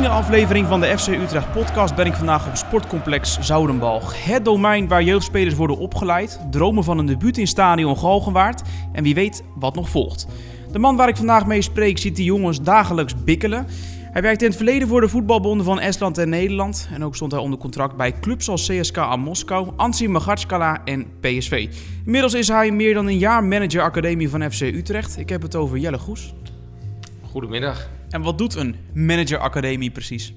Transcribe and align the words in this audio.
tiende 0.00 0.16
aflevering 0.16 0.66
van 0.66 0.80
de 0.80 0.98
FC 0.98 1.06
Utrecht 1.06 1.52
podcast 1.52 1.94
ben 1.94 2.06
ik 2.06 2.14
vandaag 2.14 2.46
op 2.46 2.56
Sportcomplex 2.56 3.38
Zoudenbalg. 3.40 4.24
Het 4.24 4.44
domein 4.44 4.88
waar 4.88 5.02
jeugdspelers 5.02 5.54
worden 5.54 5.78
opgeleid, 5.78 6.40
dromen 6.50 6.84
van 6.84 6.98
een 6.98 7.06
debuut 7.06 7.38
in 7.38 7.46
stadion 7.46 7.96
Galgenwaard 7.96 8.62
en 8.92 9.02
wie 9.02 9.14
weet 9.14 9.42
wat 9.54 9.74
nog 9.74 9.88
volgt. 9.88 10.26
De 10.72 10.78
man 10.78 10.96
waar 10.96 11.08
ik 11.08 11.16
vandaag 11.16 11.46
mee 11.46 11.62
spreek 11.62 11.98
ziet 11.98 12.16
die 12.16 12.24
jongens 12.24 12.62
dagelijks 12.62 13.24
bikkelen. 13.24 13.66
Hij 14.12 14.22
werkte 14.22 14.44
in 14.44 14.50
het 14.50 14.58
verleden 14.58 14.88
voor 14.88 15.00
de 15.00 15.08
voetbalbonden 15.08 15.66
van 15.66 15.80
Estland 15.80 16.18
en 16.18 16.28
Nederland. 16.28 16.88
En 16.92 17.04
ook 17.04 17.14
stond 17.14 17.32
hij 17.32 17.40
onder 17.40 17.58
contract 17.58 17.96
bij 17.96 18.18
clubs 18.20 18.48
als 18.48 18.68
CSKA 18.68 19.16
Moskou, 19.16 19.68
Ansi 19.76 20.08
Magatskala 20.08 20.84
en 20.84 21.06
PSV. 21.20 21.68
Inmiddels 22.04 22.34
is 22.34 22.48
hij 22.48 22.70
meer 22.70 22.94
dan 22.94 23.06
een 23.06 23.18
jaar 23.18 23.44
manager 23.44 23.82
academie 23.82 24.30
van 24.30 24.50
FC 24.50 24.60
Utrecht. 24.60 25.18
Ik 25.18 25.28
heb 25.28 25.42
het 25.42 25.56
over 25.56 25.78
Jelle 25.78 25.98
Goes. 25.98 26.34
Goedemiddag. 27.30 27.88
En 28.08 28.22
wat 28.22 28.38
doet 28.38 28.54
een 28.54 28.76
manager 28.94 29.38
academie 29.38 29.90
precies? 29.90 30.34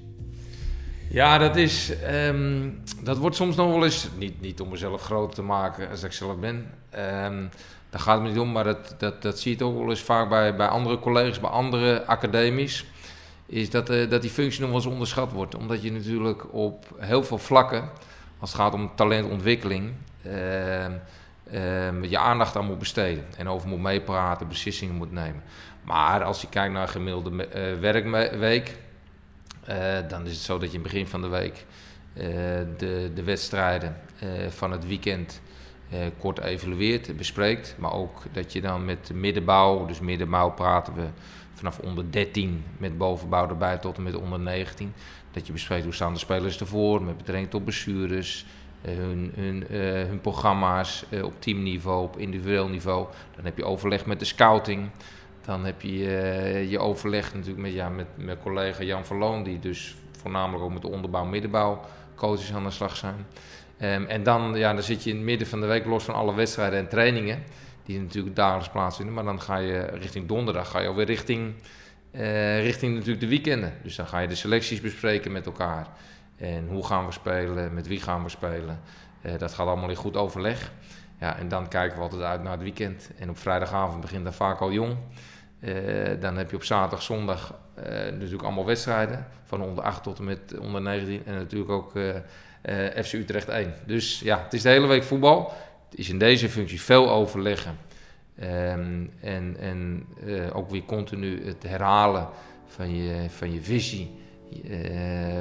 Ja, 1.10 1.38
dat 1.38 1.56
is. 1.56 1.98
ehm, 2.00 2.70
dat 3.02 3.18
wordt 3.18 3.36
soms 3.36 3.56
nog 3.56 3.70
wel 3.70 3.84
eens. 3.84 4.08
Niet, 4.18 4.40
niet 4.40 4.60
om 4.60 4.68
mezelf 4.68 5.02
groot 5.02 5.34
te 5.34 5.42
maken 5.42 5.90
als 5.90 6.02
ik 6.02 6.12
zelf 6.12 6.38
ben. 6.38 6.66
Ehm 6.90 7.44
daar 7.94 8.02
gaat 8.02 8.14
het 8.14 8.22
me 8.22 8.28
niet 8.28 8.38
om, 8.38 8.52
maar 8.52 8.64
dat, 8.64 8.94
dat, 8.98 9.22
dat 9.22 9.38
zie 9.40 9.50
je 9.50 9.58
toch 9.58 9.74
wel 9.74 9.90
eens 9.90 10.00
vaak 10.00 10.28
bij, 10.28 10.56
bij 10.56 10.66
andere 10.66 10.98
collega's, 10.98 11.40
bij 11.40 11.50
andere 11.50 12.06
academies. 12.06 12.84
Is 13.46 13.70
dat, 13.70 13.90
eh, 13.90 14.10
dat 14.10 14.22
die 14.22 14.30
functie 14.30 14.60
nog 14.60 14.68
wel 14.68 14.78
eens 14.78 14.88
onderschat 14.88 15.32
wordt. 15.32 15.54
Omdat 15.54 15.82
je 15.82 15.92
natuurlijk 15.92 16.52
op 16.52 16.86
heel 16.98 17.24
veel 17.24 17.38
vlakken, 17.38 17.90
als 18.38 18.52
het 18.52 18.60
gaat 18.60 18.74
om 18.74 18.90
talentontwikkeling, 18.94 19.92
ehm, 20.22 22.04
je 22.04 22.18
aandacht 22.18 22.56
aan 22.56 22.66
moet 22.66 22.78
besteden. 22.78 23.24
En 23.36 23.48
over 23.48 23.68
moet 23.68 23.80
meepraten, 23.80 24.48
beslissingen 24.48 24.94
moet 24.94 25.12
nemen. 25.12 25.42
Maar 25.84 26.22
als 26.22 26.40
je 26.40 26.48
kijkt 26.48 26.72
naar 26.72 26.82
een 26.82 26.88
gemiddelde 26.88 27.46
eh, 27.46 27.78
werkweek, 27.78 28.76
eh, 29.64 29.76
dan 30.08 30.26
is 30.26 30.32
het 30.32 30.40
zo 30.40 30.58
dat 30.58 30.70
je 30.70 30.76
in 30.76 30.82
het 30.82 30.92
begin 30.92 31.06
van 31.06 31.20
de 31.20 31.28
week 31.28 31.64
eh, 32.14 32.24
de, 32.76 33.10
de 33.14 33.22
wedstrijden 33.22 33.96
van 34.48 34.72
het 34.72 34.86
weekend 34.86 35.40
kort 36.18 36.38
evalueert, 36.38 37.16
bespreekt. 37.16 37.74
Maar 37.78 37.92
ook 37.92 38.22
dat 38.32 38.52
je 38.52 38.60
dan 38.60 38.84
met 38.84 39.06
de 39.06 39.14
middenbouw, 39.14 39.86
dus 39.86 40.00
middenbouw 40.00 40.50
praten 40.50 40.94
we 40.94 41.06
vanaf 41.52 41.78
onder 41.78 42.10
13 42.10 42.64
met 42.78 42.98
bovenbouw 42.98 43.48
erbij 43.48 43.78
tot 43.78 43.96
en 43.96 44.02
met 44.02 44.14
onder 44.14 44.40
19. 44.40 44.92
Dat 45.30 45.46
je 45.46 45.52
bespreekt 45.52 45.84
hoe 45.84 45.94
staan 45.94 46.12
de 46.12 46.18
spelers 46.18 46.60
ervoor 46.60 47.02
met 47.02 47.16
betrekking 47.16 47.50
tot 47.50 47.64
blessures, 47.64 48.46
hun, 48.80 49.32
hun, 49.34 49.64
hun 50.08 50.20
programma's 50.20 51.04
op 51.22 51.34
teamniveau, 51.38 52.04
op 52.04 52.18
individueel 52.18 52.68
niveau. 52.68 53.06
Dan 53.36 53.44
heb 53.44 53.56
je 53.56 53.64
overleg 53.64 54.06
met 54.06 54.18
de 54.18 54.24
scouting. 54.24 54.90
Dan 55.44 55.64
heb 55.64 55.80
je 55.80 56.16
eh, 56.16 56.70
je 56.70 56.78
overleg 56.78 57.34
natuurlijk 57.34 57.60
met, 57.60 57.72
ja, 57.72 57.88
met 57.88 58.06
mijn 58.14 58.38
collega 58.38 58.82
Jan 58.82 59.04
Verloon, 59.04 59.42
die 59.42 59.58
dus 59.58 59.96
voornamelijk 60.20 60.64
ook 60.64 60.72
met 60.72 60.82
de 60.82 60.88
onderbouw, 60.88 61.24
middenbouw 61.24 61.80
coaches 62.14 62.52
aan 62.54 62.64
de 62.64 62.70
slag 62.70 62.96
zijn. 62.96 63.26
Ehm, 63.78 64.04
en 64.04 64.22
dan, 64.22 64.54
ja, 64.54 64.72
dan 64.72 64.82
zit 64.82 65.04
je 65.04 65.10
in 65.10 65.16
het 65.16 65.24
midden 65.24 65.46
van 65.46 65.60
de 65.60 65.66
week 65.66 65.84
los 65.84 66.04
van 66.04 66.14
alle 66.14 66.34
wedstrijden 66.34 66.78
en 66.78 66.88
trainingen, 66.88 67.42
die 67.84 68.00
natuurlijk 68.00 68.36
dagelijks 68.36 68.68
plaatsvinden. 68.68 69.14
Maar 69.14 69.24
dan 69.24 69.40
ga 69.40 69.56
je 69.56 69.80
richting 69.80 70.28
donderdag, 70.28 70.70
ga 70.70 70.80
je 70.80 70.88
alweer 70.88 71.06
richting, 71.06 71.54
eh, 72.10 72.62
richting 72.62 72.92
natuurlijk 72.92 73.20
de 73.20 73.28
weekenden. 73.28 73.72
Dus 73.82 73.96
dan 73.96 74.06
ga 74.06 74.18
je 74.18 74.28
de 74.28 74.34
selecties 74.34 74.80
bespreken 74.80 75.32
met 75.32 75.46
elkaar. 75.46 75.88
En 76.36 76.68
hoe 76.68 76.86
gaan 76.86 77.06
we 77.06 77.12
spelen, 77.12 77.74
met 77.74 77.86
wie 77.86 78.00
gaan 78.00 78.22
we 78.22 78.28
spelen. 78.28 78.80
Eh, 79.22 79.38
dat 79.38 79.54
gaat 79.54 79.66
allemaal 79.66 79.88
in 79.88 79.96
goed 79.96 80.16
overleg. 80.16 80.72
Ja, 81.20 81.38
en 81.38 81.48
dan 81.48 81.68
kijken 81.68 81.96
we 81.96 82.02
altijd 82.02 82.22
uit 82.22 82.42
naar 82.42 82.52
het 82.52 82.62
weekend. 82.62 83.10
En 83.18 83.30
op 83.30 83.38
vrijdagavond 83.38 84.00
begint 84.00 84.24
dat 84.24 84.34
vaak 84.34 84.60
al 84.60 84.72
jong. 84.72 84.96
Eh, 85.64 86.20
dan 86.20 86.36
heb 86.36 86.50
je 86.50 86.56
op 86.56 86.64
zaterdag, 86.64 87.02
zondag 87.02 87.54
eh, 87.74 87.84
natuurlijk 87.92 88.42
allemaal 88.42 88.64
wedstrijden. 88.64 89.26
Van 89.44 89.62
onder 89.62 89.84
8 89.84 90.02
tot 90.02 90.18
en 90.18 90.24
met 90.24 90.58
onder 90.60 90.82
19. 90.82 91.22
En 91.26 91.34
natuurlijk 91.34 91.70
ook 91.70 91.96
eh, 92.62 93.04
FC 93.04 93.12
Utrecht 93.12 93.48
1. 93.48 93.74
Dus 93.86 94.20
ja, 94.20 94.42
het 94.42 94.52
is 94.52 94.62
de 94.62 94.68
hele 94.68 94.86
week 94.86 95.02
voetbal. 95.02 95.52
Het 95.90 95.98
is 95.98 96.08
in 96.08 96.18
deze 96.18 96.48
functie 96.48 96.80
veel 96.80 97.10
overleggen. 97.10 97.78
Ehm, 98.38 99.04
en 99.20 99.56
en 99.58 100.06
ook 100.52 100.70
weer 100.70 100.84
continu 100.84 101.46
het 101.46 101.62
herhalen 101.62 102.28
van 102.66 102.94
je, 102.96 103.26
van 103.28 103.52
je 103.52 103.62
visie 103.62 104.10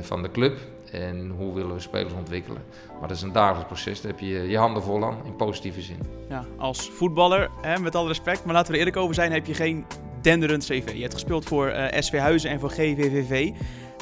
van 0.02 0.22
de 0.22 0.32
club. 0.32 0.60
En 0.92 1.30
hoe 1.30 1.54
willen 1.54 1.74
we 1.74 1.80
spelers 1.80 2.14
ontwikkelen. 2.14 2.62
Maar 3.00 3.08
dat 3.08 3.18
is 3.18 3.24
een 3.24 3.32
dagelijks 3.32 3.68
proces. 3.68 4.02
Daar 4.02 4.12
heb 4.12 4.20
je 4.20 4.28
je 4.28 4.58
handen 4.58 4.84
vol 4.84 5.06
aan, 5.06 5.18
in 5.26 5.36
positieve 5.36 5.82
zin. 5.82 6.00
Ja, 6.30 6.46
als 6.58 6.90
voetballer, 6.90 7.50
hè, 7.62 7.80
met 7.80 7.96
alle 7.96 8.08
respect, 8.08 8.46
maar 8.46 8.54
laten 8.54 8.68
we 8.68 8.74
er 8.74 8.86
eerlijk 8.86 9.04
over 9.04 9.16
zijn, 9.16 9.32
heb 9.32 9.46
je 9.46 9.54
geen 9.54 9.86
denderend 10.24 10.64
cv. 10.64 10.94
Je 10.94 11.02
hebt 11.02 11.14
gespeeld 11.14 11.46
voor 11.46 11.68
eh, 11.68 12.02
SV 12.02 12.18
Huizen 12.18 12.50
en 12.50 12.60
voor 12.60 12.70
GVVV. 12.70 13.52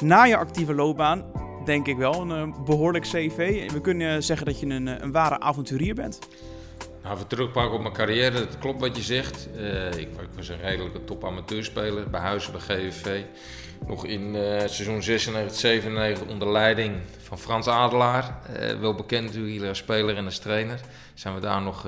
Na 0.02 0.24
je 0.24 0.36
actieve 0.36 0.74
loopbaan, 0.74 1.24
denk 1.64 1.86
ik 1.86 1.96
wel, 1.96 2.20
een 2.20 2.52
eh, 2.52 2.64
behoorlijk 2.64 3.04
cv. 3.04 3.70
We 3.72 3.80
kunnen 3.80 4.22
zeggen 4.22 4.46
dat 4.46 4.60
je 4.60 4.66
een, 4.66 4.88
eh, 4.88 4.94
een 4.98 5.12
ware 5.12 5.40
avonturier 5.40 5.94
bent. 5.94 6.18
Nou, 7.02 7.14
even 7.14 7.26
terugpakken 7.26 7.74
op 7.74 7.80
mijn 7.80 7.94
carrière. 7.94 8.38
Het 8.38 8.58
klopt 8.58 8.80
wat 8.80 8.96
je 8.96 9.02
zegt. 9.02 9.48
Ik, 9.96 10.08
was 10.36 10.48
een 10.48 10.60
redelijke 10.60 11.04
top 11.04 11.24
amateurspeler 11.24 12.10
bij 12.10 12.20
Huizen, 12.20 12.52
bij 12.52 12.60
GVV. 12.60 13.22
Nog 13.86 14.06
in 14.06 14.34
eh, 14.34 14.58
seizoen 14.58 15.02
96, 15.02 15.56
97 15.56 16.28
onder 16.28 16.52
leiding 16.52 16.96
van 17.18 17.38
Frans 17.38 17.68
Adelaar. 17.68 18.38
Wel 18.80 18.94
bekend 18.94 19.24
natuurlijk 19.24 19.64
als 19.68 19.78
speler 19.78 20.16
en 20.16 20.24
als 20.24 20.38
trainer. 20.38 20.80
Zijn 21.14 21.34
we 21.34 21.40
daar 21.40 21.62
nog, 21.62 21.86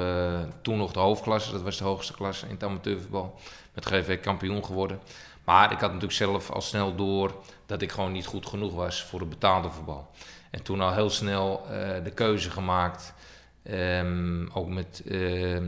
toen 0.63 0.79
nog 0.79 0.93
de 0.93 0.99
hoofdklasse, 0.99 1.53
dat 1.53 1.63
was 1.63 1.79
de 1.79 1.85
hoogste 1.85 2.13
klasse 2.13 2.47
in 2.47 2.53
het 2.55 2.65
amateurvoetbal. 2.65 3.35
Met 3.75 3.87
GVV 3.87 4.21
kampioen 4.21 4.65
geworden. 4.65 5.01
Maar 5.45 5.73
ik 5.73 5.81
had 5.81 5.89
natuurlijk 5.89 6.13
zelf 6.13 6.51
al 6.51 6.61
snel 6.61 6.95
door 6.95 7.35
dat 7.67 7.83
ik 7.83 7.93
gewoon 7.93 8.13
niet 8.13 8.27
goed 8.27 8.47
genoeg 8.47 8.75
was 8.75 9.03
voor 9.03 9.21
het 9.21 9.29
betaalde 9.29 9.71
voetbal. 9.71 10.11
En 10.51 10.63
toen 10.63 10.81
al 10.81 10.93
heel 10.93 11.11
snel 11.11 11.67
eh, 11.71 12.05
de 12.05 12.11
keuze 12.11 12.51
gemaakt. 12.51 13.15
Ehm, 13.63 14.47
ook 14.53 14.69
met, 14.69 15.03
eh, 15.09 15.57
eh, 15.57 15.63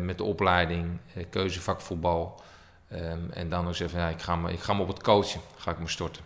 met 0.00 0.18
de 0.18 0.24
opleiding, 0.24 0.98
uh, 1.16 1.24
keuzevak 1.30 1.80
voetbal. 1.80 2.40
Ehm, 2.88 3.30
en 3.32 3.48
dan 3.48 3.66
ook 3.66 3.74
zeggen, 3.74 4.00
ja, 4.00 4.08
ik, 4.08 4.20
ga 4.20 4.36
me, 4.36 4.52
ik 4.52 4.60
ga 4.60 4.72
me 4.72 4.82
op 4.82 4.88
het 4.88 5.02
coachen, 5.02 5.40
ga 5.56 5.70
ik 5.70 5.78
me 5.78 5.88
storten. 5.88 6.22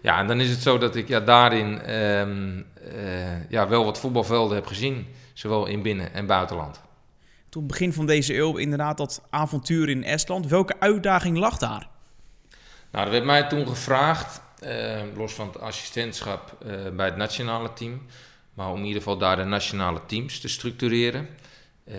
Ja, 0.00 0.18
en 0.18 0.26
dan 0.26 0.40
is 0.40 0.50
het 0.50 0.62
zo 0.62 0.78
dat 0.78 0.96
ik 0.96 1.08
ja, 1.08 1.20
daarin 1.20 1.80
ehm, 1.80 2.62
eh, 2.94 3.50
ja, 3.50 3.68
wel 3.68 3.84
wat 3.84 3.98
voetbalvelden 3.98 4.56
heb 4.56 4.66
gezien. 4.66 5.06
Zowel 5.32 5.66
in 5.66 5.82
binnen- 5.82 6.14
en 6.14 6.26
buitenland. 6.26 6.80
Toen 7.54 7.66
begin 7.66 7.92
van 7.92 8.06
deze 8.06 8.36
eeuw 8.36 8.56
inderdaad 8.56 8.96
dat 8.96 9.22
avontuur 9.30 9.88
in 9.88 10.04
Estland. 10.04 10.46
Welke 10.46 10.80
uitdaging 10.80 11.36
lag 11.38 11.58
daar? 11.58 11.88
Nou, 12.90 13.04
er 13.04 13.10
werd 13.10 13.24
mij 13.24 13.48
toen 13.48 13.66
gevraagd, 13.66 14.40
eh, 14.60 15.02
los 15.16 15.32
van 15.32 15.46
het 15.46 15.60
assistentschap 15.60 16.56
eh, 16.66 16.90
bij 16.96 17.06
het 17.06 17.16
nationale 17.16 17.72
team, 17.72 18.02
maar 18.54 18.70
om 18.70 18.78
in 18.78 18.84
ieder 18.84 19.02
geval 19.02 19.18
daar 19.18 19.36
de 19.36 19.44
nationale 19.44 20.00
teams 20.06 20.40
te 20.40 20.48
structureren, 20.48 21.28
eh, 21.84 21.96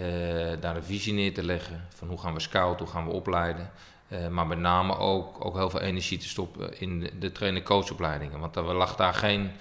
daar 0.60 0.76
een 0.76 0.84
visie 0.84 1.14
neer 1.14 1.34
te 1.34 1.44
leggen 1.44 1.88
van 1.96 2.08
hoe 2.08 2.18
gaan 2.18 2.34
we 2.34 2.40
scouten, 2.40 2.86
hoe 2.86 2.94
gaan 2.94 3.06
we 3.06 3.12
opleiden, 3.12 3.72
eh, 4.08 4.28
maar 4.28 4.48
met 4.48 4.60
name 4.60 4.98
ook, 4.98 5.46
ook 5.46 5.56
heel 5.56 5.70
veel 5.70 5.82
energie 5.82 6.18
te 6.18 6.28
stoppen 6.28 6.80
in 6.80 7.00
de, 7.00 7.18
de 7.20 7.32
trainer-coachopleidingen, 7.32 8.40
want 8.40 8.56
er 8.56 8.64
lag 8.64 8.96
daar 8.96 9.14
geen 9.14 9.52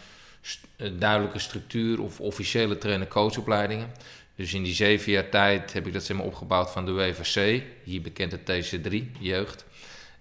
eh, 0.77 0.91
duidelijke 0.99 1.38
structuur 1.38 2.03
of 2.03 2.21
officiële 2.21 2.78
trainer-coachopleidingen. 2.78 3.91
Dus 4.37 4.55
in 4.55 4.62
die 4.62 4.75
zeven 4.75 5.12
jaar 5.12 5.28
tijd 5.28 5.72
heb 5.72 5.87
ik 5.87 5.93
dat 5.93 6.03
zeg 6.03 6.19
opgebouwd 6.19 6.71
van 6.71 6.84
de 6.84 6.91
UEVC, 6.91 7.62
hier 7.84 8.03
bekend 8.03 8.33
het 8.33 8.41
TC3, 8.50 9.19
jeugd 9.19 9.65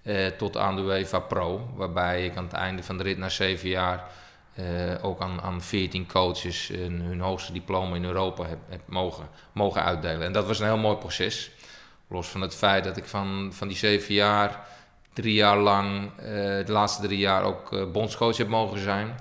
eh, 0.01 0.27
tot 0.27 0.57
aan 0.57 0.75
de 0.75 0.81
UEFA 0.81 1.19
Pro. 1.19 1.69
Waarbij 1.75 2.25
ik 2.25 2.35
aan 2.35 2.43
het 2.43 2.53
einde 2.53 2.83
van 2.83 2.97
de 2.97 3.03
rit 3.03 3.17
na 3.17 3.29
zeven 3.29 3.69
jaar 3.69 4.11
eh, 4.53 4.65
ook 5.01 5.21
aan, 5.21 5.41
aan 5.41 5.61
14 5.61 6.07
coaches 6.07 6.67
hun, 6.67 7.19
hoogste 7.19 7.53
diploma 7.53 7.95
in 7.95 8.05
Europa 8.05 8.45
heb, 8.45 8.59
heb 8.69 8.81
mogen, 8.85 9.27
mogen 9.51 9.83
uitdelen. 9.83 10.21
En 10.21 10.33
dat 10.33 10.47
was 10.47 10.59
een 10.59 10.65
heel 10.65 10.77
mooi 10.77 10.97
proces. 10.97 11.51
Los 12.07 12.27
van 12.27 12.41
het 12.41 12.55
feit 12.55 12.83
dat 12.83 12.97
ik 12.97 13.05
van, 13.05 13.51
van 13.53 13.67
die 13.67 13.77
zeven 13.77 14.13
jaar, 14.13 14.67
drie 15.13 15.33
jaar 15.33 15.57
lang, 15.57 16.09
eh, 16.17 16.25
de 16.65 16.71
laatste 16.71 17.01
drie 17.01 17.17
jaar 17.17 17.43
ook 17.43 17.73
eh, 17.73 17.91
bondscoach 17.91 18.37
heb 18.37 18.47
mogen 18.47 18.79
zijn. 18.79 19.15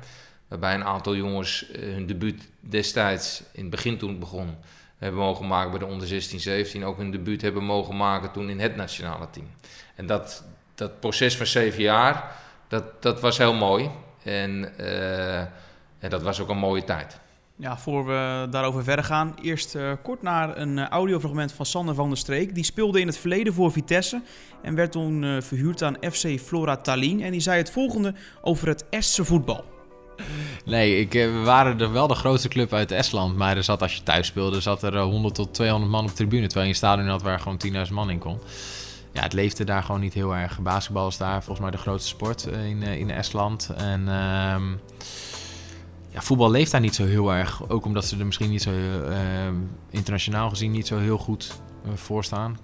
Waarbij 0.48 0.74
een 0.74 0.84
aantal 0.84 1.16
jongens 1.16 1.70
eh, 1.70 1.80
hun 1.80 2.06
debuut 2.06 2.48
destijds, 2.60 3.42
in 3.52 3.60
het 3.60 3.70
begin 3.70 3.98
toen 3.98 4.08
het 4.08 4.18
begon, 4.18 4.56
hebben 5.02 5.20
mogen 5.20 5.46
maken 5.46 5.70
bij 5.70 5.78
de 5.78 5.86
onder 5.86 6.06
16, 6.06 6.40
17. 6.40 6.84
Ook 6.84 6.96
hun 6.96 7.10
debuut 7.10 7.42
hebben 7.42 7.64
mogen 7.64 7.96
maken 7.96 8.32
toen 8.32 8.48
in 8.48 8.60
het 8.60 8.76
nationale 8.76 9.30
team. 9.30 9.46
En 9.94 10.06
dat, 10.06 10.44
dat 10.74 11.00
proces 11.00 11.36
van 11.36 11.46
zeven 11.46 11.82
jaar, 11.82 12.36
dat, 12.68 13.02
dat 13.02 13.20
was 13.20 13.38
heel 13.38 13.54
mooi. 13.54 13.90
En, 14.22 14.78
eh, 14.78 15.38
en 15.98 16.08
dat 16.08 16.22
was 16.22 16.40
ook 16.40 16.48
een 16.48 16.58
mooie 16.58 16.84
tijd. 16.84 17.20
Ja, 17.56 17.78
voor 17.78 18.06
we 18.06 18.46
daarover 18.50 18.84
verder 18.84 19.04
gaan, 19.04 19.34
eerst 19.42 19.74
eh, 19.74 19.92
kort 20.02 20.22
naar 20.22 20.56
een 20.56 20.78
eh, 20.78 20.88
audiofragment 20.88 21.52
van 21.52 21.66
Sander 21.66 21.94
van 21.94 22.08
der 22.08 22.18
Streek. 22.18 22.54
Die 22.54 22.64
speelde 22.64 23.00
in 23.00 23.06
het 23.06 23.18
verleden 23.18 23.54
voor 23.54 23.72
Vitesse 23.72 24.22
en 24.62 24.74
werd 24.74 24.92
toen 24.92 25.42
verhuurd 25.42 25.82
aan 25.82 25.96
FC 26.10 26.40
Flora 26.40 26.76
Tallinn. 26.76 27.22
En 27.22 27.30
die 27.30 27.40
zei 27.40 27.58
het 27.58 27.70
volgende 27.70 28.14
over 28.40 28.68
het 28.68 28.88
Estse 28.88 29.24
voetbal. 29.24 29.64
Nee, 30.64 31.00
ik, 31.00 31.14
eh, 31.14 31.24
we 31.24 31.40
waren 31.40 31.80
er 31.80 31.92
wel 31.92 32.06
de 32.06 32.14
grootste 32.14 32.48
club 32.48 32.72
uit 32.72 32.90
Estland. 32.90 33.36
Maar 33.36 33.56
er 33.56 33.64
zat, 33.64 33.82
als 33.82 33.94
je 33.94 34.02
thuis 34.02 34.26
speelde, 34.26 34.60
zat 34.60 34.82
er 34.82 34.96
eh, 34.96 35.02
100 35.02 35.34
tot 35.34 35.54
200 35.54 35.90
man 35.90 36.04
op 36.04 36.10
tribune. 36.10 36.42
Terwijl 36.42 36.64
je 36.64 36.72
een 36.72 36.76
stadion 36.78 37.08
had 37.08 37.22
waar 37.22 37.40
gewoon 37.40 37.60
10.000 37.86 37.92
man 37.92 38.10
in 38.10 38.18
kon. 38.18 38.38
ja, 39.12 39.22
het 39.22 39.32
leefde 39.32 39.64
daar 39.64 39.82
gewoon 39.82 40.00
niet 40.00 40.14
heel 40.14 40.34
erg. 40.34 40.60
Basketbal 40.60 41.08
is 41.08 41.16
daar 41.16 41.42
volgens 41.42 41.60
mij 41.60 41.70
de 41.70 41.76
grootste 41.76 42.08
sport 42.08 42.46
in, 42.46 42.82
in 42.82 43.10
Estland. 43.10 43.70
En 43.76 44.08
ehm, 44.08 44.70
ja, 46.10 46.20
voetbal 46.20 46.50
leeft 46.50 46.70
daar 46.70 46.80
niet 46.80 46.94
zo 46.94 47.04
heel 47.04 47.32
erg. 47.32 47.68
Ook 47.68 47.84
omdat 47.84 48.04
ze 48.04 48.18
er 48.18 48.26
misschien 48.26 48.50
niet 48.50 48.62
zo 48.62 48.70
ehm, 48.70 49.54
internationaal 49.90 50.48
gezien 50.48 50.70
niet 50.70 50.86
zo 50.86 50.98
heel 50.98 51.18
goed 51.18 51.60
voor 51.94 52.24
staan. 52.24 52.58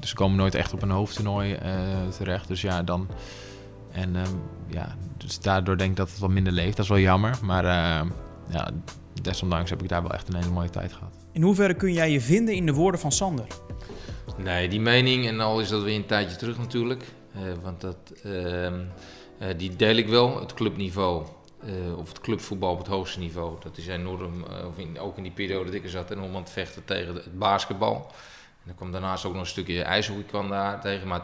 Dus 0.00 0.08
ze 0.08 0.14
komen 0.14 0.36
nooit 0.36 0.54
echt 0.54 0.72
op 0.72 0.82
een 0.82 0.90
hoofdtoernooi 0.90 1.58
terecht. 2.16 2.48
Dus 2.48 2.60
ja, 2.60 2.82
dan... 2.82 3.08
En 3.92 4.16
ehm, 4.16 4.34
ja, 4.66 4.96
dus 5.16 5.40
daardoor 5.40 5.76
denk 5.76 5.90
ik 5.90 5.96
dat 5.96 6.10
het 6.10 6.18
wat 6.18 6.30
minder 6.30 6.52
leeft. 6.52 6.76
Dat 6.76 6.84
is 6.84 6.90
wel 6.90 7.00
jammer. 7.00 7.38
Maar 7.42 7.64
ja, 8.48 8.70
desondanks 9.22 9.70
heb 9.70 9.82
ik 9.82 9.88
daar 9.88 10.02
wel 10.02 10.12
echt 10.12 10.28
een 10.28 10.34
hele 10.34 10.50
mooie 10.50 10.70
tijd 10.70 10.92
gehad. 10.92 11.20
In 11.32 11.42
hoeverre 11.42 11.74
kun 11.74 11.92
jij 11.92 12.10
je 12.10 12.20
vinden 12.20 12.54
in 12.54 12.66
de 12.66 12.72
woorden 12.72 13.00
van 13.00 13.12
Sander? 13.12 13.46
Nee, 14.36 14.68
die 14.68 14.80
mening, 14.80 15.26
en 15.26 15.40
al 15.40 15.60
is 15.60 15.68
dat 15.68 15.82
weer 15.82 15.96
een 15.96 16.06
tijdje 16.06 16.36
terug 16.36 16.58
natuurlijk, 16.58 17.04
uh, 17.36 17.40
want 17.62 17.80
dat, 17.80 18.12
uh, 18.26 18.64
uh, 18.64 18.72
die 19.56 19.76
deel 19.76 19.96
ik 19.96 20.08
wel. 20.08 20.40
Het 20.40 20.54
clubniveau, 20.54 21.26
eh, 21.60 21.98
of 21.98 22.08
het 22.08 22.20
clubvoetbal 22.20 22.72
op 22.72 22.78
het 22.78 22.86
hoogste 22.86 23.18
niveau, 23.18 23.56
dat 23.60 23.76
is 23.76 23.86
enorm, 23.86 24.44
of 24.66 24.78
in, 24.78 24.98
ook 24.98 25.16
in 25.16 25.22
die 25.22 25.32
periode 25.32 25.64
dat 25.64 25.74
ik 25.74 25.84
er 25.84 25.90
zat, 25.90 26.10
enorm 26.10 26.34
aan 26.34 26.42
het 26.42 26.50
vechten 26.50 26.84
tegen 26.84 27.14
het 27.14 27.38
basketbal. 27.38 28.10
En 28.66 28.74
kwam 28.74 28.92
daarnaast 28.92 29.24
ook 29.24 29.32
nog 29.32 29.42
een 29.42 29.48
stukje 29.48 29.82
ijshockey 29.82 30.22
kwam 30.22 30.48
daar 30.48 30.80
tegen. 30.80 31.08
Maar 31.08 31.20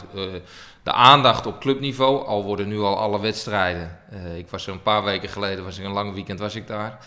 de 0.82 0.92
aandacht 0.92 1.46
op 1.46 1.60
clubniveau, 1.60 2.26
al 2.26 2.44
worden 2.44 2.68
nu 2.68 2.78
al 2.80 2.98
alle 2.98 3.20
wedstrijden. 3.20 3.98
ik 4.36 4.48
was 4.48 4.66
er 4.66 4.72
een 4.72 4.82
paar 4.82 5.04
weken 5.04 5.28
geleden, 5.28 5.64
was 5.64 5.78
ik 5.78 5.84
een 5.84 5.92
lang 5.92 6.14
weekend 6.14 6.38
was 6.38 6.54
ik 6.54 6.66
daar. 6.66 6.98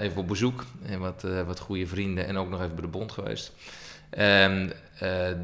even 0.00 0.16
op 0.16 0.28
bezoek 0.28 0.64
en 0.86 1.00
wat, 1.00 1.26
wat 1.46 1.58
goede 1.58 1.86
vrienden 1.86 2.26
en 2.26 2.38
ook 2.38 2.48
nog 2.48 2.60
even 2.60 2.74
bij 2.74 2.84
de 2.84 2.90
bond 2.90 3.12
geweest. 3.12 3.52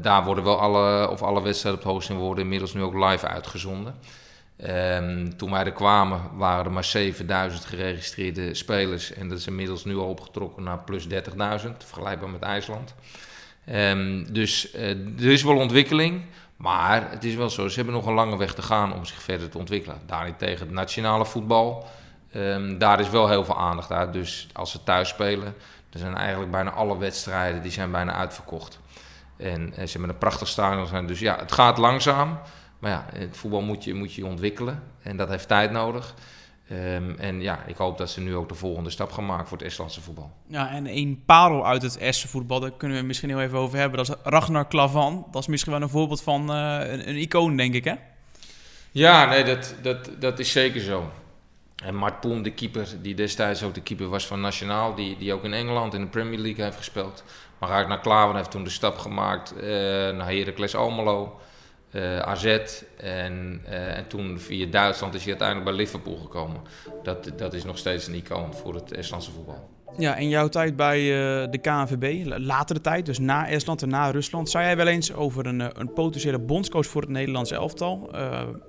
Daar 0.01 0.23
worden 0.23 0.43
wel 0.43 0.59
alle, 0.59 1.09
of 1.09 1.21
alle 1.21 1.41
wedstrijden 1.41 1.81
op 1.81 1.85
het 1.85 1.93
hoogste 1.93 2.13
worden 2.13 2.43
inmiddels 2.43 2.73
nu 2.73 2.81
ook 2.81 3.09
live 3.09 3.27
uitgezonden. 3.27 3.95
Toen 5.37 5.51
wij 5.51 5.65
er 5.65 5.71
kwamen 5.71 6.21
waren 6.33 6.65
er 6.65 6.71
maar 6.71 6.83
7000 6.83 7.65
geregistreerde 7.65 8.53
spelers. 8.53 9.13
En 9.13 9.29
dat 9.29 9.37
is 9.37 9.47
inmiddels 9.47 9.85
nu 9.85 9.97
al 9.97 10.07
opgetrokken 10.07 10.63
naar 10.63 10.79
plus 10.79 11.07
30.000, 11.07 11.17
vergelijkbaar 11.77 12.29
met 12.29 12.41
IJsland. 12.41 12.95
Um, 13.71 14.33
dus 14.33 14.75
uh, 14.75 14.89
er 15.19 15.31
is 15.31 15.43
wel 15.43 15.57
ontwikkeling. 15.57 16.21
Maar 16.57 17.11
het 17.11 17.23
is 17.23 17.35
wel 17.35 17.49
zo, 17.49 17.67
ze 17.67 17.75
hebben 17.75 17.93
nog 17.93 18.05
een 18.05 18.13
lange 18.13 18.37
weg 18.37 18.53
te 18.53 18.61
gaan 18.61 18.93
om 18.93 19.05
zich 19.05 19.21
verder 19.21 19.49
te 19.49 19.57
ontwikkelen. 19.57 19.97
Daarentegen 20.05 20.65
het 20.65 20.75
nationale 20.75 21.25
voetbal, 21.25 21.87
um, 22.35 22.77
daar 22.77 22.99
is 22.99 23.09
wel 23.09 23.29
heel 23.29 23.45
veel 23.45 23.57
aandacht 23.57 23.91
uit. 23.91 24.13
Dus 24.13 24.47
als 24.53 24.71
ze 24.71 24.83
thuis 24.83 25.09
spelen, 25.09 25.55
er 25.89 25.99
zijn 25.99 26.15
eigenlijk 26.15 26.51
bijna 26.51 26.71
alle 26.71 26.97
wedstrijden 26.97 27.61
die 27.61 27.71
zijn 27.71 27.91
bijna 27.91 28.13
uitverkocht. 28.13 28.79
En, 29.37 29.73
en 29.75 29.87
ze 29.87 29.91
hebben 29.91 30.09
een 30.09 30.17
prachtig 30.17 30.47
stadion. 30.47 31.07
Dus 31.07 31.19
ja, 31.19 31.35
het 31.39 31.51
gaat 31.51 31.77
langzaam. 31.77 32.39
Maar 32.79 32.91
ja, 32.91 33.05
het 33.13 33.37
voetbal 33.37 33.61
moet 33.61 33.83
je, 33.83 33.93
moet 33.93 34.13
je 34.13 34.25
ontwikkelen. 34.25 34.83
En 35.01 35.17
dat 35.17 35.29
heeft 35.29 35.47
tijd 35.47 35.71
nodig. 35.71 36.13
Um, 36.73 37.15
en 37.17 37.41
ja, 37.41 37.63
ik 37.67 37.75
hoop 37.75 37.97
dat 37.97 38.09
ze 38.09 38.21
nu 38.21 38.35
ook 38.35 38.49
de 38.49 38.55
volgende 38.55 38.89
stap 38.89 39.11
gaan 39.11 39.25
maken 39.25 39.47
voor 39.47 39.57
het 39.57 39.67
Estlandse 39.67 40.01
voetbal. 40.01 40.31
Ja, 40.47 40.69
en 40.71 40.87
een 40.87 41.23
parel 41.25 41.67
uit 41.67 41.81
het 41.81 41.97
Estse 41.97 42.27
voetbal, 42.27 42.59
daar 42.59 42.71
kunnen 42.71 42.97
we 42.97 43.03
misschien 43.03 43.29
heel 43.29 43.41
even 43.41 43.57
over 43.57 43.77
hebben. 43.77 43.97
Dat 43.97 44.09
is 44.09 44.15
Ragnar 44.23 44.67
Klavan. 44.67 45.27
Dat 45.31 45.41
is 45.41 45.47
misschien 45.47 45.71
wel 45.71 45.81
een 45.81 45.89
voorbeeld 45.89 46.21
van 46.21 46.51
uh, 46.51 46.79
een, 46.79 47.09
een, 47.09 47.15
icoon, 47.15 47.55
denk 47.55 47.73
ik, 47.73 47.83
hè? 47.83 47.93
Ja, 48.91 49.25
nee, 49.25 49.43
dat, 49.43 49.75
dat, 49.81 50.09
dat 50.19 50.39
is 50.39 50.51
zeker 50.51 50.81
zo. 50.81 51.11
En 51.83 51.95
Mart 51.95 52.19
Poem, 52.19 52.43
de 52.43 52.51
keeper, 52.51 52.87
die 53.01 53.15
destijds 53.15 53.63
ook 53.63 53.73
de 53.73 53.81
keeper 53.81 54.07
was 54.09 54.27
van 54.27 54.41
Nationaal, 54.41 54.95
die, 54.95 55.17
die 55.17 55.33
ook 55.33 55.43
in 55.43 55.53
Engeland 55.53 55.93
in 55.93 56.01
de 56.01 56.07
Premier 56.07 56.39
League 56.39 56.63
heeft 56.63 56.77
gespeeld. 56.77 57.23
Maar 57.59 57.69
Ragnar 57.69 57.99
Klavan 57.99 58.35
heeft 58.35 58.51
toen 58.51 58.63
de 58.63 58.69
stap 58.69 58.97
gemaakt 58.97 59.53
uh, 59.55 59.63
naar 60.09 60.31
Heracles 60.31 60.75
Almelo, 60.75 61.39
uh, 61.93 62.17
eh, 62.17 62.27
AZ 62.27 62.45
en, 62.97 63.61
uh, 63.69 63.97
en 63.97 64.07
toen 64.07 64.39
via 64.39 64.65
Duitsland 64.65 65.13
is 65.13 65.21
hij 65.21 65.29
uiteindelijk 65.29 65.69
bij 65.69 65.77
Liverpool 65.77 66.17
gekomen. 66.17 66.61
Dat, 67.03 67.31
dat 67.37 67.53
is 67.53 67.63
nog 67.63 67.77
steeds 67.77 68.07
een 68.07 68.13
icoon 68.13 68.53
voor 68.53 68.75
het 68.75 68.91
Estlandse 68.91 69.31
voetbal. 69.31 69.71
Ja, 69.97 70.15
in 70.15 70.29
jouw 70.29 70.47
tijd 70.49 70.75
bij 70.75 70.99
uh, 70.99 71.51
de 71.51 71.57
KNVB, 71.57 72.23
latere 72.37 72.81
tijd, 72.81 73.05
dus 73.05 73.19
na 73.19 73.47
Estland 73.47 73.81
en 73.81 73.89
na 73.89 74.09
Rusland, 74.09 74.49
zou 74.49 74.63
jij 74.63 74.75
wel 74.75 74.87
eens 74.87 75.13
over 75.13 75.45
een, 75.45 75.79
een 75.79 75.93
potentiële 75.93 76.39
bondscoach 76.39 76.85
voor 76.85 77.01
het 77.01 77.09
Nederlandse 77.09 77.55
elftal? 77.55 78.09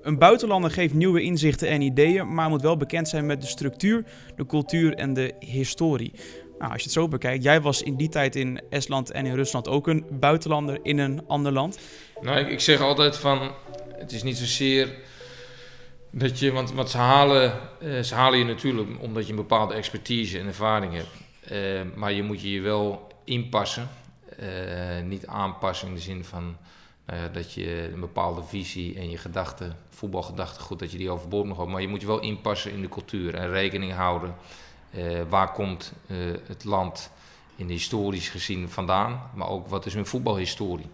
Een 0.02 0.18
buitenlander 0.18 0.70
geeft 0.70 0.94
nieuwe 0.94 1.22
inzichten 1.22 1.68
en 1.68 1.80
ideeën, 1.80 2.34
maar 2.34 2.48
moet 2.48 2.62
wel 2.62 2.76
bekend 2.76 3.08
zijn 3.08 3.26
met 3.26 3.40
de 3.40 3.46
structuur, 3.46 4.04
de 4.36 4.46
cultuur 4.46 4.94
en 4.94 5.14
de 5.14 5.34
historie. 5.38 6.12
Nou, 6.58 6.72
als 6.72 6.80
je 6.80 6.88
het 6.88 6.98
zo 6.98 7.08
bekijkt, 7.08 7.44
jij 7.44 7.60
was 7.60 7.82
in 7.82 7.96
die 7.96 8.08
tijd 8.08 8.36
in 8.36 8.60
Estland 8.70 9.10
en 9.10 9.26
in 9.26 9.34
Rusland 9.34 9.68
ook 9.68 9.86
een 9.86 10.06
buitenlander 10.10 10.78
in 10.82 10.98
een 10.98 11.26
ander 11.26 11.52
land. 11.52 11.78
Nou, 12.20 12.38
ik, 12.38 12.60
zeg 12.60 12.80
altijd 12.80 13.16
van, 13.16 13.50
het 13.92 14.12
is 14.12 14.22
niet 14.22 14.36
zozeer 14.36 14.94
dat 16.10 16.38
je, 16.38 16.52
want, 16.52 16.72
want 16.72 16.90
ze, 16.90 16.98
halen, 16.98 17.52
uh, 17.82 18.00
ze 18.00 18.14
halen 18.14 18.38
je 18.38 18.44
natuurlijk 18.44 18.88
omdat 19.00 19.24
je 19.24 19.30
een 19.30 19.36
bepaalde 19.36 19.74
expertise 19.74 20.38
en 20.38 20.46
ervaring 20.46 20.92
hebt. 20.92 21.08
Uh, 21.52 21.80
maar 21.94 22.12
je 22.12 22.22
moet 22.22 22.40
je 22.40 22.52
je 22.52 22.60
wel 22.60 23.06
inpassen. 23.24 23.88
Uh, 24.40 24.48
niet 25.04 25.26
aanpassen 25.26 25.88
in 25.88 25.94
de 25.94 26.00
zin 26.00 26.24
van 26.24 26.56
dat 27.32 27.52
je 27.52 27.90
een 27.92 28.00
bepaalde 28.00 28.42
visie 28.42 28.96
en 28.98 29.10
je 29.10 29.16
gedachten, 29.16 29.76
voetbalgedachten, 29.90 30.62
goed 30.62 30.78
dat 30.78 30.92
je 30.92 30.98
die 30.98 31.10
overboord 31.10 31.46
mag 31.46 31.54
houden. 31.54 31.74
Maar 31.74 31.84
je 31.84 31.90
moet 31.90 32.00
je 32.00 32.06
wel 32.06 32.20
inpassen 32.20 32.72
in 32.72 32.80
de 32.80 32.88
cultuur 32.88 33.34
en 33.34 33.50
rekening 33.50 33.92
houden 33.92 34.34
uh, 34.96 35.20
waar 35.28 35.52
komt 35.52 35.92
uh, 36.06 36.34
het 36.46 36.64
land 36.64 37.10
in 37.56 37.66
de 37.66 37.72
historisch 37.72 38.28
gezien 38.28 38.70
vandaan, 38.70 39.30
maar 39.34 39.48
ook 39.48 39.68
wat 39.68 39.86
is 39.86 39.94
hun 39.94 40.06
voetbalhistorie. 40.06 40.90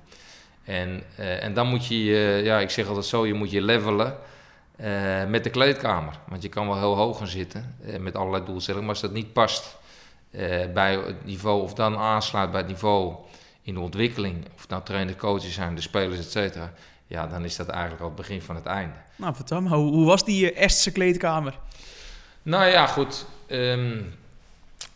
En, 0.65 1.03
uh, 1.19 1.45
en 1.45 1.55
dan 1.55 1.67
moet 1.67 1.87
je, 1.87 1.95
ja, 2.45 2.59
ik 2.59 2.71
zeg 2.71 2.87
altijd 2.87 3.07
zo, 3.07 3.27
je 3.27 3.35
moet 3.35 3.51
je 3.51 3.63
levelen 3.63 4.17
met 5.29 5.45
de 5.45 5.51
kleedkamer. 5.51 6.19
Want 6.29 6.43
je 6.43 6.49
kan 6.49 6.67
wel 6.67 6.79
heel 6.79 6.97
hoog 6.97 7.19
gaan 7.19 7.27
zitten 7.27 7.77
met 7.99 8.17
allerlei 8.17 8.45
doelstellingen, 8.45 8.87
maar 8.87 8.95
als 8.95 9.05
dat 9.05 9.13
niet 9.13 9.33
past 9.33 9.79
bij 10.75 10.95
het 11.07 11.25
niveau 11.25 11.63
of 11.63 11.75
dan 11.75 11.97
aansluit 11.97 12.51
bij 12.51 12.61
het 12.61 12.69
niveau 12.69 13.15
in 13.63 13.75
de 13.75 13.81
ontwikkeling, 13.81 14.47
of 14.55 14.69
nou 14.69 14.83
trainer, 14.83 15.17
coaches 15.17 15.55
zijn, 15.55 15.75
de 15.75 15.81
spelers, 15.81 16.19
et 16.19 16.31
cetera, 16.31 16.73
ja, 17.07 17.27
dan 17.27 17.45
is 17.45 17.57
dat 17.57 17.69
eigenlijk 17.69 18.01
al 18.01 18.07
het 18.07 18.17
begin 18.17 18.43
van 18.43 18.55
het 18.55 18.67
einde. 18.67 18.95
Nou, 19.17 19.35
vertel 19.35 19.61
me, 19.61 19.69
hoe, 19.69 19.93
hoe 19.93 20.07
was 20.07 20.25
die 20.25 20.53
Estse 20.53 20.93
kleedkamer? 20.93 21.59
Nou 22.43 22.67
ja, 22.67 22.87
goed. 22.87 23.27
Um, 23.51 24.15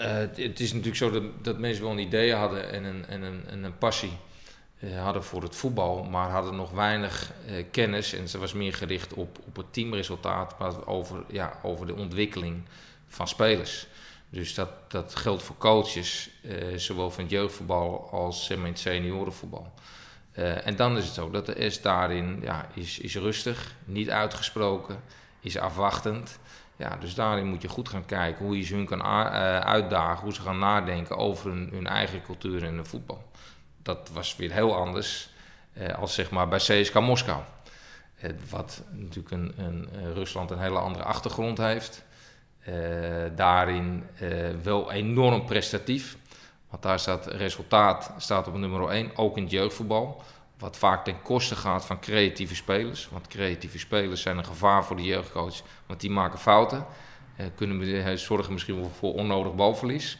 uh, 0.01 0.07
het 0.35 0.61
is 0.61 0.71
natuurlijk 0.71 0.97
zo 0.97 1.11
dat, 1.11 1.23
dat, 1.43 1.59
mensen 1.59 1.83
wel 1.83 1.93
een 1.93 1.99
idee 1.99 2.35
hadden 2.35 2.71
en 2.71 2.85
een, 2.85 3.07
en 3.07 3.23
een, 3.23 3.47
en 3.47 3.65
een 3.65 3.79
passie 3.79 4.17
uh, 4.79 5.03
hadden 5.03 5.25
voor 5.25 5.43
het 5.43 5.57
voetbal, 5.57 6.05
maar 6.05 6.31
hadden 6.31 6.57
nog 6.57 6.71
weinig 6.71 7.33
uh, 7.49 7.65
kennis 7.71 8.13
en 8.13 8.29
ze 8.29 8.39
was 8.39 8.53
meer 8.53 8.75
gericht 8.75 9.15
op, 9.15 9.39
op 9.47 9.57
het 9.57 9.73
teamresultaat, 9.73 10.59
maar 10.59 10.87
over, 10.87 11.25
ja, 11.29 11.59
over 11.63 11.87
de 11.87 11.95
ontwikkeling 11.95 12.63
van 13.09 13.29
spelers. 13.29 13.87
Dus 14.29 14.55
dat, 14.55 14.69
dat 14.89 15.17
geldt 15.17 15.43
voor 15.43 15.57
coaches, 15.57 16.31
zowel 16.77 17.11
van 17.11 17.23
het 17.23 17.33
jeugdvoetbal 17.33 18.09
als 18.11 18.51
in 18.51 18.65
het 18.65 18.79
seniorenvoetbal. 18.79 19.73
en 20.65 20.77
dan 20.77 20.97
is 20.97 21.05
het 21.05 21.15
zo 21.15 21.31
dat 21.31 21.47
de 21.47 21.71
S 21.71 21.81
daarin 21.81 22.39
ja, 22.43 22.69
is, 22.75 22.99
is 22.99 23.17
rustig, 23.17 23.75
niet 23.85 24.11
uitgesproken, 24.11 25.01
is 25.41 25.59
afwachtend. 25.59 26.39
Ja, 26.77 26.97
dus 26.97 27.15
daarin 27.15 27.47
moet 27.47 27.63
je 27.63 27.69
goed 27.69 27.89
gaan 27.89 28.07
kijken 28.07 28.45
hoe 28.45 28.59
je 28.59 28.65
ze 28.65 28.75
hun 28.75 28.87
kan 28.87 28.99
uh, 28.99 29.59
uitdagen, 29.59 30.23
hoe 30.23 30.35
ze 30.35 30.41
gaan 30.41 30.59
nadenken 30.59 31.17
over 31.17 31.51
hun, 31.51 31.69
hun 31.73 31.87
eigen 31.87 32.23
cultuur 32.23 32.63
in 32.63 32.77
de 32.77 32.85
voetbal. 32.85 33.31
Dat 33.83 34.11
was 34.13 34.37
weer 34.37 34.53
heel 34.53 34.77
anders 34.77 35.29
uh, 35.79 35.99
als 35.99 36.15
zeg 36.15 36.31
maar 36.31 36.49
bij 36.49 36.59
CSKA 36.59 37.01
Moskou. 37.01 37.43
Uh, 38.25 38.31
wat 38.51 38.83
natuurlijk 38.91 39.31
een, 39.31 39.55
een, 39.57 39.89
Rusland 40.15 40.51
een 40.51 40.59
hele 40.59 40.79
andere 40.79 41.05
achtergrond 41.05 41.59
heeft. 41.59 42.05
daarin 43.35 44.07
wel 44.63 44.93
enorm 44.93 45.45
prestatief. 45.45 46.17
Want 46.71 46.83
daar 46.83 46.99
staat 46.99 47.27
resultaat 47.27 48.13
staat 48.17 48.47
op 48.47 48.57
nummer 48.57 48.89
1, 48.89 49.17
ook 49.17 49.37
in 49.37 49.43
het 49.43 49.53
jeugdvoetbal. 49.53 50.23
Wat 50.65 50.77
vaak 50.77 51.05
ten 51.05 51.23
koste 51.23 51.57
gaat 51.57 51.87
van 51.87 52.01
creatieve 52.01 52.55
spelers. 52.55 53.09
Want 53.11 53.29
creatieve 53.29 53.79
spelers 53.79 54.23
zijn 54.23 54.39
een 54.39 54.45
gevaar 54.45 54.85
voor 54.85 54.97
de 54.97 55.03
jeugdcoach. 55.03 55.63
Want 55.87 56.01
die 56.01 56.11
maken 56.11 56.39
fouten. 56.39 56.87
Eh, 57.37 57.47
kunnen 57.55 58.05
eh, 58.05 58.17
zorgen 58.17 58.53
misschien 58.53 58.81
wel 58.81 58.91
voor 58.99 59.15
onnodig 59.15 59.55
balverlies. 59.55 60.19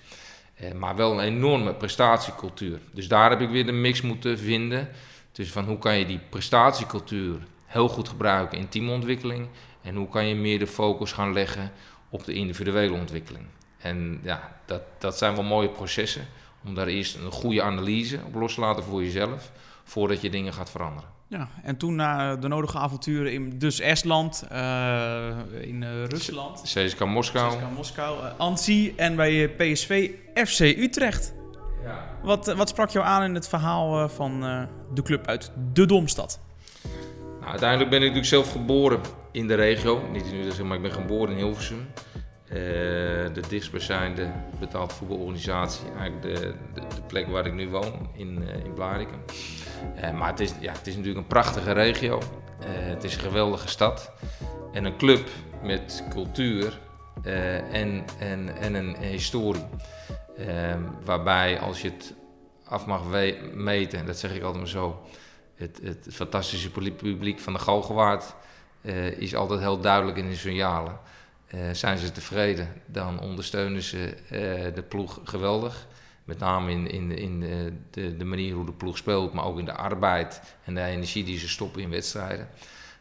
Eh, 0.55 0.73
maar 0.73 0.97
wel 0.97 1.13
een 1.13 1.25
enorme 1.25 1.75
prestatiecultuur. 1.75 2.81
Dus 2.93 3.09
daar 3.09 3.31
heb 3.31 3.41
ik 3.41 3.49
weer 3.49 3.67
de 3.67 3.73
mix 3.73 4.01
moeten 4.01 4.39
vinden. 4.39 4.89
Dus 5.33 5.51
van 5.51 5.65
hoe 5.65 5.79
kan 5.79 5.99
je 5.99 6.07
die 6.07 6.21
prestatiecultuur 6.29 7.39
heel 7.67 7.89
goed 7.89 8.09
gebruiken 8.09 8.59
in 8.59 8.69
teamontwikkeling. 8.69 9.49
En 9.83 9.95
hoe 9.95 10.09
kan 10.09 10.27
je 10.27 10.35
meer 10.35 10.59
de 10.59 10.67
focus 10.67 11.13
gaan 11.13 11.33
leggen 11.33 11.73
op 12.09 12.25
de 12.25 12.33
individuele 12.33 12.95
ontwikkeling. 12.95 13.45
En 13.79 14.21
ja, 14.23 14.57
dat, 14.65 14.83
dat 14.99 15.19
zijn 15.19 15.35
wel 15.35 15.45
mooie 15.45 15.69
processen. 15.69 16.27
Om 16.65 16.75
daar 16.75 16.87
eerst 16.87 17.17
een 17.17 17.33
goede 17.33 17.63
analyse 17.63 18.21
op 18.27 18.35
los 18.35 18.55
te 18.55 18.61
laten 18.61 18.85
voor 18.85 19.03
jezelf 19.03 19.53
voordat 19.85 20.21
je 20.21 20.31
dingen 20.31 20.53
gaat 20.53 20.71
veranderen. 20.71 21.15
Ja, 21.29 21.49
en 21.63 21.77
toen 21.77 21.95
na 21.95 22.37
de 22.37 22.49
nodige 22.49 22.79
avonturen 22.79 23.33
in 23.33 23.59
dus 23.59 23.81
Estland, 23.81 24.45
uh, 24.53 25.29
in 25.61 25.83
uh, 25.83 26.05
Rusland. 26.05 26.63
CSKA 26.63 27.05
Moskou. 27.05 27.57
CSKA 27.57 27.69
Moskou, 27.69 28.25
uh, 28.25 28.31
Ansi 28.37 28.93
en 28.97 29.17
bij 29.17 29.49
PSV 29.49 30.11
FC 30.35 30.61
Utrecht. 30.61 31.35
Ja. 31.85 32.09
Wat, 32.23 32.55
wat 32.55 32.69
sprak 32.69 32.91
jou 32.91 33.07
aan 33.07 33.23
in 33.23 33.35
het 33.35 33.49
verhaal 33.49 34.09
van 34.09 34.41
de 34.95 35.03
club 35.03 35.27
uit 35.27 35.53
de 35.73 35.87
Domstad? 35.87 36.41
Nou, 37.41 37.51
uiteindelijk 37.51 37.91
ben 37.91 37.99
ik 37.99 38.05
natuurlijk 38.15 38.35
zelf 38.35 38.53
geboren 38.53 39.01
in 39.33 39.49
de 39.49 39.55
regio. 39.55 40.09
Niet 40.13 40.33
nu, 40.33 40.43
dus, 40.43 40.63
maar 40.63 40.77
ik 40.77 40.83
ben 40.83 40.93
geboren 40.93 41.31
in 41.31 41.37
Hilversum. 41.37 41.87
De 42.49 43.43
dichtstbijzijnde 43.49 44.31
betaald 44.61 44.93
voetbalorganisatie. 44.93 45.87
Eigenlijk 45.99 46.23
de, 46.23 46.55
de, 46.75 46.81
de, 46.81 47.03
plek 47.07 47.29
waar 47.29 47.47
ik 47.47 47.55
nu 47.55 47.69
woon, 47.69 48.09
in, 48.13 48.49
in 48.65 48.75
Blarikum. 48.75 49.19
Uh, 49.97 50.11
maar 50.11 50.29
het 50.29 50.41
is, 50.41 50.53
ja, 50.61 50.73
het 50.73 50.87
is 50.87 50.93
natuurlijk 50.97 51.21
een 51.21 51.27
prachtige 51.27 51.73
regio. 51.73 52.23
het 52.67 53.05
is 53.05 53.15
een 53.15 53.21
geweldige 53.21 53.69
stad. 53.69 54.11
En 54.73 54.85
een 54.85 54.97
club 54.97 55.29
met 55.63 56.05
cultuur 56.11 56.81
en, 57.23 58.05
en, 58.19 58.57
en 58.57 58.75
een, 58.75 58.97
historie. 58.97 59.65
waarbij 61.05 61.59
als 61.59 61.83
je 61.83 61.89
het 61.89 62.15
af 62.65 62.87
mag 62.87 63.03
meten, 63.53 63.99
en 63.99 64.07
dat 64.07 64.19
zeg 64.19 64.35
ik 64.35 64.43
altijd 64.43 64.63
maar 64.63 64.73
zo 64.73 65.03
het, 65.55 65.81
het 65.83 66.07
fantastische 66.11 66.71
publiek 66.71 67.41
van 67.41 67.53
de 67.53 67.59
Galgenwaard 67.59 68.35
is 69.17 69.35
altijd 69.35 69.61
heel 69.61 69.81
duidelijk 69.81 70.19
in 70.19 70.29
de 70.29 70.37
signalen. 70.37 70.99
Zijn 71.73 71.99
ze 71.99 72.13
tevreden, 72.13 72.69
dan 72.87 73.21
ondersteunen 73.21 73.83
ze 73.83 74.15
de 74.75 74.83
ploeg 74.89 75.21
geweldig. 75.25 75.87
Met 76.25 76.39
name 76.39 76.71
in, 76.71 76.91
in, 76.91 77.19
in 77.19 77.41
de, 77.41 77.73
de, 77.91 78.17
de, 78.17 78.25
manier 78.25 78.55
hoe 78.55 78.67
de 78.67 78.73
ploeg 78.73 78.97
speelt, 78.97 79.33
maar 79.33 79.45
ook 79.45 79.59
in 79.59 79.65
de 79.65 79.75
arbeid 79.75 80.57
en 80.65 80.75
de 80.75 80.83
energie 80.83 81.25
die 81.25 81.39
ze 81.39 81.49
stoppen 81.49 81.83
in 81.83 81.91
wedstrijden. 81.91 82.49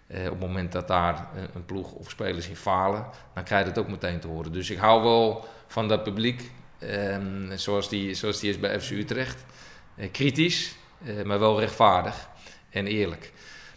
op 0.08 0.16
het 0.16 0.40
moment 0.40 0.72
dat 0.72 0.88
daar 0.88 1.28
een, 1.54 1.66
ploeg 1.66 1.92
of 1.92 2.10
spelers 2.10 2.48
in 2.48 2.56
falen, 2.56 3.06
dan 3.34 3.44
krijg 3.44 3.64
je 3.64 3.70
het 3.70 3.80
ook 3.80 3.88
meteen 3.88 4.20
te 4.20 4.28
horen. 4.28 4.52
Dus 4.52 4.70
ik 4.70 4.78
hou 4.78 5.04
wel 5.04 5.46
van 5.68 5.88
dat 5.88 6.04
publiek, 6.04 6.52
ehm, 6.80 7.58
zoals, 7.58 7.90
die, 7.90 8.14
zoals 8.14 8.40
die 8.40 8.50
is 8.50 8.60
bij 8.60 8.80
FC 8.80 8.92
Utrecht. 8.92 9.46
kritisch, 10.12 10.76
maar 11.26 11.40
wel 11.40 11.60
rechtvaardig 11.60 12.30
en 12.70 12.88
eerlijk. 12.88 13.32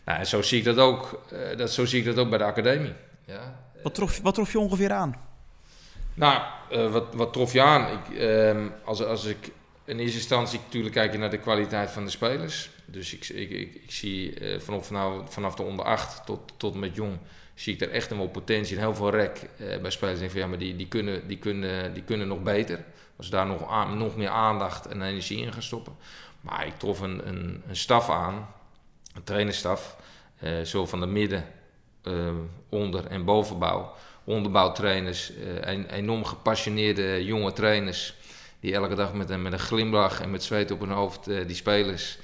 Nou, 0.04 0.18
en 0.18 0.26
zo 0.26 0.42
zie 0.42 0.58
ik 0.58 0.64
dat 0.64 0.78
ook, 0.78 1.22
dat, 1.56 1.72
zo 1.72 1.84
zie 1.84 1.98
ik 1.98 2.04
dat 2.04 2.18
ook 2.18 2.28
bij 2.28 2.38
de 2.38 2.44
academie. 2.44 2.92
Ja. 3.24 3.64
Wat, 3.82 4.20
wat 4.22 4.34
trof 4.34 4.52
je 4.52 4.58
ongeveer 4.58 4.92
aan? 4.92 5.14
Nou, 6.16 6.42
uh, 6.72 6.92
wat, 6.92 7.14
wat 7.14 7.32
trof 7.32 7.52
je 7.52 7.62
aan? 7.62 7.92
Ik, 7.92 8.18
uh, 8.18 8.66
als, 8.84 9.04
als 9.04 9.24
ik 9.24 9.50
in 9.84 9.98
eerste 9.98 10.16
instantie 10.16 10.58
natuurlijk 10.64 10.94
kijk 10.94 11.18
naar 11.18 11.30
de 11.30 11.38
kwaliteit 11.38 11.90
van 11.90 12.04
de 12.04 12.10
spelers. 12.10 12.70
Dus 12.84 13.14
ik, 13.14 13.28
ik, 13.28 13.50
ik, 13.50 13.90
zie 13.92 14.40
uh, 14.40 14.60
vanaf, 14.60 14.90
vanaf 15.28 15.54
de 15.54 15.62
onder 15.62 15.84
8 15.84 16.26
tot, 16.26 16.40
tot 16.56 16.74
met 16.74 16.94
jong 16.94 17.18
zie 17.54 17.74
ik 17.74 17.80
er 17.80 17.90
echt 17.90 18.10
een 18.10 18.16
wel 18.16 18.28
potentie 18.28 18.76
en 18.76 18.82
heel 18.82 18.94
veel 18.94 19.10
rek 19.10 19.48
bij 19.82 19.90
spelers. 19.90 20.18
Denk 20.18 20.30
van 20.30 20.40
ja, 20.40 20.46
maar 20.46 20.58
die, 20.58 20.76
die, 20.76 20.88
kunnen, 20.88 21.28
die, 21.28 21.38
kunnen, 21.38 21.94
die 21.94 22.02
kunnen 22.02 22.28
nog 22.28 22.42
beter. 22.42 22.84
Als 23.16 23.30
daar 23.30 23.46
nog, 23.46 23.94
nog 23.94 24.16
meer 24.16 24.28
aandacht 24.28 24.86
en 24.86 25.02
energie 25.02 25.42
in 25.42 25.52
gaan 25.52 25.62
stoppen. 25.62 25.96
Maar 26.40 26.66
ik 26.66 26.78
trof 26.78 27.00
een, 27.00 27.28
een, 27.28 27.62
een 27.68 27.76
staf 27.76 28.10
aan 28.10 28.48
een 29.14 29.24
trainerstaf, 29.24 29.96
zo 30.64 30.86
van 30.86 31.00
de 31.00 31.06
midden, 31.06 31.44
onder- 32.68 33.06
en 33.06 33.24
bovenbouw. 33.24 33.94
Onderbouwtrainers, 34.26 35.32
uh, 35.32 35.84
enorm 35.90 36.24
gepassioneerde 36.24 37.24
jonge 37.24 37.52
trainers. 37.52 38.14
Die 38.60 38.74
elke 38.74 38.94
dag 38.94 39.12
met 39.12 39.30
een, 39.30 39.42
met 39.42 39.52
een 39.52 39.58
glimlach 39.58 40.20
en 40.20 40.30
met 40.30 40.42
zweet 40.42 40.70
op 40.70 40.80
hun 40.80 40.90
hoofd 40.90 41.24
die 41.24 41.54
spelers 41.54 42.18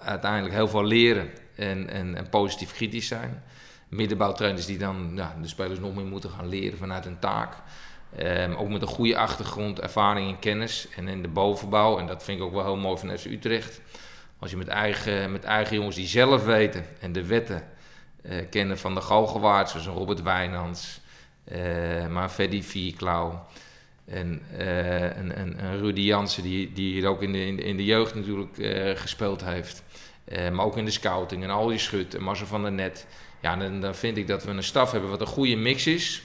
uiteindelijk 0.00 0.54
heel 0.54 0.68
veel 0.68 0.84
leren 0.84 1.30
en, 1.56 1.90
en, 1.90 2.14
en, 2.14 2.28
positief 2.28 2.72
kritisch 2.72 3.06
zijn. 3.06 3.42
Middenbouwtrainers 3.88 4.66
die 4.66 4.78
dan 4.78 5.16
de 5.16 5.48
spelers 5.48 5.78
nog 5.78 5.94
meer 5.94 6.04
moeten 6.04 6.30
gaan 6.30 6.48
leren 6.48 6.78
vanuit 6.78 7.04
hun 7.04 7.18
taak. 7.18 7.54
Um, 8.20 8.54
ook 8.54 8.68
met 8.68 8.82
een 8.82 8.88
goede 8.88 9.16
achtergrond, 9.16 9.80
ervaring 9.80 10.28
en 10.28 10.38
kennis. 10.38 10.88
En 10.96 11.08
in 11.08 11.22
de 11.22 11.28
bovenbouw, 11.28 11.98
en 11.98 12.06
dat 12.06 12.24
vind 12.24 12.38
ik 12.38 12.44
ook 12.44 12.52
wel 12.52 12.64
heel 12.64 12.76
mooi 12.76 12.98
van 12.98 13.18
FC 13.18 13.24
Utrecht 13.24 13.80
als 14.38 14.50
je 14.50 14.56
met 14.56 14.68
eigen, 14.68 15.32
met 15.32 15.44
eigen 15.44 15.76
jongens 15.76 15.96
die 15.96 16.06
zelf 16.06 16.44
weten 16.44 16.86
en 17.00 17.12
de 17.12 17.26
wetten 17.26 17.62
kennen 18.50 18.78
van 18.78 18.94
de 18.94 19.00
Galgenwaard, 19.00 19.70
zoals 19.70 19.86
Robert 19.86 20.22
Wijnands, 20.22 21.00
uh, 21.52 22.06
maar 22.06 22.28
Freddy 22.28 22.62
Vierklauw 22.62 23.46
en, 24.04 24.42
uh, 24.52 25.16
en, 25.16 25.36
en, 25.36 25.58
en, 25.58 25.78
Rudy 25.78 26.00
Jansen, 26.00 26.42
die, 26.42 26.72
die 26.72 26.92
hier 26.92 27.08
ook 27.08 27.22
in 27.22 27.32
de, 27.32 27.54
in 27.54 27.76
de, 27.76 27.84
jeugd 27.84 28.14
natuurlijk 28.14 28.56
gespeeld 28.98 29.44
heeft. 29.44 29.82
maar 30.52 30.64
ook 30.64 30.76
in 30.76 30.84
de 30.84 30.90
scouting 30.90 31.42
en 31.42 31.50
al 31.50 31.66
die 31.66 31.78
schut 31.78 32.14
en 32.14 32.22
Marcel 32.22 32.46
van 32.46 32.62
der 32.62 32.72
Net. 32.72 33.06
Ja, 33.40 33.56
dan, 33.56 33.80
dan 33.80 33.94
vind 33.94 34.16
ik 34.16 34.26
dat 34.26 34.44
we 34.44 34.50
een 34.50 34.62
staf 34.62 34.92
hebben 34.92 35.10
wat 35.10 35.20
een 35.20 35.26
goede 35.26 35.56
mix 35.56 35.86
is 35.86 36.22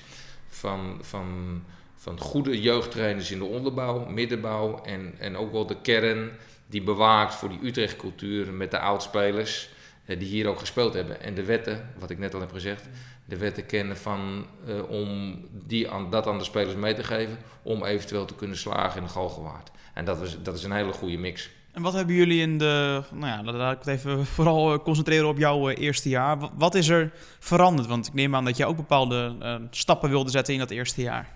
van, 0.48 1.00
van, 1.02 1.64
van 1.96 2.20
goede 2.20 2.62
jeugdtrainers 2.62 3.32
in 3.32 3.40
de 3.40 3.46
onderbouw, 3.46 4.06
middenbouw 4.06 4.82
en, 4.82 5.14
en 5.18 5.38
ook 5.38 5.52
wel 5.52 5.66
de 5.66 5.82
kern 5.82 6.32
die 6.68 6.82
bewaakt 6.82 7.36
voor 7.36 7.50
die 7.50 7.60
Utrecht-cultuur 7.64 8.54
met 8.54 8.72
de 8.72 8.80
oudspelers 8.80 9.70
die 10.06 10.18
hier 10.18 10.48
ook 10.48 10.60
gespeeld 10.60 10.94
hebben. 10.94 11.22
En 11.22 11.34
de 11.34 11.44
wetten, 11.44 11.90
wat 12.00 12.10
ik 12.10 12.18
net 12.18 12.34
al 12.34 12.40
heb 12.40 12.52
gezegd, 12.52 12.90
de 13.26 13.38
wetten 13.38 13.66
kennen 13.66 13.98
van, 13.98 14.46
uh, 14.68 14.90
om 14.90 15.40
die 15.52 15.90
aan, 15.90 16.10
dat 16.10 16.28
aan 16.28 16.38
de 16.38 16.44
spelers 16.44 16.76
mee 16.76 16.94
te 16.94 17.04
geven, 17.04 17.38
om 17.62 17.86
eventueel 17.86 18.26
te 18.26 18.36
kunnen 18.36 18.58
slagen 18.58 18.98
in 18.98 19.04
de 19.04 19.12
Galgenwaard. 19.12 19.72
En 19.94 20.06
dat 20.06 20.22
is, 20.22 20.38
dat 20.44 20.56
is 20.56 20.64
een 20.64 20.72
hele 20.72 20.94
goede 20.94 21.18
mix. 21.18 21.50
En 21.74 21.82
wat 21.82 21.94
hebben 21.94 22.16
jullie 22.16 22.42
in 22.42 22.58
de, 22.58 23.04
nou 23.12 23.46
ja, 23.46 23.54
laat 23.54 23.74
ik 23.74 23.80
het 23.80 23.88
even 23.88 24.26
vooral 24.36 24.74
eh, 24.74 24.80
concentreren 24.80 25.28
op 25.28 25.38
jouw 25.38 25.70
eerste 25.70 26.10
jaar. 26.10 26.38
Wat 26.58 26.76
is 26.76 26.90
er 26.90 27.12
veranderd? 27.40 27.88
Want 27.88 28.08
ik 28.08 28.14
neem 28.14 28.36
aan 28.36 28.46
dat 28.46 28.58
jij 28.58 28.66
ook 28.66 28.76
bepaalde 28.76 29.36
uh, 29.42 29.56
stappen 29.70 30.10
wilde 30.10 30.30
zetten 30.30 30.54
in 30.54 30.60
dat 30.60 30.70
eerste 30.70 31.02
jaar. 31.02 31.30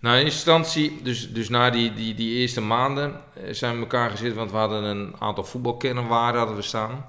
Nou, 0.00 0.18
in 0.18 0.24
instantie, 0.24 1.02
dus, 1.02 1.32
dus 1.32 1.48
na 1.48 1.70
die, 1.70 1.94
die, 1.94 2.14
die 2.14 2.34
eerste 2.34 2.60
maanden 2.60 3.20
eh, 3.34 3.52
zijn 3.52 3.74
we 3.74 3.80
elkaar 3.80 4.10
gezet, 4.10 4.34
want 4.34 4.50
we 4.50 4.56
hadden 4.56 4.84
een 4.84 5.14
aantal 5.18 5.44
voetbalkernwaarden 5.44 6.38
hadden 6.38 6.56
we 6.56 6.62
staan. 6.62 7.04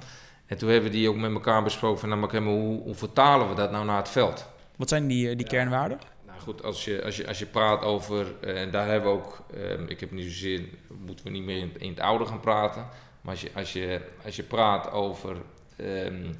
En 0.47 0.57
toen 0.57 0.69
hebben 0.69 0.91
we 0.91 0.97
die 0.97 1.09
ook 1.09 1.15
met 1.15 1.31
elkaar 1.31 1.63
besproken 1.63 1.99
van, 1.99 2.09
nou, 2.09 2.21
maar 2.21 2.41
hoe, 2.41 2.81
hoe 2.81 2.95
vertalen 2.95 3.49
we 3.49 3.55
dat 3.55 3.71
nou 3.71 3.85
naar 3.85 3.97
het 3.97 4.09
veld? 4.09 4.47
Wat 4.75 4.89
zijn 4.89 5.07
die, 5.07 5.29
eh, 5.29 5.37
die 5.37 5.47
kernwaarden? 5.47 5.99
Nou 6.25 6.39
goed, 6.39 6.63
als 6.63 6.85
je, 6.85 7.03
als 7.03 7.17
je, 7.17 7.27
als 7.27 7.39
je 7.39 7.45
praat 7.45 7.81
over, 7.81 8.25
uh, 8.41 8.61
en 8.61 8.71
daar 8.71 8.87
hebben 8.87 9.11
we 9.11 9.17
ook, 9.17 9.43
uh, 9.55 9.89
ik 9.89 9.99
heb 9.99 10.11
nu 10.11 10.21
zozeer, 10.21 10.61
moeten 11.05 11.25
we 11.25 11.31
niet 11.31 11.43
meer 11.43 11.57
in, 11.57 11.71
in, 11.77 11.89
het 11.89 11.99
oude 11.99 12.25
gaan 12.25 12.39
praten, 12.39 12.87
maar 13.21 13.31
als 13.31 13.41
je, 13.41 13.49
als 13.55 13.73
je, 13.73 14.01
als 14.25 14.35
je 14.35 14.43
praat 14.43 14.91
over, 14.91 15.35
um, 15.81 16.37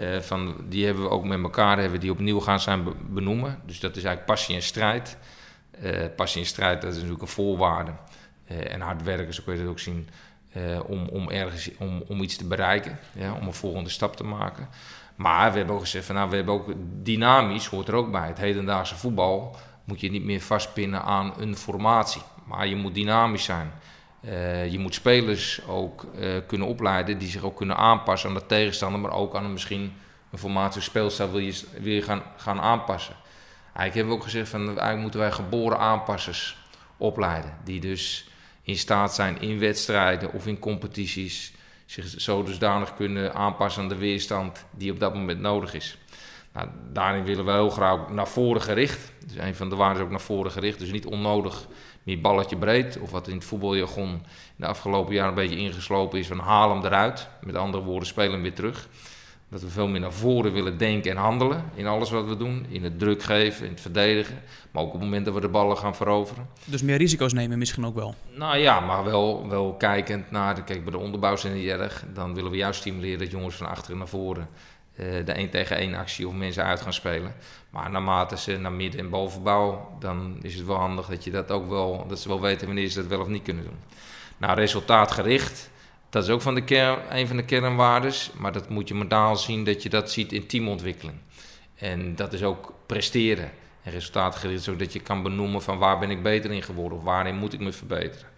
uh, 0.00 0.18
van, 0.20 0.64
die 0.68 0.84
hebben 0.84 1.02
we 1.02 1.10
ook 1.10 1.24
met 1.24 1.42
elkaar, 1.42 1.78
hebben 1.78 2.00
die 2.00 2.10
opnieuw 2.10 2.40
gaan 2.40 2.60
zijn 2.60 2.84
benoemen. 3.08 3.60
Dus 3.66 3.80
dat 3.80 3.96
is 3.96 4.04
eigenlijk 4.04 4.26
passie 4.26 4.54
en 4.54 4.62
strijd. 4.62 5.16
Passie 6.16 6.40
in 6.40 6.46
strijd, 6.46 6.80
dat 6.80 6.90
is 6.90 6.96
natuurlijk 6.96 7.22
een 7.22 7.28
voorwaarde. 7.28 7.92
En 8.46 8.80
hard 8.80 9.02
werken, 9.02 9.34
zo 9.34 9.42
kun 9.44 9.54
je 9.54 9.60
dat 9.60 9.70
ook 9.70 9.78
zien, 9.78 10.08
uh, 10.56 10.80
om, 10.86 11.08
om 11.08 11.28
ergens 11.28 11.70
om, 11.78 12.02
om 12.08 12.22
iets 12.22 12.36
te 12.36 12.46
bereiken, 12.46 12.98
ja, 13.12 13.32
om 13.32 13.46
een 13.46 13.54
volgende 13.54 13.90
stap 13.90 14.16
te 14.16 14.24
maken. 14.24 14.68
Maar 15.14 15.50
we 15.50 15.56
hebben 15.56 15.74
ook 15.74 15.80
gezegd 15.80 16.06
van 16.06 16.14
nou, 16.14 16.30
we 16.30 16.36
hebben 16.36 16.54
ook 16.54 16.72
dynamisch, 17.02 17.66
hoort 17.66 17.88
er 17.88 17.94
ook 17.94 18.10
bij. 18.10 18.26
Het 18.26 18.38
hedendaagse 18.38 18.96
voetbal 18.96 19.56
moet 19.84 20.00
je 20.00 20.10
niet 20.10 20.24
meer 20.24 20.40
vastpinnen 20.40 21.02
aan 21.02 21.32
een 21.38 21.56
formatie. 21.56 22.22
Maar 22.46 22.66
je 22.66 22.76
moet 22.76 22.94
dynamisch 22.94 23.44
zijn. 23.44 23.72
je 24.70 24.78
moet 24.78 24.94
spelers 24.94 25.66
ook 25.66 26.06
kunnen 26.46 26.68
opleiden 26.68 27.18
die 27.18 27.28
zich 27.28 27.42
ook 27.42 27.56
kunnen 27.56 27.76
aanpassen 27.76 28.28
aan 28.28 28.34
de 28.34 28.46
tegenstander, 28.46 29.00
maar 29.00 29.12
ook 29.12 29.36
aan 29.36 29.44
een, 29.44 29.52
misschien 29.52 29.92
een 30.30 30.38
formatie 30.38 30.78
of 30.78 30.84
speelstijl 30.84 31.30
wil 31.30 31.40
je, 31.40 31.62
wil 31.80 31.92
je 31.92 32.02
gaan, 32.02 32.22
gaan 32.36 32.60
aanpassen. 32.60 33.14
Eigenlijk 33.74 33.94
hebben 33.94 34.12
we 34.12 34.18
ook 34.18 34.24
gezegd 34.24 34.48
van 34.48 34.66
eigenlijk 34.66 35.00
moeten 35.00 35.20
wij 35.20 35.32
geboren 35.32 35.78
aanpassers 35.78 36.56
opleiden. 36.96 37.56
Die 37.64 37.80
dus 37.80 38.31
in 38.62 38.76
staat 38.76 39.14
zijn 39.14 39.40
in 39.40 39.58
wedstrijden 39.58 40.32
of 40.32 40.46
in 40.46 40.58
competities 40.58 41.52
zich 41.86 42.20
zo 42.20 42.42
dusdanig 42.42 42.94
kunnen 42.94 43.34
aanpassen 43.34 43.82
aan 43.82 43.88
de 43.88 43.96
weerstand 43.96 44.64
die 44.70 44.92
op 44.92 45.00
dat 45.00 45.14
moment 45.14 45.40
nodig 45.40 45.74
is. 45.74 45.98
Nou, 46.52 46.68
daarin 46.92 47.24
willen 47.24 47.44
we 47.44 47.50
heel 47.50 47.70
graag 47.70 48.08
naar 48.08 48.28
voren 48.28 48.62
gericht. 48.62 49.12
Dus 49.26 49.36
een 49.36 49.54
van 49.54 49.68
de 49.68 49.76
waarden 49.76 49.98
is 49.98 50.04
ook 50.04 50.10
naar 50.10 50.20
voren 50.20 50.50
gericht. 50.50 50.78
Dus 50.78 50.92
niet 50.92 51.06
onnodig 51.06 51.66
meer 52.02 52.20
balletje 52.20 52.56
breed. 52.56 52.98
Of 52.98 53.10
wat 53.10 53.28
in 53.28 53.34
het 53.34 53.44
voetbaljargon 53.44 54.22
de 54.56 54.66
afgelopen 54.66 55.14
jaren 55.14 55.28
een 55.28 55.34
beetje 55.34 55.56
ingeslopen 55.56 56.18
is 56.18 56.26
van 56.26 56.38
haal 56.38 56.70
hem 56.70 56.84
eruit. 56.84 57.28
Met 57.40 57.56
andere 57.56 57.82
woorden, 57.82 58.08
speel 58.08 58.32
hem 58.32 58.42
weer 58.42 58.54
terug. 58.54 58.88
Dat 59.52 59.60
we 59.60 59.68
veel 59.68 59.88
meer 59.88 60.00
naar 60.00 60.12
voren 60.12 60.52
willen 60.52 60.78
denken 60.78 61.10
en 61.10 61.16
handelen 61.16 61.64
in 61.74 61.86
alles 61.86 62.10
wat 62.10 62.26
we 62.26 62.36
doen. 62.36 62.66
In 62.68 62.84
het 62.84 62.98
druk 62.98 63.22
geven, 63.22 63.64
in 63.64 63.72
het 63.72 63.80
verdedigen. 63.80 64.42
Maar 64.70 64.82
ook 64.82 64.88
op 64.88 64.94
het 64.94 65.02
moment 65.02 65.24
dat 65.24 65.34
we 65.34 65.40
de 65.40 65.48
ballen 65.48 65.76
gaan 65.76 65.94
veroveren. 65.94 66.48
Dus 66.64 66.82
meer 66.82 66.96
risico's 66.96 67.32
nemen 67.32 67.58
misschien 67.58 67.86
ook 67.86 67.94
wel? 67.94 68.14
Nou 68.34 68.56
ja, 68.56 68.80
maar 68.80 69.04
wel, 69.04 69.48
wel 69.48 69.74
kijkend 69.74 70.30
naar... 70.30 70.54
De, 70.54 70.64
kijk, 70.64 70.82
bij 70.82 70.92
de 70.92 70.98
onderbouw 70.98 71.36
zijn 71.36 71.54
die 71.54 71.72
erg. 71.72 72.04
Dan 72.14 72.34
willen 72.34 72.50
we 72.50 72.56
juist 72.56 72.80
stimuleren 72.80 73.18
dat 73.18 73.30
jongens 73.30 73.54
van 73.54 73.66
achteren 73.66 73.98
naar 73.98 74.08
voren... 74.08 74.48
Uh, 74.96 75.06
de 75.24 75.32
1 75.32 75.50
tegen 75.50 75.76
1 75.76 75.94
actie 75.94 76.28
of 76.28 76.34
mensen 76.34 76.64
uit 76.64 76.80
gaan 76.80 76.92
spelen. 76.92 77.34
Maar 77.70 77.90
naarmate 77.90 78.38
ze 78.38 78.56
naar 78.56 78.72
midden- 78.72 79.00
en 79.00 79.10
bovenbouw... 79.10 79.96
dan 79.98 80.36
is 80.42 80.54
het 80.54 80.66
wel 80.66 80.76
handig 80.76 81.06
dat, 81.06 81.24
je 81.24 81.30
dat, 81.30 81.50
ook 81.50 81.68
wel, 81.68 82.04
dat 82.08 82.20
ze 82.20 82.28
wel 82.28 82.40
weten 82.40 82.66
wanneer 82.66 82.88
ze 82.88 83.00
dat 83.00 83.08
wel 83.08 83.20
of 83.20 83.28
niet 83.28 83.42
kunnen 83.42 83.64
doen. 83.64 83.78
Nou, 84.36 84.54
resultaatgericht 84.54 85.70
dat 86.12 86.24
is 86.24 86.30
ook 86.30 86.40
van 86.40 86.54
de 86.54 86.64
kern, 86.64 86.98
een 87.10 87.26
van 87.26 87.36
de 87.36 87.44
kernwaardes. 87.44 88.30
Maar 88.38 88.52
dat 88.52 88.68
moet 88.68 88.88
je 88.88 88.94
modaal 88.94 89.36
zien 89.36 89.64
dat 89.64 89.82
je 89.82 89.88
dat 89.88 90.10
ziet 90.10 90.32
in 90.32 90.46
teamontwikkeling. 90.46 91.16
En 91.74 92.16
dat 92.16 92.32
is 92.32 92.42
ook 92.42 92.74
presteren. 92.86 93.50
En 93.82 93.92
resultaatgericht 93.92 94.62
zodat 94.62 94.92
je 94.92 95.00
kan 95.00 95.22
benoemen 95.22 95.62
van 95.62 95.78
waar 95.78 95.98
ben 95.98 96.10
ik 96.10 96.22
beter 96.22 96.50
in 96.50 96.62
geworden 96.62 96.98
of 96.98 97.04
waarin 97.04 97.36
moet 97.36 97.52
ik 97.52 97.60
me 97.60 97.72
verbeteren. 97.72 98.28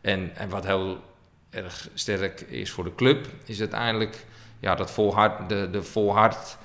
En, 0.00 0.36
en 0.36 0.48
wat 0.48 0.66
heel 0.66 0.98
erg 1.50 1.88
sterk 1.94 2.40
is 2.40 2.70
voor 2.70 2.84
de 2.84 2.94
club, 2.94 3.26
is 3.44 3.60
uiteindelijk 3.60 4.26
ja, 4.60 4.74
dat 4.74 4.90
volhard, 4.90 5.48
de, 5.48 5.68
de 5.70 5.82
volhard, 5.82 6.56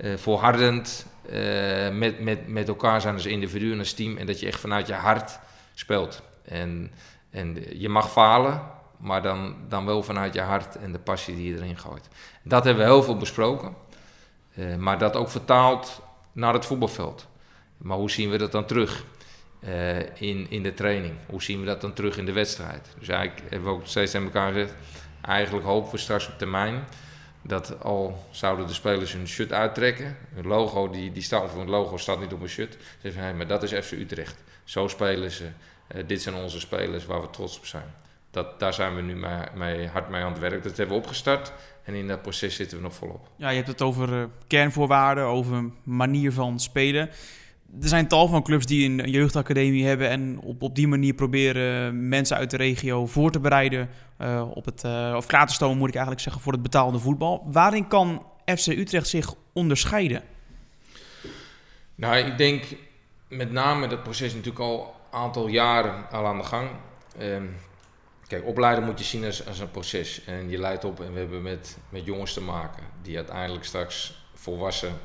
uh, 0.00 0.16
volhardend 0.16 1.06
uh, 1.30 1.88
met, 1.90 2.20
met, 2.20 2.48
met 2.48 2.68
elkaar 2.68 3.00
zijn 3.00 3.14
als 3.14 3.26
individu 3.26 3.72
en 3.72 3.78
als 3.78 3.92
team. 3.92 4.16
En 4.16 4.26
dat 4.26 4.40
je 4.40 4.46
echt 4.46 4.60
vanuit 4.60 4.86
je 4.86 4.94
hart 4.94 5.38
speelt. 5.74 6.22
En, 6.44 6.92
en 7.30 7.56
je 7.78 7.88
mag 7.88 8.12
falen, 8.12 8.74
maar 8.98 9.22
dan, 9.22 9.56
dan 9.68 9.86
wel 9.86 10.02
vanuit 10.02 10.34
je 10.34 10.40
hart 10.40 10.76
en 10.76 10.92
de 10.92 10.98
passie 10.98 11.34
die 11.34 11.52
je 11.52 11.56
erin 11.56 11.78
gooit. 11.78 12.08
Dat 12.42 12.64
hebben 12.64 12.84
we 12.84 12.90
heel 12.90 13.02
veel 13.02 13.16
besproken. 13.16 13.74
Uh, 14.54 14.76
maar 14.76 14.98
dat 14.98 15.16
ook 15.16 15.28
vertaald 15.28 16.02
naar 16.32 16.52
het 16.52 16.66
voetbalveld. 16.66 17.26
Maar 17.76 17.96
hoe 17.96 18.10
zien 18.10 18.30
we 18.30 18.38
dat 18.38 18.52
dan 18.52 18.64
terug 18.64 19.04
uh, 19.60 19.98
in, 19.98 20.46
in 20.50 20.62
de 20.62 20.74
training? 20.74 21.14
Hoe 21.26 21.42
zien 21.42 21.60
we 21.60 21.66
dat 21.66 21.80
dan 21.80 21.92
terug 21.92 22.18
in 22.18 22.26
de 22.26 22.32
wedstrijd? 22.32 22.94
Dus 22.98 23.08
eigenlijk 23.08 23.50
hebben 23.50 23.68
we 23.68 23.74
ook 23.74 23.86
steeds 23.86 24.14
aan 24.14 24.24
elkaar 24.24 24.52
gezegd... 24.52 24.74
eigenlijk 25.20 25.66
hopen 25.66 25.90
we 25.90 25.98
straks 25.98 26.28
op 26.28 26.38
termijn... 26.38 26.84
dat 27.42 27.82
al 27.82 28.26
zouden 28.30 28.66
de 28.66 28.72
spelers 28.72 29.12
hun 29.12 29.28
shirt 29.28 29.52
uittrekken... 29.52 30.16
hun 30.34 30.46
logo, 30.46 30.90
die, 30.90 31.12
die 31.12 31.22
staat, 31.22 31.50
hun 31.50 31.68
logo 31.68 31.96
staat 31.96 32.20
niet 32.20 32.32
op 32.32 32.42
een 32.42 32.48
shirt... 32.48 32.76
zeggen 33.02 33.22
hey, 33.22 33.34
maar 33.34 33.46
dat 33.46 33.62
is 33.62 33.86
FC 33.86 33.92
Utrecht. 33.92 34.42
Zo 34.64 34.88
spelen 34.88 35.30
ze. 35.30 35.44
Uh, 35.94 36.02
dit 36.06 36.22
zijn 36.22 36.34
onze 36.34 36.60
spelers 36.60 37.06
waar 37.06 37.20
we 37.20 37.30
trots 37.30 37.58
op 37.58 37.66
zijn. 37.66 37.94
Dat, 38.36 38.60
daar 38.60 38.74
zijn 38.74 38.94
we 38.94 39.02
nu 39.02 39.16
mee, 39.16 39.38
mee, 39.54 39.88
hard 39.88 40.08
mee 40.08 40.22
aan 40.22 40.32
het 40.32 40.40
werk. 40.40 40.62
Dat 40.62 40.76
hebben 40.76 40.96
we 40.96 41.02
opgestart 41.02 41.52
en 41.84 41.94
in 41.94 42.08
dat 42.08 42.22
proces 42.22 42.54
zitten 42.54 42.76
we 42.76 42.82
nog 42.82 42.94
volop. 42.94 43.28
Ja, 43.36 43.48
je 43.48 43.56
hebt 43.56 43.68
het 43.68 43.82
over 43.82 44.12
uh, 44.12 44.24
kernvoorwaarden, 44.46 45.24
over 45.24 45.70
manier 45.84 46.32
van 46.32 46.60
spelen 46.60 47.10
er 47.82 47.88
zijn 47.88 48.08
tal 48.08 48.28
van 48.28 48.42
clubs 48.42 48.66
die 48.66 48.88
een 48.88 49.10
jeugdacademie 49.10 49.86
hebben 49.86 50.08
en 50.08 50.38
op, 50.40 50.62
op 50.62 50.74
die 50.74 50.88
manier 50.88 51.14
proberen 51.14 52.08
mensen 52.08 52.36
uit 52.36 52.50
de 52.50 52.56
regio 52.56 53.06
voor 53.06 53.30
te 53.30 53.40
bereiden 53.40 53.88
uh, 54.20 54.50
op 54.54 54.64
het, 54.64 54.84
uh, 54.84 55.14
of 55.16 55.26
klaar 55.26 55.46
te 55.46 55.54
stomen 55.54 55.78
moet 55.78 55.88
ik 55.88 55.94
eigenlijk 55.94 56.24
zeggen, 56.24 56.42
voor 56.42 56.52
het 56.52 56.62
betaalde 56.62 56.98
voetbal. 56.98 57.46
Waarin 57.52 57.88
kan 57.88 58.26
FC 58.44 58.66
Utrecht 58.66 59.08
zich 59.08 59.34
onderscheiden? 59.52 60.22
Nou, 61.94 62.16
ik 62.16 62.38
denk 62.38 62.64
met 63.28 63.52
name 63.52 63.88
dat 63.88 64.02
proces 64.02 64.34
natuurlijk 64.34 64.64
al 64.64 64.94
een 65.10 65.18
aantal 65.18 65.46
jaren 65.46 66.10
al 66.10 66.26
aan 66.26 66.38
de 66.38 66.44
gang. 66.44 66.68
Um, 67.20 67.56
kijk, 68.26 68.46
opleiden 68.46 68.84
moet 68.84 68.98
je 68.98 69.04
zien 69.04 69.24
als, 69.24 69.58
een 69.58 69.70
proces. 69.70 70.24
En 70.24 70.50
je 70.50 70.58
leidt 70.58 70.84
op 70.84 71.00
en 71.00 71.12
we 71.12 71.18
hebben 71.18 71.42
met, 71.42 71.78
met 71.88 72.04
jongens 72.04 72.32
te 72.32 72.40
maken 72.40 72.82
die 73.02 73.16
uiteindelijk 73.16 73.64
straks 73.64 74.24
volwassen 74.34 74.98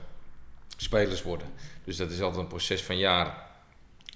spelers 0.78 1.24
worden. 1.24 1.48
Dus 1.84 1.98
dat 1.98 2.12
is 2.12 2.22
altijd 2.22 2.42
een 2.42 2.48
proces 2.48 2.84
van 2.84 2.98
jaren. 2.98 3.34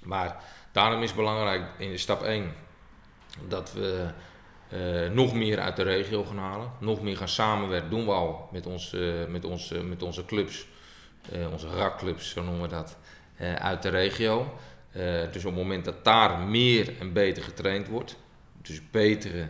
Maar 0.02 0.44
daarom 0.72 1.02
is 1.02 1.14
belangrijk 1.14 1.62
in 1.78 1.98
stap 1.98 2.22
1 2.22 2.52
dat 3.48 3.72
we 3.72 4.08
uh, 4.72 5.10
nog 5.10 5.34
meer 5.34 5.60
uit 5.60 5.76
de 5.76 5.82
regio 5.82 6.24
gaan 6.24 6.38
halen. 6.38 6.70
Nog 6.80 7.02
meer 7.02 7.16
gaan 7.16 7.28
samenwerken. 7.28 7.90
Doen 7.90 8.04
we 8.04 8.12
al 8.12 8.48
met, 8.52 8.66
uh, 8.66 9.26
met, 9.26 9.44
uh, 9.72 9.82
met 9.82 10.02
onze 10.02 10.24
clubs. 10.24 10.66
onze 11.52 11.68
rakclubs, 11.68 12.30
zo 12.30 12.42
noemen 12.42 12.62
we 12.62 12.68
dat. 12.68 12.96
uit 13.58 13.82
de 13.82 13.88
regio. 13.88 14.58
dus 15.32 15.44
op 15.44 15.54
het 15.54 15.62
moment 15.62 15.84
dat 15.84 16.04
daar 16.04 16.38
meer 16.38 16.98
en 17.00 17.12
beter 17.12 17.42
getraind 17.42 17.88
wordt. 17.88 18.16
Dus 18.66 18.80
betere 18.90 19.48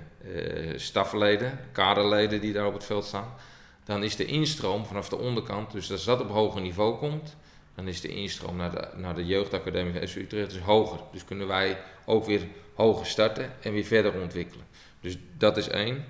stafleden, 0.76 1.58
kaderleden 1.72 2.40
die 2.40 2.52
daar 2.52 2.66
op 2.66 2.72
het 2.72 2.84
veld 2.84 3.04
staan. 3.04 3.34
Dan 3.84 4.02
is 4.02 4.16
de 4.16 4.24
instroom 4.24 4.86
vanaf 4.86 5.08
de 5.08 5.18
onderkant, 5.18 5.72
dus 5.72 5.90
als 5.92 6.04
dat 6.04 6.20
op 6.20 6.30
hoger 6.30 6.60
niveau 6.60 6.96
komt, 6.96 7.36
dan 7.74 7.88
is 7.88 8.00
de 8.00 8.08
instroom 8.08 8.56
naar 8.56 8.70
de, 8.70 8.88
naar 8.96 9.14
de 9.14 9.26
jeugdacademie 9.26 9.92
van 9.92 10.08
SU 10.08 10.20
Utrecht 10.20 10.50
dus 10.50 10.60
hoger. 10.60 11.00
Dus 11.12 11.24
kunnen 11.24 11.46
wij 11.46 11.78
ook 12.04 12.24
weer 12.24 12.46
hoger 12.74 13.06
starten 13.06 13.52
en 13.62 13.72
weer 13.72 13.84
verder 13.84 14.20
ontwikkelen. 14.20 14.66
Dus 15.00 15.18
dat 15.38 15.56
is 15.56 15.68
één. 15.68 16.04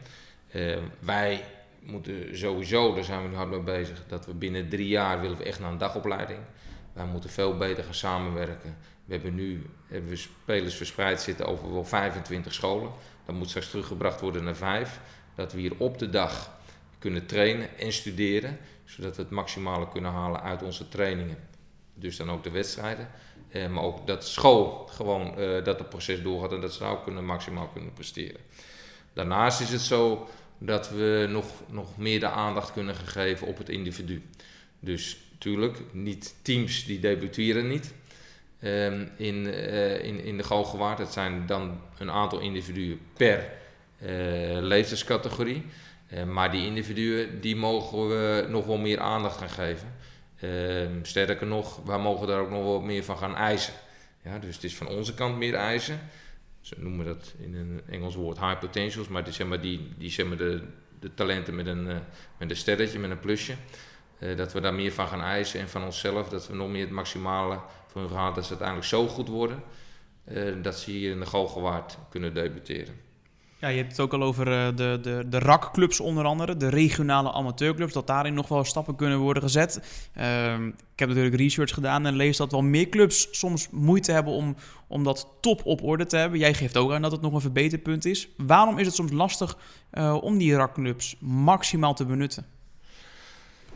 Uh, 0.53 0.77
wij 0.99 1.45
moeten 1.81 2.39
sowieso, 2.39 2.95
daar 2.95 3.05
zijn 3.05 3.23
we 3.23 3.29
nu 3.29 3.35
hard 3.35 3.51
mee 3.51 3.61
bezig, 3.61 4.05
dat 4.09 4.27
we 4.27 4.35
binnen 4.35 4.69
drie 4.69 4.89
jaar 4.89 5.21
willen 5.21 5.37
we 5.37 5.45
echt 5.45 5.61
naar 5.61 5.73
een 5.73 5.79
dagopleiding. 5.79 6.39
Wij 6.93 7.07
moeten 7.07 7.31
veel 7.31 7.57
beter 7.57 7.85
gaan 7.85 7.95
samenwerken. 7.95 8.77
We 9.07 9.15
hebben 9.15 9.35
nu 9.35 9.67
hebben 9.87 10.11
we 10.11 10.17
spelers 10.17 10.75
verspreid 10.75 11.21
zitten 11.21 11.47
over 11.47 11.73
wel 11.73 11.85
25 11.85 12.55
scholen. 12.55 12.91
Dat 13.27 13.35
moet 13.35 13.49
straks 13.49 13.71
teruggebracht 13.71 14.21
worden 14.21 14.45
naar 14.45 14.57
vijf. 14.57 15.01
Dat 15.35 15.53
we 15.53 15.61
hier 15.61 15.73
op 15.77 15.99
de 15.99 16.11
dag 16.11 16.59
kunnen 16.99 17.27
trainen 17.27 17.79
en 17.79 17.93
studeren, 17.93 18.59
zodat 18.85 19.17
we 19.17 19.23
het 19.23 19.31
maximale 19.31 19.89
kunnen 19.89 20.11
halen 20.11 20.43
uit 20.43 20.63
onze 20.63 20.89
trainingen 20.89 21.39
dus 21.99 22.17
dan 22.17 22.31
ook 22.31 22.45
de 22.45 22.51
wedstrijden. 22.51 23.09
Eh, 23.49 23.69
maar 23.69 23.83
ook 23.83 24.07
dat 24.07 24.27
school 24.27 24.87
gewoon 24.91 25.41
uh, 25.41 25.65
dat 25.65 25.79
het 25.79 25.89
proces 25.89 26.23
doorgaat 26.23 26.53
en 26.53 26.61
dat 26.61 26.75
ze 26.75 26.83
nou 26.83 26.99
kunnen, 27.05 27.25
maximaal 27.25 27.69
kunnen 27.69 27.93
presteren. 27.93 28.41
Daarnaast 29.13 29.61
is 29.61 29.71
het 29.71 29.81
zo 29.81 30.29
dat 30.59 30.91
we 30.91 31.27
nog, 31.31 31.47
nog 31.69 31.97
meer 31.97 32.21
de 32.21 32.29
aandacht 32.29 32.73
kunnen 32.73 32.95
geven 32.95 33.47
op 33.47 33.59
het 33.59 33.69
individu. 33.69 34.23
Dus 34.81 35.17
natuurlijk, 35.33 35.79
niet 35.93 36.35
teams 36.43 36.85
die 36.85 37.01
debuteren 37.01 37.69
niet 37.69 37.95
um, 38.67 39.11
in, 39.17 39.35
uh, 39.35 40.05
in, 40.05 40.25
in 40.25 40.37
de 40.37 40.43
Galgenwaard. 40.43 40.99
Het 40.99 41.13
zijn 41.13 41.47
dan 41.47 41.81
een 41.99 42.11
aantal 42.11 42.39
individuen 42.39 43.01
per 43.17 43.51
leeftijdscategorie. 44.61 45.65
maar 46.27 46.51
die 46.51 46.67
individuen 46.67 47.41
die 47.41 47.57
mogen 47.57 48.09
we 48.09 48.47
nog 48.49 48.67
wel 48.67 48.77
meer 48.77 49.01
aandacht 49.01 49.39
gaan 49.39 49.51
geven. 49.51 49.95
Um, 50.43 51.05
sterker 51.05 51.47
nog, 51.47 51.81
wij 51.85 51.99
mogen 51.99 52.27
daar 52.27 52.41
ook 52.41 52.51
nog 52.51 52.65
wat 52.65 52.83
meer 52.83 53.05
van 53.05 53.19
gaan 53.19 53.37
eisen. 53.37 53.75
Ja, 54.25 54.39
dus 54.39 54.55
het 54.55 54.65
is 54.65 54.77
van 54.77 54.89
onze 54.89 55.15
kant 55.15 55.37
meer 55.37 55.55
eisen. 55.55 56.01
Ze 56.61 56.75
noemen 56.79 57.07
dat 57.07 57.35
in 57.39 57.55
een 57.55 57.81
Engels 57.89 58.15
woord 58.15 58.39
high 58.39 58.59
potentials, 58.59 59.09
maar, 59.09 59.25
die, 59.25 59.33
zeg 59.33 59.47
maar 59.47 59.61
die, 59.61 59.93
die 59.99 60.11
zeg 60.11 60.27
maar 60.27 60.37
de, 60.37 60.63
de 61.01 61.15
talenten 61.15 61.55
met 61.55 61.67
een, 61.67 61.87
uh, 61.87 61.97
met 62.39 62.51
een 62.51 62.57
sterretje, 62.57 62.99
met 62.99 63.11
een 63.11 63.19
plusje. 63.19 63.55
Uh, 64.19 64.37
dat 64.37 64.53
we 64.53 64.61
daar 64.61 64.75
meer 64.75 64.93
van 64.93 65.09
gaan 65.09 65.21
eisen 65.21 65.61
en 65.61 65.69
van 65.69 65.85
onszelf, 65.85 66.29
dat 66.29 66.49
we 66.49 66.55
nog 66.55 66.69
meer 66.69 66.81
het 66.81 66.91
maximale 66.91 67.61
van 67.97 68.23
hun 68.23 68.35
dat 68.35 68.45
ze 68.45 68.51
uiteindelijk 68.51 68.89
zo 68.89 69.07
goed 69.07 69.29
worden, 69.29 69.63
uh, 70.29 70.63
dat 70.63 70.79
ze 70.79 70.91
hier 70.91 71.11
in 71.11 71.21
de 71.21 71.27
Galgenwaard 71.27 71.99
kunnen 72.11 72.35
debuteren. 72.35 72.95
Ja, 73.59 73.69
je 73.69 73.77
hebt 73.77 73.91
het 73.91 74.01
ook 74.01 74.13
al 74.13 74.23
over 74.23 74.49
uh, 74.49 74.77
de, 74.77 74.99
de, 75.03 75.25
de 75.29 75.39
RAC-clubs 75.39 76.01
onder 76.01 76.25
andere, 76.25 76.57
de 76.57 76.69
regionale 76.69 77.33
amateurclubs, 77.33 77.93
dat 77.93 78.07
daarin 78.07 78.35
nog 78.35 78.49
wel 78.49 78.65
stappen 78.65 78.97
kunnen 78.97 79.19
worden 79.19 79.43
gezet. 79.43 79.81
Uh, 80.17 80.53
ik 80.67 80.99
heb 80.99 81.09
natuurlijk 81.09 81.37
research 81.37 81.75
gedaan 81.75 82.07
en 82.07 82.17
lees 82.17 82.37
dat 82.37 82.51
wel 82.51 82.63
meer 82.63 82.89
clubs 82.89 83.29
soms 83.31 83.69
moeite 83.71 84.13
hebben 84.13 84.33
om, 84.33 84.57
om 84.87 85.05
dat 85.05 85.29
top 85.41 85.61
op 85.65 85.83
orde 85.83 86.07
te 86.07 86.17
hebben. 86.17 86.39
Jij 86.39 86.55
geeft 86.55 86.77
ook 86.77 86.93
aan 86.93 87.03
dat 87.03 87.13
het 87.13 87.21
nog 87.21 87.33
een 87.33 87.41
verbeterpunt 87.41 88.05
is. 88.05 88.29
Waarom 88.37 88.79
is 88.79 88.87
het 88.87 88.95
soms 88.95 89.13
lastig 89.13 89.57
uh, 89.93 90.23
om 90.23 90.39
die 90.39 90.55
RAC-clubs 90.55 91.17
maximaal 91.21 91.95
te 91.95 92.05
benutten? 92.05 92.47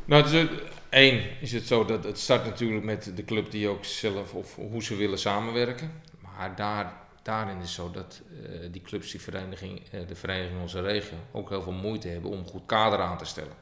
Nou, 0.05 0.23
dus, 0.23 0.47
één 0.91 1.23
is 1.41 1.53
het 1.53 1.67
zo 1.67 1.85
dat 1.85 2.05
het 2.05 2.19
start 2.19 2.45
natuurlijk 2.45 2.85
met 2.85 3.13
de 3.15 3.25
club 3.25 3.51
die 3.51 3.69
ook 3.69 3.85
zelf 3.85 4.35
of 4.35 4.57
hoe 4.57 4.83
ze 4.83 4.97
willen 4.97 5.19
samenwerken. 5.19 6.03
Maar 6.21 6.57
daar 6.57 7.01
daarin 7.23 7.57
is 7.57 7.63
het 7.63 7.71
zo 7.71 7.91
dat 7.91 8.21
uh, 8.31 8.49
die 8.71 8.83
clubs, 8.83 9.11
die 9.11 9.21
vereniging, 9.21 9.83
uh, 9.93 10.01
de 10.09 10.15
vereniging 10.15 10.55
in 10.55 10.63
onze 10.63 10.81
regio, 10.83 11.17
ook 11.33 11.49
heel 11.49 11.63
veel 11.63 11.73
moeite 11.73 12.09
hebben 12.09 12.31
om 12.31 12.39
een 12.39 12.47
goed 12.47 12.67
kader 12.67 12.99
aan 12.99 13.19
te 13.19 13.25
stellen. 13.25 13.57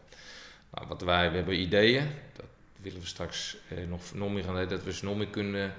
Nou, 0.70 0.86
wat 0.88 1.02
wij, 1.02 1.30
we 1.30 1.36
hebben 1.36 1.60
ideeën, 1.60 2.10
dat 2.36 2.46
willen 2.82 3.00
we 3.00 3.06
straks 3.06 3.56
uh, 3.72 3.88
nog, 3.88 4.00
nog 4.14 4.32
meer 4.32 4.44
gaan 4.44 4.54
doen, 4.54 4.68
dat 4.68 4.82
we 4.82 4.92
ze 4.92 5.04
nog 5.04 5.16
meer 5.16 5.28
kunnen, 5.28 5.74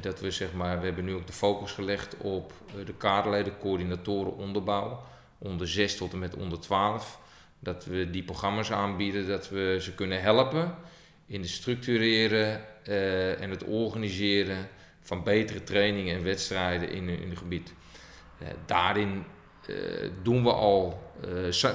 dat 0.00 0.20
we 0.20 0.30
zeg 0.30 0.52
maar, 0.52 0.78
we 0.78 0.84
hebben 0.84 1.04
nu 1.04 1.14
ook 1.14 1.26
de 1.26 1.32
focus 1.32 1.72
gelegd 1.72 2.16
op 2.16 2.52
de 2.84 2.94
kaderleden, 2.94 3.58
coördinatoren, 3.58 4.36
onderbouw, 4.36 5.02
onder 5.38 5.68
6 5.68 5.96
tot 5.96 6.12
en 6.12 6.18
met 6.18 6.36
onder 6.36 6.60
12. 6.60 7.18
Dat 7.60 7.84
we 7.84 8.10
die 8.10 8.22
programma's 8.22 8.72
aanbieden, 8.72 9.28
dat 9.28 9.48
we 9.48 9.76
ze 9.80 9.94
kunnen 9.94 10.22
helpen 10.22 10.74
in 11.26 11.40
het 11.40 11.50
structureren 11.50 12.60
en 13.38 13.50
het 13.50 13.64
organiseren 13.64 14.68
van 15.00 15.22
betere 15.22 15.62
trainingen 15.62 16.16
en 16.16 16.24
wedstrijden 16.24 16.90
in, 16.90 17.08
in 17.08 17.28
het 17.28 17.38
gebied. 17.38 17.72
Uh, 18.42 18.48
daarin 18.66 19.24
uh, 19.66 19.76
doen 20.22 20.42
we 20.42 20.52
al, 20.52 21.12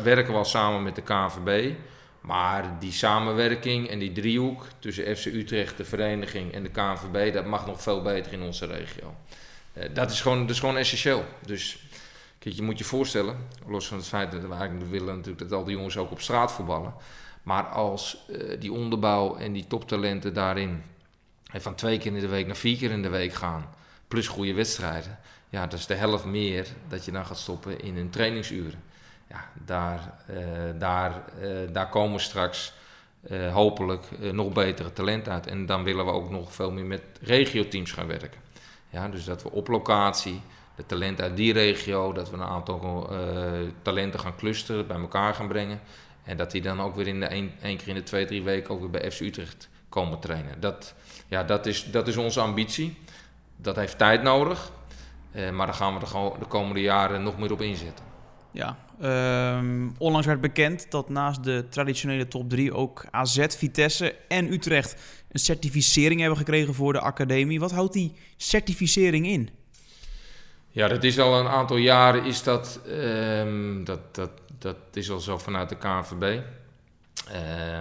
werken 0.03 0.33
we 0.33 0.37
al 0.37 0.45
samen 0.45 0.83
met 0.83 0.95
de 0.95 1.01
KVB. 1.01 1.73
Maar 2.21 2.79
die 2.79 2.91
samenwerking 2.91 3.89
en 3.89 3.99
die 3.99 4.11
driehoek 4.11 4.67
tussen 4.79 5.17
FC 5.17 5.25
Utrecht, 5.25 5.77
de 5.77 5.85
vereniging 5.85 6.53
en 6.53 6.63
de 6.63 6.69
KNVB, 6.69 7.33
dat 7.33 7.45
mag 7.45 7.65
nog 7.65 7.81
veel 7.81 8.01
beter 8.01 8.33
in 8.33 8.41
onze 8.41 8.65
regio. 8.65 9.15
dat, 9.93 10.11
is 10.11 10.21
gewoon, 10.21 10.39
dat 10.39 10.49
is 10.49 10.59
gewoon 10.59 10.77
essentieel. 10.77 11.25
Dus 11.45 11.84
je 12.53 12.61
moet 12.61 12.77
je 12.77 12.83
voorstellen, 12.83 13.37
los 13.67 13.87
van 13.87 13.97
het 13.97 14.07
feit 14.07 14.31
dat 14.31 14.41
we 14.41 14.53
eigenlijk 14.53 14.89
willen 14.89 15.15
natuurlijk 15.15 15.49
dat 15.49 15.59
al 15.59 15.65
die 15.65 15.75
jongens 15.75 15.97
ook 15.97 16.11
op 16.11 16.21
straat 16.21 16.51
voetballen. 16.51 16.93
Maar 17.43 17.63
als 17.63 18.25
die 18.59 18.71
onderbouw 18.71 19.35
en 19.35 19.53
die 19.53 19.67
toptalenten 19.67 20.33
daarin 20.33 20.83
van 21.43 21.75
twee 21.75 21.97
keer 21.97 22.13
in 22.13 22.19
de 22.19 22.27
week 22.27 22.45
naar 22.47 22.55
vier 22.55 22.77
keer 22.77 22.91
in 22.91 23.01
de 23.01 23.09
week 23.09 23.33
gaan, 23.33 23.69
plus 24.07 24.27
goede 24.27 24.53
wedstrijden, 24.53 25.19
ja, 25.49 25.67
dat 25.67 25.79
is 25.79 25.85
de 25.85 25.93
helft 25.93 26.25
meer 26.25 26.67
dat 26.87 27.05
je 27.05 27.11
dan 27.11 27.25
gaat 27.25 27.37
stoppen 27.37 27.79
in 27.79 27.95
hun 27.95 28.09
trainingsuren. 28.09 28.83
Ja, 29.29 29.49
daar, 29.65 30.13
uh, 30.29 30.79
daar, 30.79 31.23
daar 31.71 31.89
komen 31.89 32.19
straks 32.19 32.73
eh, 33.27 33.53
hopelijk 33.53 34.03
eh, 34.21 34.31
nog 34.31 34.53
betere 34.53 34.93
talent 34.93 35.29
uit. 35.29 35.47
En 35.47 35.65
dan 35.65 35.83
willen 35.83 36.05
we 36.05 36.11
ook 36.11 36.29
nog 36.29 36.53
veel 36.53 36.71
meer 36.71 36.85
met 36.85 37.01
regio-teams 37.21 37.91
gaan 37.91 38.07
werken. 38.07 38.41
Ja, 38.89 39.07
dus 39.09 39.23
dat 39.23 39.43
we 39.43 39.51
op 39.51 39.67
locatie 39.67 40.41
de 40.75 40.85
talenten 40.85 41.23
uit 41.23 41.37
die 41.37 41.53
regio, 41.53 42.13
dat 42.13 42.29
we 42.29 42.35
een 42.35 42.43
aantal 42.43 43.09
uh, 43.11 43.19
talenten 43.81 44.19
gaan 44.19 44.35
clusteren, 44.35 44.87
bij 44.87 44.97
elkaar 44.97 45.33
gaan 45.33 45.47
brengen. 45.47 45.79
En 46.23 46.37
dat 46.37 46.51
die 46.51 46.61
dan 46.61 46.81
ook 46.81 46.95
weer 46.95 47.07
in 47.07 47.19
de 47.19 47.25
één, 47.25 47.51
keer 47.59 47.87
in 47.87 47.95
de 47.95 48.03
twee, 48.03 48.25
drie 48.25 48.43
weken 48.43 48.73
ook 48.73 48.79
weer 48.79 48.89
bij 48.89 49.11
FC 49.11 49.19
Utrecht 49.19 49.69
komen 49.89 50.19
trainen. 50.19 50.59
Dat, 50.59 50.93
ja, 51.27 51.43
dat, 51.43 51.65
is, 51.65 51.91
dat 51.91 52.07
is 52.07 52.17
onze 52.17 52.39
ambitie. 52.39 52.97
Dat 53.55 53.75
heeft 53.75 53.97
tijd 53.97 54.21
nodig. 54.21 54.71
Uh, 55.35 55.49
maar 55.49 55.65
daar 55.65 55.75
gaan 55.75 55.93
we 55.93 55.99
de, 55.99 56.31
de, 56.39 56.45
komende 56.45 56.81
jaren 56.81 57.23
nog 57.23 57.37
meer 57.37 57.51
op 57.51 57.61
inzetten. 57.61 58.05
Ja, 58.51 58.77
um, 59.57 59.95
onlangs 59.97 60.27
werd 60.27 60.41
bekend 60.41 60.91
dat 60.91 61.09
naast 61.09 61.43
de 61.43 61.65
traditionele 61.69 62.27
top 62.27 62.49
3 62.49 62.73
ook 62.73 63.05
AZ, 63.11 63.45
Vitesse 63.47 64.15
en 64.27 64.53
Utrecht 64.53 64.95
een 65.31 65.39
certificering 65.39 66.19
hebben 66.19 66.37
gekregen 66.37 66.73
voor 66.73 66.93
de 66.93 66.99
academie. 66.99 67.59
Wat 67.59 67.71
houdt 67.71 67.93
die 67.93 68.13
certificering 68.37 69.27
in? 69.27 69.49
Ja, 70.75 70.87
dat 70.87 71.03
is 71.03 71.19
al 71.19 71.39
een 71.39 71.47
aantal 71.47 71.77
jaren 71.77 72.23
is 72.23 72.43
dat, 72.43 72.79
um, 72.87 73.83
dat, 73.83 74.15
dat, 74.15 74.29
dat 74.59 74.77
is 74.93 75.11
al 75.11 75.19
zo 75.19 75.37
vanuit 75.37 75.69
de 75.69 75.75
KNVB. 75.75 76.21
Uh, 76.21 76.41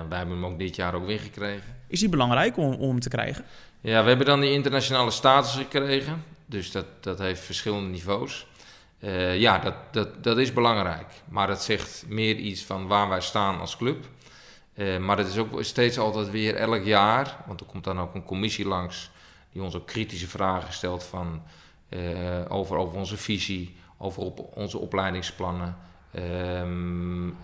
wij 0.09 0.19
hebben 0.19 0.35
hem 0.35 0.47
ook 0.47 0.59
dit 0.59 0.77
jaar 0.77 0.95
ook 0.95 1.07
weer 1.07 1.21
gekregen. 1.21 1.77
Is 1.87 2.01
die 2.01 2.09
belangrijk 2.09 2.57
om, 2.57 2.75
om 2.75 3.01
te 3.01 3.09
krijgen? 3.09 3.45
Ja, 3.81 4.03
we 4.03 4.09
hebben 4.09 4.27
dan 4.27 4.41
die 4.41 4.51
internationale 4.51 5.11
status 5.11 5.55
gekregen. 5.55 6.25
Dus 6.47 6.71
dat, 6.71 6.85
dat 7.01 7.19
heeft 7.19 7.41
verschillende 7.41 7.91
niveaus. 7.91 8.47
Uh, 8.99 9.39
ja, 9.41 9.59
dat, 9.59 9.75
dat, 9.91 10.25
dat 10.25 10.39
is 10.39 10.53
belangrijk. 10.53 11.07
Maar 11.29 11.47
dat 11.47 11.63
zegt 11.63 12.05
meer 12.09 12.37
iets 12.37 12.65
van 12.65 12.87
waar 12.87 13.09
wij 13.09 13.21
staan 13.21 13.61
als 13.61 13.77
club. 13.77 14.05
Uh, 14.75 14.99
maar 14.99 15.19
het 15.19 15.29
is 15.29 15.39
ook 15.39 15.63
steeds 15.65 15.99
altijd 15.99 16.31
weer 16.31 16.55
elk 16.55 16.85
jaar, 16.85 17.37
want 17.47 17.61
er 17.61 17.67
komt 17.67 17.85
dan 17.85 18.01
ook 18.01 18.15
een 18.15 18.25
commissie 18.25 18.67
langs 18.67 19.11
die 19.53 19.63
ons 19.63 19.75
ook 19.75 19.87
kritische 19.87 20.29
vragen 20.29 20.73
stelt 20.73 21.05
van, 21.05 21.43
over, 22.49 22.77
over 22.77 22.99
onze 22.99 23.17
visie, 23.17 23.77
over 23.99 24.23
op, 24.23 24.57
onze 24.57 24.79
opleidingsplannen, 24.79 25.77
um, 26.17 27.37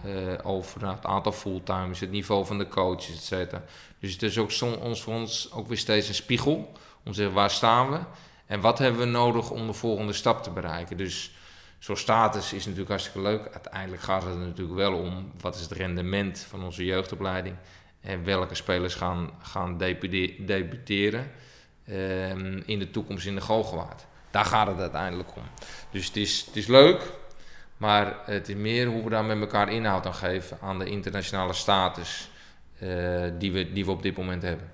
over 0.42 0.80
nou, 0.80 0.94
het 0.94 1.06
aantal 1.06 1.32
fulltimes, 1.32 2.00
het 2.00 2.10
niveau 2.10 2.46
van 2.46 2.58
de 2.58 2.68
coaches, 2.68 3.14
et 3.14 3.22
cetera. 3.22 3.62
Dus 3.98 4.12
het 4.12 4.22
is 4.22 4.38
ook 4.38 4.50
ons, 4.80 5.02
voor 5.02 5.14
ons 5.14 5.52
ook 5.52 5.68
weer 5.68 5.78
steeds 5.78 6.08
een 6.08 6.14
spiegel 6.14 6.72
om 7.04 7.12
te 7.12 7.14
zeggen 7.14 7.34
waar 7.34 7.50
staan 7.50 7.90
we 7.90 7.98
en 8.46 8.60
wat 8.60 8.78
hebben 8.78 9.00
we 9.00 9.06
nodig 9.06 9.50
om 9.50 9.66
de 9.66 9.72
volgende 9.72 10.12
stap 10.12 10.42
te 10.42 10.50
bereiken. 10.50 10.96
Dus 10.96 11.32
zo'n 11.78 11.96
status 11.96 12.52
is 12.52 12.64
natuurlijk 12.64 12.90
hartstikke 12.90 13.20
leuk. 13.20 13.48
Uiteindelijk 13.52 14.02
gaat 14.02 14.22
het 14.22 14.32
er 14.32 14.38
natuurlijk 14.38 14.76
wel 14.76 14.94
om 14.94 15.32
wat 15.40 15.54
is 15.54 15.60
het 15.60 15.72
rendement 15.72 16.38
van 16.38 16.64
onze 16.64 16.84
jeugdopleiding 16.84 17.56
en 18.00 18.24
welke 18.24 18.54
spelers 18.54 18.94
gaan, 18.94 19.30
gaan 19.42 19.78
debuteren 20.46 21.30
um, 21.88 22.62
in 22.66 22.78
de 22.78 22.90
toekomst 22.90 23.26
in 23.26 23.34
de 23.34 23.40
Galgenwaard. 23.40 24.06
Daar 24.30 24.44
gaat 24.44 24.66
het 24.66 24.78
uiteindelijk 24.78 25.36
om. 25.36 25.42
Dus 25.90 26.06
het 26.06 26.16
is, 26.16 26.44
het 26.46 26.56
is 26.56 26.66
leuk, 26.66 27.12
maar 27.76 28.16
het 28.24 28.48
is 28.48 28.54
meer 28.54 28.86
hoe 28.86 29.04
we 29.04 29.10
daar 29.10 29.24
met 29.24 29.40
elkaar 29.40 29.72
inhoud 29.72 30.06
aan 30.06 30.14
geven 30.14 30.58
aan 30.60 30.78
de 30.78 30.84
internationale 30.84 31.52
status 31.52 32.30
uh, 32.82 33.22
die, 33.38 33.52
we, 33.52 33.72
die 33.72 33.84
we 33.84 33.90
op 33.90 34.02
dit 34.02 34.16
moment 34.16 34.42
hebben. 34.42 34.70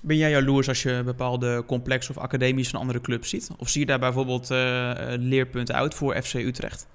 Ben 0.00 0.16
jij 0.16 0.30
jaloers 0.30 0.68
als 0.68 0.82
je 0.82 1.02
bepaalde 1.04 1.64
complexen 1.66 2.16
of 2.16 2.22
academies 2.22 2.68
van 2.68 2.80
andere 2.80 3.00
clubs 3.00 3.30
ziet? 3.30 3.50
Of 3.56 3.68
zie 3.68 3.80
je 3.80 3.86
daar 3.86 3.98
bijvoorbeeld 3.98 4.50
uh, 4.50 4.92
leerpunten 5.06 5.74
uit 5.74 5.94
voor 5.94 6.22
FC 6.22 6.34
Utrecht? 6.34 6.86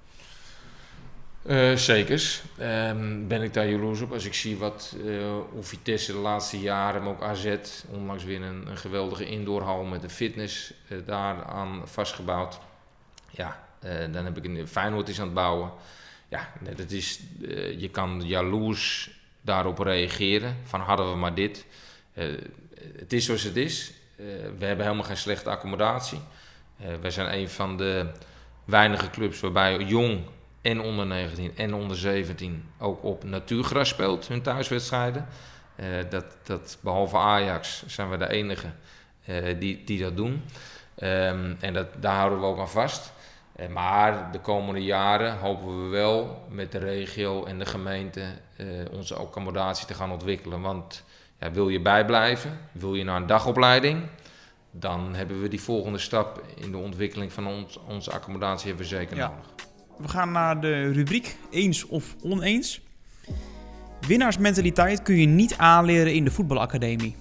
Uh, 1.50 1.76
zekers. 1.76 2.42
Um, 2.60 3.28
ben 3.28 3.42
ik 3.42 3.54
daar 3.54 3.68
jaloers 3.68 4.00
op. 4.00 4.12
Als 4.12 4.24
ik 4.24 4.34
zie 4.34 4.56
wat 4.56 4.96
uh, 5.04 5.36
Vitesse 5.60 6.12
de 6.12 6.18
laatste 6.18 6.60
jaren, 6.60 7.02
maar 7.02 7.12
ook 7.12 7.22
AZ, 7.22 7.56
onlangs 7.88 8.24
weer 8.24 8.42
een, 8.42 8.76
geweldige 8.76 9.26
indoorhal 9.26 9.84
met 9.84 10.02
een 10.02 10.10
fitness 10.10 10.72
uh, 10.88 10.98
daaraan 11.06 11.82
vastgebouwd. 11.84 12.58
Ja, 13.30 13.68
dan 14.10 14.24
heb 14.24 14.36
ik 14.36 14.44
een 14.44 14.68
Feyenoord 14.68 15.08
is 15.08 15.18
aan 15.18 15.24
het 15.24 15.34
bouwen. 15.34 15.72
Ja, 16.28 16.52
dat 16.76 16.90
is, 16.90 17.20
je 17.78 17.88
kan 17.92 18.22
jaloers 18.24 19.10
daarop 19.40 19.78
reageren. 19.78 20.56
Van 20.62 20.80
hadden 20.80 21.10
we 21.10 21.16
maar 21.16 21.34
dit 21.34 21.66
het 22.98 23.12
is 23.12 23.24
zoals 23.24 23.42
het 23.42 23.56
is. 23.56 23.92
We 24.58 24.64
hebben 24.64 24.84
helemaal 24.84 25.04
geen 25.04 25.16
slechte 25.16 25.50
accommodatie. 25.50 26.20
Wij 27.00 27.10
zijn 27.10 27.38
een 27.38 27.48
van 27.48 27.76
de 27.76 28.06
weinige 28.64 29.10
clubs 29.10 29.40
waarbij 29.40 29.78
jong 29.78 30.24
en 30.62 30.80
onder 30.80 31.06
19 31.06 31.56
en 31.56 31.74
onder 31.74 31.96
17 31.96 32.70
ook 32.78 33.04
op 33.04 33.24
natuurgras 33.24 33.88
speelt, 33.88 34.28
hun 34.28 34.42
thuiswedstrijden. 34.42 35.26
Uh, 35.76 35.86
dat, 36.10 36.24
dat, 36.42 36.78
behalve 36.80 37.16
Ajax 37.16 37.86
zijn 37.86 38.10
we 38.10 38.16
de 38.16 38.28
enige 38.28 38.66
die, 39.58 39.84
die 39.84 40.02
dat 40.02 40.16
doen. 40.16 40.44
Um, 41.02 41.56
en 41.60 41.72
dat, 41.72 41.86
daar 42.00 42.16
houden 42.16 42.40
we 42.40 42.46
ook 42.46 42.58
aan 42.58 42.70
vast. 42.70 43.12
maar 43.68 44.32
de 44.32 44.40
komende 44.40 44.82
jaren 44.82 45.38
hopen 45.38 45.82
we 45.82 45.88
wel 45.88 46.46
met 46.48 46.72
de 46.72 46.78
regio 46.78 47.44
en 47.44 47.58
de 47.58 47.66
gemeente 47.66 48.24
onze 48.92 49.14
accommodatie 49.14 49.86
te 49.86 49.94
gaan 49.94 50.10
ontwikkelen. 50.10 50.60
Want 50.60 51.04
ja, 51.40 51.50
wil 51.50 51.68
je 51.68 51.80
bijblijven, 51.80 52.58
wil 52.72 52.94
je 52.94 53.04
naar 53.04 53.16
een 53.16 53.26
dagopleiding, 53.26 54.06
dan 54.70 55.14
hebben 55.14 55.42
we 55.42 55.48
die 55.48 55.60
volgende 55.60 55.98
stap 55.98 56.42
in 56.54 56.70
de 56.70 56.76
ontwikkeling 56.76 57.32
van 57.32 57.46
ons, 57.46 57.78
onze 57.86 58.10
accommodatie 58.10 58.68
hebben 58.68 58.86
we 58.86 58.96
zeker 58.96 59.16
nodig. 59.16 59.46
We 60.00 60.08
gaan 60.08 60.32
naar 60.32 60.60
de 60.60 60.92
rubriek 60.92 61.36
eens 61.50 61.86
of 61.86 62.16
oneens. 62.22 62.80
Winnaarsmentaliteit 64.06 65.02
kun 65.02 65.16
je 65.16 65.26
niet 65.26 65.54
aanleren 65.56 66.14
in 66.14 66.24
de 66.24 66.30
voetbalacademie. 66.30 67.16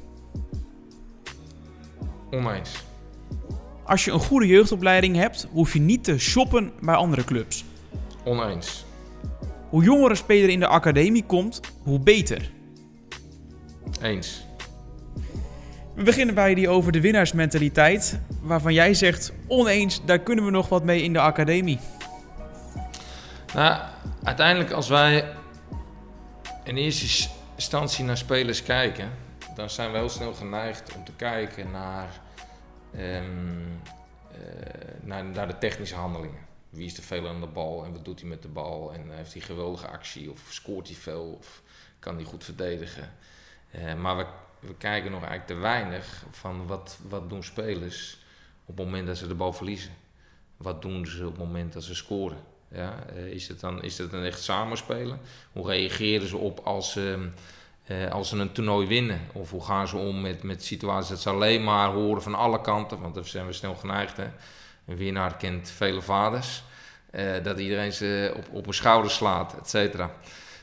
Oneens. 2.32 2.84
Als 3.84 4.06
je 4.06 4.12
een 4.12 4.20
goede 4.20 4.48
jeugdopleiding 4.48 5.16
hebt, 5.16 5.48
hoef 5.52 5.74
je 5.74 5.80
niet 5.80 6.04
te 6.04 6.20
shoppen 6.20 6.72
bij 6.82 6.96
andere 6.96 7.24
clubs. 7.24 7.66
Oneens. 8.24 8.86
Hoe 9.70 9.84
jonger 9.84 10.10
een 10.10 10.18
speler 10.18 10.50
in 10.50 10.60
de 10.60 10.68
academie 10.68 11.24
komt, 11.26 11.60
hoe 11.84 12.00
beter. 12.00 12.52
Eens. 14.02 14.46
We 15.96 16.04
beginnen 16.04 16.36
bij 16.36 16.54
die 16.54 16.70
over 16.70 16.92
de 16.92 17.02
winnaarsmentaliteit, 17.02 18.20
waarvan 18.42 18.74
jij 18.74 18.94
zegt 18.94 19.34
oneens, 19.48 20.06
daar 20.06 20.20
kunnen 20.20 20.46
we 20.46 20.52
nog 20.52 20.70
wat 20.70 20.84
mee 20.84 21.04
in 21.04 21.14
de 21.14 21.20
academie. 21.20 21.80
Nou, 23.54 23.82
uiteindelijk 24.24 24.72
als 24.72 24.88
wij 24.88 25.36
in 26.64 26.78
eerste 26.78 27.30
instantie 27.56 28.06
naar 28.06 28.18
spelers 28.18 28.64
kijken, 28.64 29.12
dan 29.56 29.70
zijn 29.70 29.92
we 29.92 29.98
heel 29.98 30.10
snel 30.10 30.34
geneigd 30.34 30.96
om 30.96 31.04
te 31.04 31.12
kijken 31.12 31.72
naar, 31.72 32.22
um, 32.96 33.82
naar, 35.02 35.26
naar, 35.26 35.48
de 35.48 35.58
technische 35.58 35.96
handelingen. 35.96 36.48
Wie 36.70 36.86
is 36.86 36.98
er 36.98 37.04
veel 37.04 37.28
aan 37.28 37.40
de 37.40 37.48
bal 37.48 37.86
en 37.86 37.94
wat 37.94 38.06
doet 38.06 38.20
hij 38.20 38.30
met 38.30 38.42
de 38.42 38.48
bal? 38.48 38.94
En 38.94 39.12
heeft 39.12 39.34
hij 39.34 39.42
geweldige 39.42 39.88
actie 39.88 40.32
of 40.32 40.40
scoort 40.50 40.88
hij 40.88 40.96
veel 40.96 41.38
of 41.40 41.62
kan 42.00 42.16
hij 42.16 42.24
goed 42.24 42.44
verdedigen? 42.44 43.14
Uh, 43.76 43.94
maar 43.94 44.18
we, 44.18 44.26
we, 44.60 44.76
kijken 44.76 45.12
nog 45.12 45.24
eigenlijk 45.24 45.52
te 45.52 45.68
weinig 45.68 46.26
van 46.32 46.68
wat, 46.68 47.00
wat 47.08 47.30
doen 47.30 47.44
spelers 47.44 48.20
op 48.66 48.78
het 48.78 48.86
moment 48.86 49.08
dat 49.08 49.18
ze 49.18 49.28
de 49.28 49.36
bal 49.36 49.54
verliezen. 49.54 49.92
Wat 50.58 50.82
doen 50.82 51.06
ze 51.06 51.26
op 51.26 51.38
het 51.38 51.46
moment 51.46 51.74
dat 51.74 51.84
ze 51.84 51.96
scoren? 51.96 52.58
Ja, 52.72 52.96
uh, 53.16 53.26
is, 53.26 53.48
het 53.48 53.60
dan, 53.60 53.84
is 53.84 53.98
het 53.98 54.12
dan 54.12 54.24
echt 54.24 54.42
samenspelen? 54.42 55.20
Hoe 55.52 55.68
reageren 55.68 56.28
ze 56.28 56.38
op 56.38 56.60
als 56.60 56.92
ze, 56.92 57.30
uh, 57.88 58.12
als 58.12 58.30
ze 58.30 58.38
een 58.38 58.52
toernooi 58.52 58.88
winnen? 58.88 59.22
Of 59.34 59.52
hoe 59.52 59.64
gaan 59.64 59.88
ze 59.88 59.98
om 59.98 60.22
met, 60.22 60.44
met 60.44 60.64
situaties 60.64 61.10
dat 61.10 61.22
ze 61.22 61.30
alleen 61.30 61.64
maar 61.64 61.90
horen 61.90 62.22
van 62.22 62.36
alle 62.36 62.62
kanten? 62.62 63.00
Want 63.00 63.16
dan 63.16 63.26
zijn 63.26 63.46
we 63.46 63.54
snel 63.54 63.76
geneigd. 63.76 64.18
Hè? 64.18 64.28
Een 64.86 64.98
winnaar 64.98 65.38
kent 65.38 65.70
vele 65.70 66.02
vaders. 66.02 66.64
dat 67.44 67.60
iedereen 67.60 67.94
ze 67.94 68.34
op, 68.36 68.48
op 68.52 68.68
een 68.68 68.74
schouder 68.74 69.12
slaat, 69.12 69.58
et 69.60 69.70
cetera. 69.70 70.12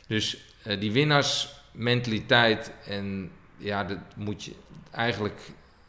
Dus 0.07 0.39
die 0.79 0.93
winnaars 0.93 1.49
mentaliteit 1.73 2.73
en 2.87 3.31
ja, 3.57 3.85
dat 3.85 3.99
moet 4.17 4.45
je 4.45 4.53
eigenlijk, 4.91 5.41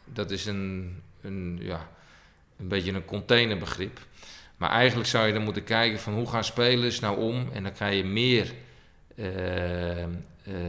dat 0.04 0.30
is 0.30 0.46
een, 0.46 1.02
een, 1.20 1.58
ja, 1.60 1.88
een 2.58 2.68
beetje 2.68 2.92
een 2.92 3.04
containerbegrip. 3.04 3.98
Maar 4.58 4.70
eigenlijk 4.70 5.08
zou 5.08 5.26
je 5.26 5.32
dan 5.32 5.42
moeten 5.42 5.64
kijken 5.64 5.98
van 5.98 6.14
hoe 6.14 6.28
gaan 6.28 6.44
spelers 6.44 7.00
nou 7.00 7.18
om 7.18 7.48
en 7.52 7.62
dan 7.62 7.72
krijg 7.72 7.96
je 7.96 8.04
meer, 8.04 8.52
uh, 9.14 9.98
uh, 9.98 10.06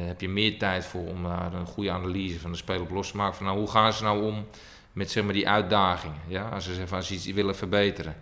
heb 0.05 0.21
je 0.21 0.29
meer 0.29 0.57
tijd 0.57 0.85
voor 0.85 1.07
om 1.07 1.23
daar 1.23 1.53
een 1.53 1.65
goede 1.65 1.91
analyse 1.91 2.39
van 2.39 2.51
de 2.51 2.57
speler 2.57 2.81
op 2.81 2.89
los 2.89 3.11
te 3.11 3.17
maken. 3.17 3.35
Van 3.35 3.45
nou, 3.45 3.57
hoe 3.57 3.69
gaan 3.69 3.93
ze 3.93 4.03
nou 4.03 4.23
om 4.23 4.47
met 4.93 5.11
zeg 5.11 5.23
maar, 5.23 5.33
die 5.33 5.49
uitdagingen? 5.49 6.21
Ja? 6.27 6.49
Als 6.49 6.63
ze 6.63 6.69
zeggen 6.69 6.87
van 6.87 7.03
ze 7.03 7.13
iets 7.13 7.25
willen 7.25 7.55
verbeteren. 7.55 8.15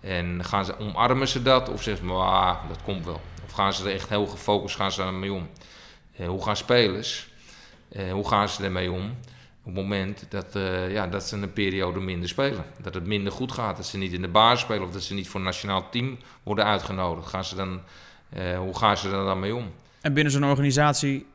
En 0.00 0.44
gaan 0.44 0.64
ze, 0.64 0.78
omarmen 0.78 1.28
ze 1.28 1.42
dat 1.42 1.68
of 1.68 1.82
zeggen 1.82 2.06
ze, 2.06 2.12
ah, 2.12 2.68
dat 2.68 2.82
komt 2.82 3.04
wel. 3.04 3.20
Of 3.44 3.52
gaan 3.52 3.72
ze 3.72 3.84
er 3.84 3.94
echt 3.94 4.08
heel 4.08 4.26
gefocust 4.26 4.76
gaan 4.76 4.92
ze 4.92 5.02
mee 5.02 5.32
om. 5.32 5.48
Eh, 6.16 6.28
hoe 6.28 6.44
gaan 6.44 6.56
spelers, 6.56 7.28
eh, 7.88 8.12
hoe 8.12 8.28
gaan 8.28 8.48
ze 8.48 8.64
ermee 8.64 8.92
om? 8.92 9.18
Op 9.60 9.66
het 9.66 9.74
moment 9.74 10.26
dat, 10.28 10.56
uh, 10.56 10.92
ja, 10.92 11.06
dat 11.06 11.24
ze 11.24 11.36
een 11.36 11.52
periode 11.52 12.00
minder 12.00 12.28
spelen. 12.28 12.64
Dat 12.82 12.94
het 12.94 13.06
minder 13.06 13.32
goed 13.32 13.52
gaat. 13.52 13.76
Dat 13.76 13.86
ze 13.86 13.98
niet 13.98 14.12
in 14.12 14.22
de 14.22 14.28
basis 14.28 14.60
spelen 14.60 14.82
of 14.82 14.90
dat 14.90 15.02
ze 15.02 15.14
niet 15.14 15.28
voor 15.28 15.40
een 15.40 15.46
nationaal 15.46 15.90
team 15.90 16.18
worden 16.42 16.64
uitgenodigd. 16.64 17.28
Gaan 17.28 17.44
ze 17.44 17.56
dan, 17.56 17.80
uh, 18.36 18.58
hoe 18.58 18.76
gaan 18.76 18.96
ze 18.96 19.08
er 19.08 19.24
dan 19.24 19.40
mee 19.40 19.54
om? 19.54 19.70
En 20.00 20.14
binnen 20.14 20.32
zo'n 20.32 20.44
organisatie 20.44 21.26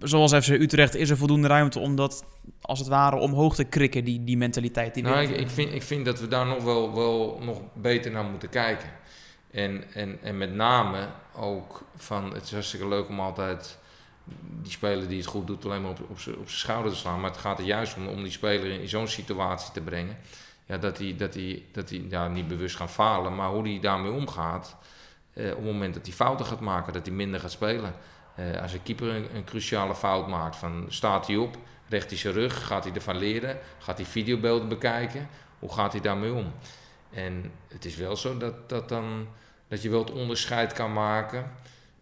zoals 0.00 0.34
FC 0.34 0.48
Utrecht 0.48 0.94
is 0.94 1.10
er 1.10 1.16
voldoende 1.16 1.48
ruimte 1.48 1.78
om 1.78 1.96
dat 1.96 2.24
als 2.60 2.78
het 2.78 2.88
ware 2.88 3.16
omhoog 3.16 3.54
te 3.54 3.64
krikken, 3.64 4.04
die, 4.04 4.24
die 4.24 4.36
mentaliteit. 4.36 4.94
Die 4.94 5.02
nou, 5.02 5.22
ik, 5.22 5.30
ik, 5.30 5.50
vind, 5.50 5.74
ik 5.74 5.82
vind 5.82 6.04
dat 6.04 6.20
we 6.20 6.28
daar 6.28 6.46
nog 6.46 6.62
wel, 6.62 6.94
wel 6.94 7.38
nog 7.42 7.60
beter 7.74 8.10
naar 8.10 8.24
moeten 8.24 8.48
kijken. 8.48 8.88
En, 9.50 9.84
en, 9.94 10.18
en 10.22 10.38
met 10.38 10.54
name 10.54 11.08
ook 11.36 11.84
van, 11.96 12.34
het 12.34 12.42
is 12.42 12.52
hartstikke 12.52 12.88
leuk 12.88 13.08
om 13.08 13.20
altijd 13.20 13.78
die 14.62 14.72
speler 14.72 15.08
die 15.08 15.18
het 15.18 15.26
goed 15.26 15.46
doet 15.46 15.64
alleen 15.64 15.82
maar 15.82 15.90
op, 15.90 16.00
op 16.10 16.20
zijn 16.20 16.36
schouder 16.44 16.92
te 16.92 16.98
slaan. 16.98 17.20
Maar 17.20 17.30
het 17.30 17.40
gaat 17.40 17.58
er 17.58 17.64
juist 17.64 17.96
om, 17.96 18.06
om 18.06 18.22
die 18.22 18.32
speler 18.32 18.80
in, 18.80 18.88
zo'n 18.88 19.08
situatie 19.08 19.72
te 19.72 19.80
brengen. 19.80 20.16
Ja, 20.66 20.78
dat 20.78 20.98
hij, 20.98 21.16
dat 21.16 21.38
dat 21.72 21.90
ja, 21.90 22.28
niet 22.28 22.48
bewust 22.48 22.76
gaat 22.76 22.90
falen, 22.90 23.34
maar 23.34 23.48
hoe 23.48 23.68
hij 23.68 23.80
daarmee 23.80 24.12
omgaat. 24.12 24.76
Eh, 25.32 25.50
op 25.50 25.56
het 25.56 25.64
moment 25.64 25.94
dat 25.94 26.06
hij 26.06 26.14
fouten 26.14 26.46
gaat 26.46 26.60
maken, 26.60 26.92
dat 26.92 27.06
hij 27.06 27.14
minder 27.14 27.40
gaat 27.40 27.50
spelen. 27.50 27.94
Eh, 28.34 28.62
als 28.62 28.72
een 28.72 28.82
keeper 28.82 29.08
een, 29.08 29.34
een, 29.34 29.44
cruciale 29.44 29.94
fout 29.94 30.28
maakt, 30.28 30.56
van 30.56 30.84
staat 30.88 31.26
hij 31.26 31.36
op, 31.36 31.56
recht 31.88 32.10
hij 32.10 32.18
zijn 32.18 32.34
rug, 32.34 32.66
gaat 32.66 32.84
hij 32.84 32.92
ervan 32.92 33.16
leren, 33.16 33.58
gaat 33.78 33.96
hij 33.96 34.06
videobeelden 34.06 34.68
bekijken, 34.68 35.28
hoe 35.58 35.72
gaat 35.72 35.92
hij 35.92 36.00
daarmee 36.00 36.32
om? 36.32 36.52
En 37.10 37.52
het 37.68 37.84
is 37.84 37.96
wel 37.96 38.16
zo 38.16 38.36
dat, 38.36 38.68
dat, 38.68 38.88
dan, 38.88 39.26
dat 39.68 39.82
je 39.82 39.90
wel 39.90 40.00
het 40.00 40.10
onderscheid 40.10 40.72
kan 40.72 40.92
maken 40.92 41.50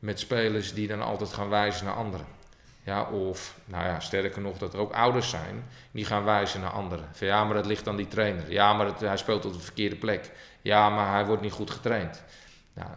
met 0.01 0.19
spelers 0.19 0.75
die 0.75 0.89
dan 0.89 1.03
altijd 1.03 1.33
gaan 1.33 1.49
wijzen 1.49 1.85
naar 1.85 1.95
anderen. 1.95 2.27
Ja, 2.83 3.03
of, 3.03 3.57
nou 3.65 3.85
ja, 3.85 4.01
sterker 4.01 4.41
nog, 4.41 4.59
dat 4.59 4.73
er 4.75 4.81
ook 4.81 4.93
ouders 4.93 5.31
zijn 5.31 5.65
die 5.91 6.05
gaan 6.05 6.25
wijzen 6.25 6.61
naar 6.61 6.71
anderen. 6.71 7.09
Van 7.13 7.27
ja, 7.27 7.45
maar 7.45 7.55
dat 7.55 7.67
ligt 7.67 7.89
aan 7.89 7.97
die 7.97 8.09
trainer. 8.09 8.53
Ja, 8.53 8.73
maar 8.73 8.87
het, 8.87 9.01
hij 9.01 9.17
speelt 9.17 9.45
op 9.45 9.53
de 9.53 9.61
verkeerde 9.61 9.97
plek. 9.97 10.31
Ja, 10.63 10.91
maar 10.91 11.13
hij 11.13 11.27
wordt 11.27 11.43
niet 11.43 11.53
goed 11.53 11.71
getraind. 11.71 12.23
Nou, 12.73 12.91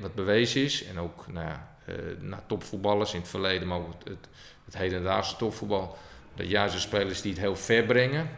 wat 0.00 0.14
bewezen 0.14 0.62
is, 0.62 0.84
en 0.84 0.98
ook 0.98 1.26
nou 1.32 1.46
ja, 1.46 1.76
uh, 1.88 1.94
naar 2.20 2.46
topvoetballers 2.46 3.14
in 3.14 3.20
het 3.20 3.28
verleden, 3.28 3.68
maar 3.68 3.78
ook 3.78 3.92
het, 3.92 4.08
het, 4.08 4.28
het 4.64 4.76
hedendaagse 4.76 5.36
topvoetbal, 5.36 5.98
dat 6.34 6.48
juist 6.48 6.74
de 6.74 6.80
spelers 6.80 7.20
die 7.20 7.32
het 7.32 7.40
heel 7.40 7.56
ver 7.56 7.84
brengen, 7.84 8.30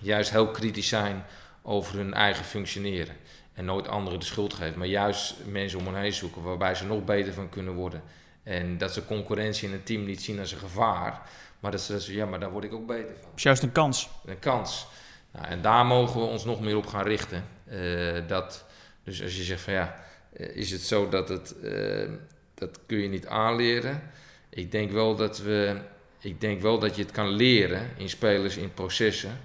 juist 0.00 0.30
heel 0.30 0.50
kritisch 0.50 0.88
zijn 0.88 1.24
over 1.62 1.96
hun 1.96 2.14
eigen 2.14 2.44
functioneren. 2.44 3.16
En 3.52 3.64
nooit 3.64 3.88
anderen 3.88 4.18
de 4.18 4.24
schuld 4.24 4.54
geven, 4.54 4.78
maar 4.78 4.86
juist 4.86 5.34
mensen 5.46 5.78
om 5.78 5.86
hen 5.86 6.02
heen 6.02 6.12
zoeken 6.12 6.42
waarbij 6.42 6.74
ze 6.74 6.86
nog 6.86 7.04
beter 7.04 7.32
van 7.32 7.48
kunnen 7.48 7.74
worden. 7.74 8.02
En 8.42 8.78
dat 8.78 8.92
ze 8.92 9.04
concurrentie 9.04 9.68
in 9.68 9.74
een 9.74 9.82
team 9.82 10.04
niet 10.04 10.22
zien 10.22 10.38
als 10.38 10.52
een 10.52 10.58
gevaar, 10.58 11.22
maar 11.60 11.70
dat 11.70 11.80
ze 11.80 11.92
zeggen, 11.92 12.14
ja, 12.14 12.26
maar 12.26 12.40
daar 12.40 12.50
word 12.50 12.64
ik 12.64 12.72
ook 12.72 12.86
beter 12.86 13.14
van. 13.20 13.30
is 13.36 13.42
juist 13.42 13.62
een 13.62 13.72
kans. 13.72 14.08
Een 14.24 14.38
kans. 14.38 14.86
Nou, 15.32 15.46
en 15.46 15.62
daar 15.62 15.86
mogen 15.86 16.20
we 16.20 16.26
ons 16.26 16.44
nog 16.44 16.60
meer 16.60 16.76
op 16.76 16.86
gaan 16.86 17.04
richten. 17.04 17.44
Uh, 17.70 18.18
dat, 18.26 18.64
dus 19.04 19.22
als 19.22 19.36
je 19.36 19.42
zegt 19.42 19.60
van 19.60 19.72
ja, 19.72 19.96
uh, 20.36 20.56
is 20.56 20.70
het 20.70 20.80
zo 20.80 21.08
dat 21.08 21.28
het, 21.28 21.54
uh, 21.62 22.10
dat 22.54 22.78
kun 22.86 22.98
je 22.98 23.08
niet 23.08 23.26
aanleren. 23.26 24.02
Ik 24.48 24.72
denk 24.72 24.90
wel 24.90 25.16
dat 25.16 25.38
we, 25.38 25.76
ik 26.20 26.40
denk 26.40 26.60
wel 26.60 26.78
dat 26.78 26.96
je 26.96 27.02
het 27.02 27.10
kan 27.10 27.28
leren 27.28 27.88
in 27.96 28.08
spelers, 28.08 28.56
in 28.56 28.74
processen. 28.74 29.40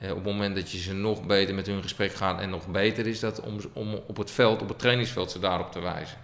Eh, 0.00 0.10
op 0.10 0.16
het 0.16 0.24
moment 0.24 0.54
dat 0.54 0.70
je 0.70 0.78
ze 0.78 0.94
nog 0.94 1.26
beter 1.26 1.54
met 1.54 1.66
hun 1.66 1.82
gesprek 1.82 2.14
gaat 2.14 2.40
en 2.40 2.50
nog 2.50 2.68
beter 2.68 3.06
is 3.06 3.20
dat 3.20 3.40
om, 3.40 3.58
om 3.72 3.94
op 3.94 4.16
het 4.16 4.30
veld, 4.30 4.62
op 4.62 4.68
het 4.68 4.78
trainingsveld, 4.78 5.30
ze 5.30 5.38
daarop 5.38 5.72
te 5.72 5.80
wijzen. 5.80 6.18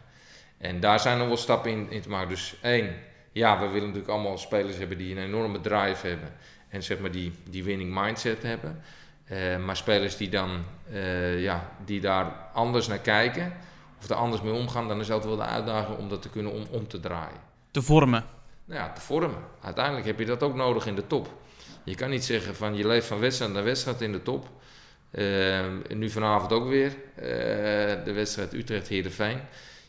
En 0.58 0.80
daar 0.80 1.00
zijn 1.00 1.18
nog 1.18 1.26
wel 1.26 1.36
stappen 1.36 1.70
in, 1.70 1.90
in 1.90 2.00
te 2.00 2.08
maken. 2.08 2.28
Dus 2.28 2.56
één, 2.62 2.94
ja, 3.32 3.58
we 3.58 3.66
willen 3.66 3.86
natuurlijk 3.86 4.08
allemaal 4.08 4.38
spelers 4.38 4.76
hebben 4.76 4.98
die 4.98 5.16
een 5.16 5.22
enorme 5.22 5.60
drive 5.60 6.06
hebben. 6.06 6.32
En 6.68 6.82
zeg 6.82 6.98
maar 6.98 7.10
die, 7.10 7.32
die 7.50 7.64
winning 7.64 7.94
mindset 7.94 8.42
hebben. 8.42 8.82
Uh, 9.30 9.56
maar 9.64 9.76
spelers 9.76 10.16
die 10.16 10.28
dan 10.28 10.64
uh, 10.92 11.42
ja, 11.42 11.70
die 11.84 12.00
daar 12.00 12.32
anders 12.52 12.86
naar 12.86 12.98
kijken, 12.98 13.52
of 13.98 14.08
er 14.08 14.16
anders 14.16 14.42
mee 14.42 14.52
omgaan, 14.52 14.88
dan 14.88 15.00
is 15.00 15.10
altijd 15.10 15.36
wel 15.36 15.46
de 15.46 15.52
uitdaging 15.52 15.98
om 15.98 16.08
dat 16.08 16.22
te 16.22 16.30
kunnen 16.30 16.52
om, 16.52 16.66
om 16.70 16.88
te 16.88 17.00
draaien. 17.00 17.40
Te 17.70 17.82
vormen. 17.82 18.24
Nou 18.64 18.80
ja, 18.80 18.92
te 18.92 19.00
vormen. 19.00 19.42
Uiteindelijk 19.60 20.06
heb 20.06 20.18
je 20.18 20.24
dat 20.24 20.42
ook 20.42 20.54
nodig 20.54 20.86
in 20.86 20.94
de 20.94 21.06
top. 21.06 21.28
Je 21.86 21.94
kan 21.94 22.10
niet 22.10 22.24
zeggen 22.24 22.56
van 22.56 22.76
je 22.76 22.86
leeft 22.86 23.06
van 23.06 23.18
wedstrijd 23.18 23.52
naar 23.52 23.64
wedstrijd 23.64 24.00
in 24.00 24.12
de 24.12 24.22
top. 24.22 24.48
Uh, 25.10 25.66
nu 25.88 26.10
vanavond 26.10 26.52
ook 26.52 26.68
weer. 26.68 26.86
Uh, 27.16 27.24
de 28.04 28.12
wedstrijd 28.14 28.52
Utrecht-Heerenveen. 28.52 29.40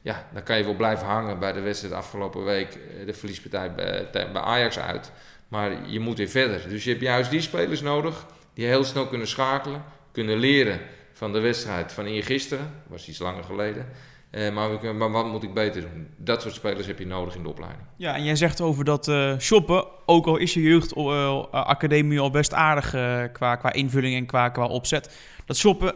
Ja, 0.01 0.27
dan 0.33 0.43
kan 0.43 0.57
je 0.57 0.63
wel 0.63 0.75
blijven 0.75 1.07
hangen 1.07 1.39
bij 1.39 1.53
de 1.53 1.59
wedstrijd 1.59 1.93
afgelopen 1.93 2.43
week. 2.43 2.73
Eh, 2.99 3.05
de 3.05 3.13
verliespartij 3.13 3.73
bij, 3.73 4.09
bij 4.11 4.41
Ajax 4.41 4.79
uit. 4.79 5.11
Maar 5.47 5.89
je 5.89 5.99
moet 5.99 6.17
weer 6.17 6.27
verder. 6.27 6.69
Dus 6.69 6.83
je 6.83 6.89
hebt 6.89 7.01
juist 7.01 7.29
die 7.29 7.41
spelers 7.41 7.81
nodig 7.81 8.25
die 8.53 8.65
heel 8.65 8.83
snel 8.83 9.07
kunnen 9.07 9.27
schakelen. 9.27 9.83
Kunnen 10.11 10.37
leren 10.37 10.79
van 11.13 11.33
de 11.33 11.39
wedstrijd 11.39 11.91
van 11.91 12.05
eergisteren. 12.05 12.83
was 12.87 13.07
iets 13.07 13.19
langer 13.19 13.43
geleden. 13.43 13.87
Uh, 14.37 14.53
maar, 14.53 14.95
maar, 14.95 15.11
wat 15.11 15.25
moet 15.25 15.43
ik 15.43 15.53
beter 15.53 15.81
doen? 15.81 16.07
Dat 16.17 16.41
soort 16.41 16.53
spelers 16.53 16.87
heb 16.87 16.99
je 16.99 17.05
nodig 17.05 17.35
in 17.35 17.43
de 17.43 17.49
opleiding. 17.49 17.83
Ja, 17.95 18.15
en 18.15 18.23
jij 18.23 18.35
zegt 18.35 18.61
over 18.61 18.83
dat 18.83 19.07
uh, 19.07 19.37
shoppen, 19.39 19.85
ook 20.05 20.25
al 20.25 20.37
is 20.37 20.53
je 20.53 20.61
jeugdacademie 20.61 22.17
uh, 22.17 22.21
al 22.21 22.29
best 22.29 22.53
aardig 22.53 22.89
qua, 23.31 23.55
qua 23.55 23.73
invulling 23.73 24.15
en 24.15 24.25
qua, 24.25 24.49
qua 24.49 24.65
opzet. 24.65 25.17
Dat 25.45 25.57
shoppen, 25.57 25.93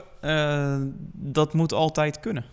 dat 1.14 1.54
moet 1.54 1.74
altijd 1.74 2.20
kunnen. 2.20 2.46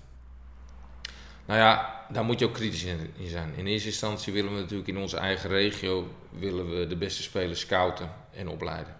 Nou 1.46 1.58
ja, 1.58 2.04
daar 2.10 2.24
moet 2.24 2.38
je 2.38 2.44
ook 2.44 2.54
kritisch 2.54 2.84
in, 2.84 3.10
in, 3.16 3.28
zijn. 3.28 3.52
In 3.56 3.66
eerste 3.66 3.88
instantie 3.88 4.32
willen 4.32 4.54
we 4.54 4.60
natuurlijk 4.60 4.88
in 4.88 4.98
onze 4.98 5.16
eigen 5.16 5.50
regio 5.50 6.08
willen 6.30 6.78
we 6.78 6.86
de 6.86 6.96
beste 6.96 7.22
spelers 7.22 7.60
scouten 7.60 8.10
en 8.30 8.48
opleiden. 8.48 8.94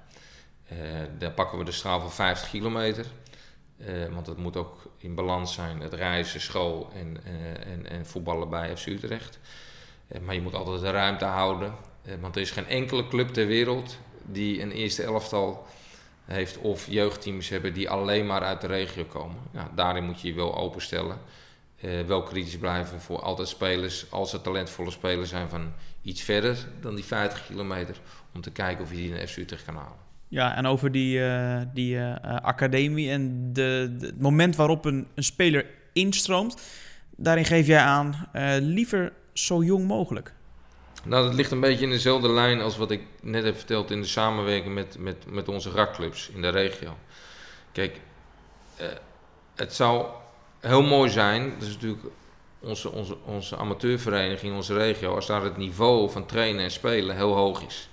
daar 1.19 1.33
pakken 1.33 1.59
we 1.59 1.65
de 1.65 1.73
straal 1.73 2.01
van 2.01 2.13
50 2.13 2.51
kilometer. 2.51 3.07
Uh, 3.81 4.15
want 4.15 4.27
het 4.27 4.39
moet 4.39 4.57
ook 4.57 4.88
in 4.99 5.15
balans 5.15 5.55
zijn, 5.55 5.81
het 5.81 5.93
reizen, 5.93 6.41
school 6.41 6.91
en, 6.95 7.17
uh, 7.27 7.73
en, 7.73 7.91
en 7.91 8.07
voetballen 8.07 8.49
bij 8.49 8.77
FC 8.77 8.87
Utrecht. 8.87 9.39
Uh, 10.09 10.21
maar 10.21 10.35
je 10.35 10.41
moet 10.41 10.55
altijd 10.55 10.81
de 10.81 10.91
ruimte 10.91 11.25
houden. 11.25 11.75
want 12.21 12.37
er 12.37 12.41
is 12.41 12.51
geen 12.51 12.67
enkele 12.67 13.09
club 13.09 13.29
ter 13.29 13.47
wereld 13.47 13.99
die 14.23 14.63
een 14.63 14.73
eerste 14.73 15.03
elftal 15.03 15.67
heeft 16.25 16.59
of 16.59 16.87
jeugdteams 16.87 17.49
hebben 17.49 17.75
die 17.75 17.91
alleen 17.91 18.27
maar 18.27 18.43
uit 18.43 18.61
de 18.61 18.67
regio 18.67 19.05
komen. 19.05 19.37
Nou, 19.51 19.69
daarin 19.75 20.05
moet 20.05 20.21
je 20.21 20.29
je 20.29 20.35
wel 20.35 20.57
openstellen. 20.57 21.19
wel 22.07 22.23
kritisch 22.23 22.59
blijven 22.59 23.01
voor 23.01 23.21
altijd 23.21 23.49
spelers, 23.49 24.11
als 24.11 24.33
er 24.33 24.41
talentvolle 24.41 24.91
spelers 24.91 25.29
zijn 25.29 25.49
van 25.49 25.73
iets 26.03 26.23
verder 26.23 26.67
dan 26.81 26.95
die 26.95 27.05
50 27.05 27.47
kilometer, 27.47 28.01
om 28.35 28.41
te 28.41 28.51
kijken 28.51 28.85
of 28.85 28.91
je 28.91 28.97
die 28.97 29.11
naar 29.11 29.27
FC 29.27 29.37
Utrecht 29.37 29.65
kan 29.65 29.77
halen. 29.77 30.08
Ja, 30.29 30.57
en 30.57 30.67
over 30.67 30.93
die, 30.93 31.19
uh, 31.19 31.61
die 31.75 31.95
uh, 31.95 32.15
academie 32.43 33.11
en 33.11 33.53
de, 33.53 33.97
het 34.01 34.21
moment 34.21 34.57
waarop 34.57 34.85
een, 34.85 35.07
een 35.15 35.25
speler 35.25 35.67
instroomt. 35.93 36.63
Daarin 37.17 37.45
geef 37.45 37.67
jij 37.67 37.81
aan 37.81 38.29
liever 38.61 39.13
zo 39.33 39.63
jong 39.63 39.87
mogelijk. 39.87 40.33
Nou, 41.05 41.25
dat 41.25 41.35
ligt 41.35 41.51
een 41.51 41.61
beetje 41.61 41.85
in 41.85 41.91
dezelfde 41.91 42.29
lijn 42.29 42.61
als 42.61 42.77
wat 42.77 42.91
ik 42.91 43.03
net 43.23 43.45
heb 43.45 43.57
verteld 43.57 43.91
in 43.91 44.01
de 44.01 44.07
samenwerking 44.07 44.75
met, 44.75 44.97
met, 44.99 45.17
met 45.31 45.49
onze 45.49 45.71
rakclubs 45.71 46.29
in 46.29 46.43
de 46.43 46.49
regio. 46.49 46.97
Kijk, 47.73 48.01
het 49.55 49.75
zou 49.75 50.07
heel 50.61 50.83
mooi 50.83 51.11
zijn, 51.11 51.53
dat 51.59 51.69
is 51.69 51.75
natuurlijk 51.75 52.05
onze, 52.61 52.93
onze, 52.93 53.17
onze 53.25 53.57
amateurvereniging 53.57 54.51
in 54.51 54.57
onze 54.57 54.75
regio, 54.75 55.15
als 55.15 55.27
daar 55.27 55.43
het 55.43 55.57
niveau 55.57 56.11
van 56.11 56.27
trainen 56.27 56.63
en 56.63 56.71
spelen 56.71 57.17
heel 57.17 57.35
hoog 57.35 57.63
is. 57.63 57.89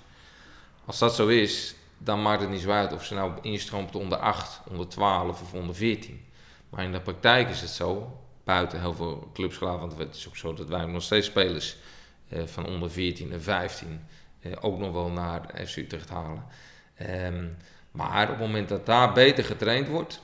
Als 0.84 0.98
dat 0.98 1.14
zo 1.14 1.26
is, 1.26 1.74
dan 1.98 2.22
maakt 2.22 2.40
het 2.40 2.50
niet 2.50 2.60
zo 2.60 2.70
uit 2.70 2.92
of 2.92 3.04
ze 3.04 3.14
nou 3.14 3.32
instroomt 3.42 3.96
onder 3.96 4.18
8, 4.18 4.60
onder 4.70 4.88
12 4.88 5.42
of 5.42 5.52
onder 5.52 5.74
14. 5.74 6.24
Maar 6.70 6.84
in 6.84 6.92
de 6.92 7.00
praktijk 7.00 7.48
is 7.48 7.60
het 7.60 7.70
zo, 7.70 8.18
buiten 8.44 8.80
heel 8.80 8.94
veel 8.94 9.30
clubs 9.32 9.56
geloof, 9.56 9.80
want 9.80 9.98
het 9.98 10.14
is 10.14 10.28
ook 10.28 10.36
zo 10.36 10.54
dat 10.54 10.68
wij 10.68 10.84
nog 10.84 11.02
steeds 11.02 11.26
spelers 11.26 11.76
eh, 12.28 12.42
van 12.44 12.66
onder 12.66 12.90
14 12.90 13.32
en 13.32 13.42
15 13.42 14.06
eh, 14.40 14.52
ook 14.60 14.78
nog 14.78 14.92
wel 14.92 15.08
naar 15.08 15.66
FC 15.66 15.76
Utrecht 15.76 16.08
halen. 16.08 16.44
Um, 17.02 17.56
maar 17.90 18.22
op 18.22 18.28
het 18.28 18.38
moment 18.38 18.68
dat 18.68 18.86
daar 18.86 19.12
beter 19.12 19.44
getraind 19.44 19.88
wordt, 19.88 20.22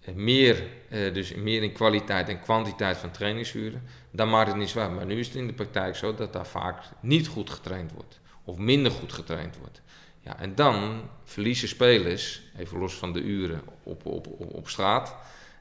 eh, 0.00 0.14
meer, 0.14 0.62
dus 0.88 1.34
meer 1.34 1.62
in 1.62 1.72
kwaliteit 1.72 2.28
en 2.28 2.40
kwantiteit 2.40 2.96
van 2.96 3.10
trainingsuren, 3.10 3.82
dan 4.10 4.30
maakt 4.30 4.48
het 4.48 4.56
niet 4.56 4.68
zwaar. 4.68 4.90
Maar 4.90 5.06
nu 5.06 5.18
is 5.18 5.26
het 5.26 5.36
in 5.36 5.46
de 5.46 5.52
praktijk 5.52 5.96
zo 5.96 6.14
dat 6.14 6.32
daar 6.32 6.46
vaak 6.46 6.82
niet 7.00 7.28
goed 7.28 7.50
getraind 7.50 7.92
wordt, 7.92 8.20
of 8.44 8.56
minder 8.56 8.92
goed 8.92 9.12
getraind 9.12 9.56
wordt. 9.58 9.82
Ja, 10.20 10.38
en 10.38 10.54
dan 10.54 11.02
verliezen 11.24 11.68
spelers, 11.68 12.42
even 12.56 12.78
los 12.78 12.94
van 12.94 13.12
de 13.12 13.20
uren 13.20 13.62
op, 13.82 14.06
op, 14.06 14.26
op, 14.26 14.54
op 14.54 14.68
straat 14.68 15.16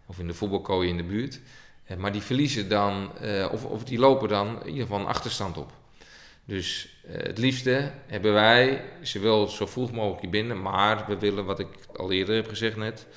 of 0.06 0.20
in 0.20 0.28
de 0.28 0.34
voetbalkooi 0.34 0.90
in 0.90 0.98
de 0.98 1.04
buurt, 1.04 1.40
eh, 1.86 1.98
maar 1.98 2.12
die 2.12 2.22
verliezen 2.22 2.70
dan, 2.70 3.18
eh, 3.18 3.50
of, 3.52 3.66
of 3.66 3.84
die 3.84 4.00
lopen 4.00 4.30
dan 4.30 4.48
in 4.62 4.68
ieder 4.68 4.82
geval 4.82 5.00
een 5.00 5.06
achterstand 5.06 5.58
op. 5.58 5.72
Dus 6.46 6.98
eh, 7.08 7.24
het 7.24 7.38
liefste 7.38 7.92
hebben 8.08 8.34
wij 8.34 8.82
ze 9.02 9.20
wel 9.20 9.48
zo 9.48 9.66
vroeg 9.66 9.92
mogelijk 9.92 10.32
binnen, 10.32 10.62
maar 10.62 11.06
we 11.08 11.18
willen, 11.18 11.46
wat 11.46 11.60
ik 11.60 11.68
al 11.96 12.12
eerder 12.12 12.36
heb 12.36 12.48
gezegd 12.48 12.76
net, 12.76 13.08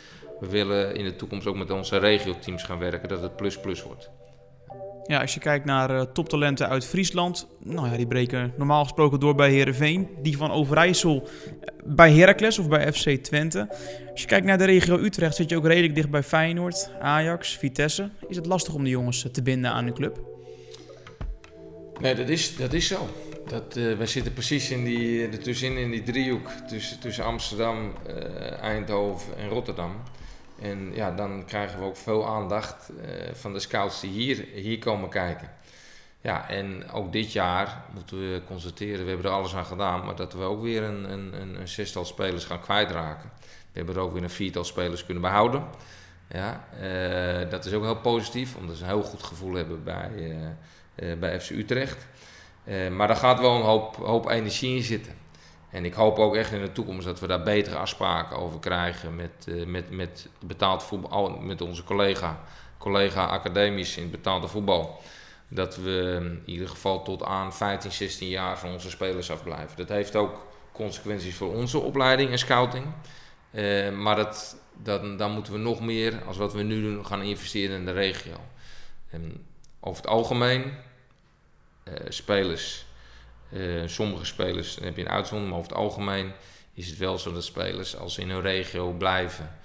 we 0.40 0.48
willen 0.48 0.94
in 0.94 1.04
de 1.04 1.16
toekomst 1.16 1.46
ook 1.46 1.56
met 1.56 1.70
onze 1.70 1.98
regio-teams 1.98 2.62
gaan 2.62 2.78
werken, 2.78 3.08
dat 3.08 3.22
het 3.22 3.36
plus-plus 3.36 3.82
wordt. 3.82 4.10
Ja, 5.06 5.20
als 5.20 5.34
je 5.34 5.40
kijkt 5.40 5.64
naar 5.64 5.90
uh, 5.90 6.00
toptalenten 6.00 6.68
uit 6.68 6.84
Friesland, 6.84 7.46
nou 7.58 7.90
ja, 7.90 7.96
die 7.96 8.06
breken 8.06 8.52
normaal 8.56 8.82
gesproken 8.82 9.20
door 9.20 9.34
bij 9.34 9.50
Herenveen. 9.50 10.08
Die 10.22 10.36
van 10.36 10.50
Overijssel 10.50 11.22
eh, 11.24 11.68
bij 11.84 12.12
Heracles 12.12 12.58
of 12.58 12.68
bij 12.68 12.92
FC 12.92 13.10
Twente. 13.10 13.68
Als 14.10 14.20
je 14.20 14.26
kijkt 14.26 14.46
naar 14.46 14.58
de 14.58 14.64
regio 14.64 14.98
Utrecht, 14.98 15.36
zit 15.36 15.50
je 15.50 15.56
ook 15.56 15.66
redelijk 15.66 15.94
dicht 15.94 16.10
bij 16.10 16.22
Feyenoord, 16.22 16.90
Ajax, 17.00 17.56
Vitesse. 17.56 18.10
Is 18.28 18.36
het 18.36 18.46
lastig 18.46 18.74
om 18.74 18.82
die 18.82 18.92
jongens 18.92 19.26
te 19.32 19.42
binden 19.42 19.70
aan 19.70 19.84
de 19.84 19.92
club? 19.92 20.20
Nee, 22.00 22.14
dat 22.14 22.28
is, 22.28 22.56
dat 22.56 22.72
is 22.72 22.86
zo. 22.86 23.08
Dat, 23.46 23.76
uh, 23.76 23.96
wij 23.96 24.06
zitten 24.06 24.32
precies 24.32 24.70
in 24.70 24.84
die, 24.84 25.26
ertussenin 25.26 25.76
in 25.76 25.90
die 25.90 26.02
driehoek 26.02 26.48
tussen, 26.68 27.00
tussen 27.00 27.24
Amsterdam, 27.24 27.92
Eindhoven 28.60 29.36
en 29.38 29.48
Rotterdam. 29.48 30.02
En 30.62 30.94
ja, 30.94 31.10
dan 31.10 31.44
krijgen 31.44 31.78
we 31.78 31.84
ook 31.84 31.96
veel 31.96 32.26
aandacht 32.26 32.90
uh, 32.90 33.34
van 33.34 33.52
de 33.52 33.58
scouts 33.58 34.00
die 34.00 34.10
hier, 34.10 34.46
hier 34.54 34.78
komen 34.78 35.08
kijken. 35.08 35.50
Ja, 36.20 36.48
en 36.48 36.90
ook 36.90 37.12
dit 37.12 37.32
jaar 37.32 37.82
moeten 37.94 38.18
we 38.18 38.42
constateren, 38.46 39.02
we 39.02 39.08
hebben 39.08 39.26
er 39.26 39.36
alles 39.36 39.54
aan 39.54 39.64
gedaan, 39.64 40.04
maar 40.04 40.16
dat 40.16 40.32
we 40.32 40.42
ook 40.42 40.62
weer 40.62 40.82
een, 40.82 41.12
een, 41.12 41.40
een, 41.40 41.60
een 41.60 41.68
zestal 41.68 42.04
spelers 42.04 42.44
gaan 42.44 42.60
kwijtraken. 42.60 43.30
We 43.40 43.78
hebben 43.78 43.94
er 43.94 44.00
ook 44.00 44.12
weer 44.12 44.22
een 44.22 44.30
viertal 44.30 44.64
spelers 44.64 45.04
kunnen 45.04 45.22
behouden. 45.22 45.64
Ja, 46.28 46.64
uh, 46.80 47.50
dat 47.50 47.64
is 47.64 47.72
ook 47.72 47.82
heel 47.82 48.00
positief, 48.00 48.56
omdat 48.56 48.76
ze 48.76 48.82
een 48.82 48.88
heel 48.88 49.02
goed 49.02 49.22
gevoel 49.22 49.54
hebben 49.54 49.84
bij, 49.84 50.10
uh, 50.96 51.18
bij 51.18 51.40
FC 51.40 51.50
Utrecht. 51.50 52.06
maar 52.90 53.06
daar 53.06 53.16
gaat 53.16 53.40
wel 53.40 53.56
een 53.56 53.62
hoop, 53.62 53.96
hoop 53.96 54.28
energie 54.28 54.76
in 54.76 54.82
zitten. 54.82 55.21
En 55.72 55.84
ik 55.84 55.94
hoop 55.94 56.18
ook 56.18 56.36
echt 56.36 56.52
in 56.52 56.60
de 56.60 56.72
toekomst 56.72 57.04
dat 57.06 57.20
we 57.20 57.26
daar 57.26 57.42
betere 57.42 57.76
afspraken 57.76 58.36
over 58.36 58.60
krijgen 58.60 59.16
met, 59.16 59.66
met, 59.66 59.90
met 59.90 60.28
betaald 60.38 60.82
voetbal, 60.82 61.30
met 61.30 61.60
onze 61.60 61.84
collega, 61.84 62.40
collega 62.78 63.24
academisch 63.24 63.96
in 63.96 64.10
betaalde 64.10 64.48
voetbal 64.48 65.00
dat 65.48 65.76
we 65.76 66.16
in 66.20 66.42
ieder 66.52 66.68
geval 66.68 67.02
tot 67.02 67.22
aan 67.22 67.54
15, 67.54 67.92
16 67.92 68.28
jaar 68.28 68.58
van 68.58 68.70
onze 68.70 68.90
spelers 68.90 69.30
afblijven. 69.30 69.76
Dat 69.76 69.88
heeft 69.88 70.16
ook 70.16 70.46
consequenties 70.72 71.34
voor 71.34 71.54
onze 71.54 71.78
opleiding 71.78 72.30
en 72.30 72.38
scouting. 72.38 72.86
Uh, 73.50 73.90
maar 73.90 74.16
dat, 74.16 74.56
dat, 74.82 75.18
dan 75.18 75.32
moeten 75.32 75.52
we 75.52 75.58
nog 75.58 75.80
meer, 75.80 76.22
als 76.26 76.36
wat 76.36 76.52
we 76.52 76.62
nu 76.62 76.82
doen, 76.82 77.06
gaan 77.06 77.22
investeren 77.22 77.76
in 77.76 77.84
de 77.84 77.92
regio. 77.92 78.36
En 79.10 79.46
over 79.80 80.02
het 80.02 80.10
algemeen, 80.10 80.64
uh, 81.84 81.94
spelers, 82.08 82.86
uh, 83.52 83.82
sommige 83.86 84.24
spelers, 84.24 84.78
heb 84.82 84.96
je 84.96 85.02
een 85.02 85.08
uitzondering, 85.08 85.50
maar 85.50 85.58
over 85.58 85.70
het 85.70 85.80
algemeen 85.80 86.32
is 86.74 86.88
het 86.88 86.98
wel 86.98 87.18
zo 87.18 87.32
dat 87.32 87.44
spelers, 87.44 87.96
als 87.96 88.14
ze 88.14 88.20
in 88.20 88.30
hun 88.30 88.40
regio 88.40 88.92
blijven, 88.92 89.56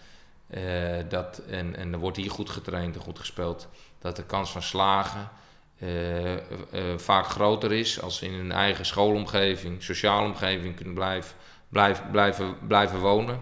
dat, 1.10 1.41
en, 1.50 1.76
en 1.76 1.93
er 1.93 2.00
wordt 2.00 2.17
hier 2.17 2.32
goed 2.32 2.50
getraind 2.50 2.95
en 2.95 3.02
goed 3.02 3.19
gespeeld, 3.19 3.67
dat 4.00 4.15
de 4.15 4.23
kans 4.23 4.52
van 4.52 4.62
slagen 4.62 5.30
uh, 5.80 6.97
vaak 6.97 7.26
groter 7.26 7.71
is 7.71 8.02
als 8.02 8.17
ze 8.17 8.26
in 8.26 8.34
hun 8.34 8.52
eigen 8.52 8.86
schoolomgeving, 8.86 9.84
sociale 9.84 10.28
omgeving 10.28 10.76
kunnen 10.76 10.93
blijven, 10.93 11.36
blijf, 11.69 12.02
blijven, 12.12 12.56
blijven 12.67 13.00
wonen. 13.00 13.39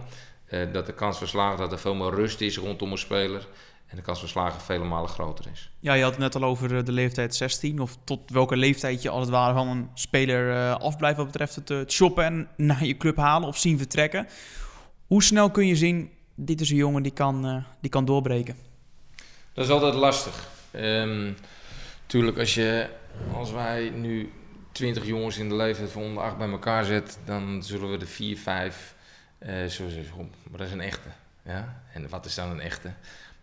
Dat 0.71 0.85
de 0.85 0.93
kans 0.93 1.17
van 1.17 1.27
slagen 1.27 1.57
dat 1.57 1.71
er 1.71 1.79
veel 1.79 1.95
meer 1.95 2.13
rust 2.13 2.41
is 2.41 2.57
rondom 2.57 2.91
een 2.91 2.97
speler. 2.97 3.47
En 3.87 3.95
de 3.97 4.01
kans 4.01 4.19
van 4.19 4.27
slagen 4.27 4.61
vele 4.61 4.83
malen 4.83 5.09
groter 5.09 5.45
is. 5.51 5.71
Ja, 5.79 5.93
je 5.93 6.01
had 6.01 6.11
het 6.11 6.19
net 6.19 6.35
al 6.35 6.43
over 6.43 6.85
de 6.85 6.91
leeftijd 6.91 7.35
16. 7.35 7.79
Of 7.79 7.97
tot 8.03 8.31
welke 8.31 8.57
leeftijd 8.57 9.01
je 9.01 9.09
als 9.09 9.21
het 9.21 9.29
ware 9.29 9.53
van 9.53 9.67
een 9.67 9.89
speler 9.93 10.73
afblijft 10.73 11.17
wat 11.17 11.25
betreft 11.25 11.55
het, 11.55 11.69
het 11.69 11.91
shoppen 11.91 12.25
en 12.25 12.47
naar 12.67 12.85
je 12.85 12.97
club 12.97 13.17
halen 13.17 13.47
of 13.47 13.57
zien 13.57 13.77
vertrekken. 13.77 14.27
Hoe 15.07 15.23
snel 15.23 15.51
kun 15.51 15.67
je 15.67 15.75
zien, 15.75 16.11
dit 16.35 16.61
is 16.61 16.69
een 16.69 16.75
jongen 16.75 17.03
die 17.03 17.13
kan, 17.13 17.65
die 17.81 17.89
kan 17.89 18.05
doorbreken? 18.05 18.55
Dat 19.53 19.65
is 19.65 19.71
altijd 19.71 19.93
lastig. 19.93 20.47
Um, 20.71 21.35
Tuurlijk, 22.05 22.37
als, 22.37 22.53
je, 22.53 22.89
als 23.33 23.51
wij 23.51 23.89
nu 23.89 24.31
20 24.71 25.05
jongens 25.05 25.37
in 25.37 25.49
de 25.49 25.55
leeftijd 25.55 25.91
van 25.91 26.01
onder 26.01 26.23
8 26.23 26.37
bij 26.37 26.49
elkaar 26.49 26.85
zet, 26.85 27.17
dan 27.25 27.63
zullen 27.63 27.91
we 27.91 27.97
de 27.97 28.07
4, 28.07 28.37
5 28.37 28.95
uh, 29.39 29.65
zo 29.65 29.89
zeggen. 29.89 30.31
Maar 30.49 30.57
dat 30.57 30.67
is 30.67 30.73
een 30.73 30.81
echte. 30.81 31.09
Ja? 31.45 31.81
En 31.93 32.09
wat 32.09 32.25
is 32.25 32.35
dan 32.35 32.49
een 32.49 32.59
echte? 32.59 32.93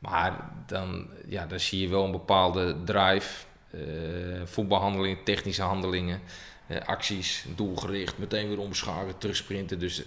Maar 0.02 0.50
dan, 0.66 1.08
ja, 1.26 1.46
dan 1.46 1.60
zie 1.60 1.80
je 1.80 1.88
wel 1.88 2.04
een 2.04 2.10
bepaalde 2.10 2.76
drive, 2.84 3.44
uh, 3.70 4.42
voetbalhandelingen, 4.44 5.24
technische 5.24 5.62
handelingen, 5.62 6.20
uh, 6.66 6.80
acties, 6.80 7.44
doelgericht, 7.56 8.18
meteen 8.18 8.48
weer 8.48 8.58
omschakelen, 8.58 9.18
terugsprinten. 9.18 9.78
Dus 9.78 10.02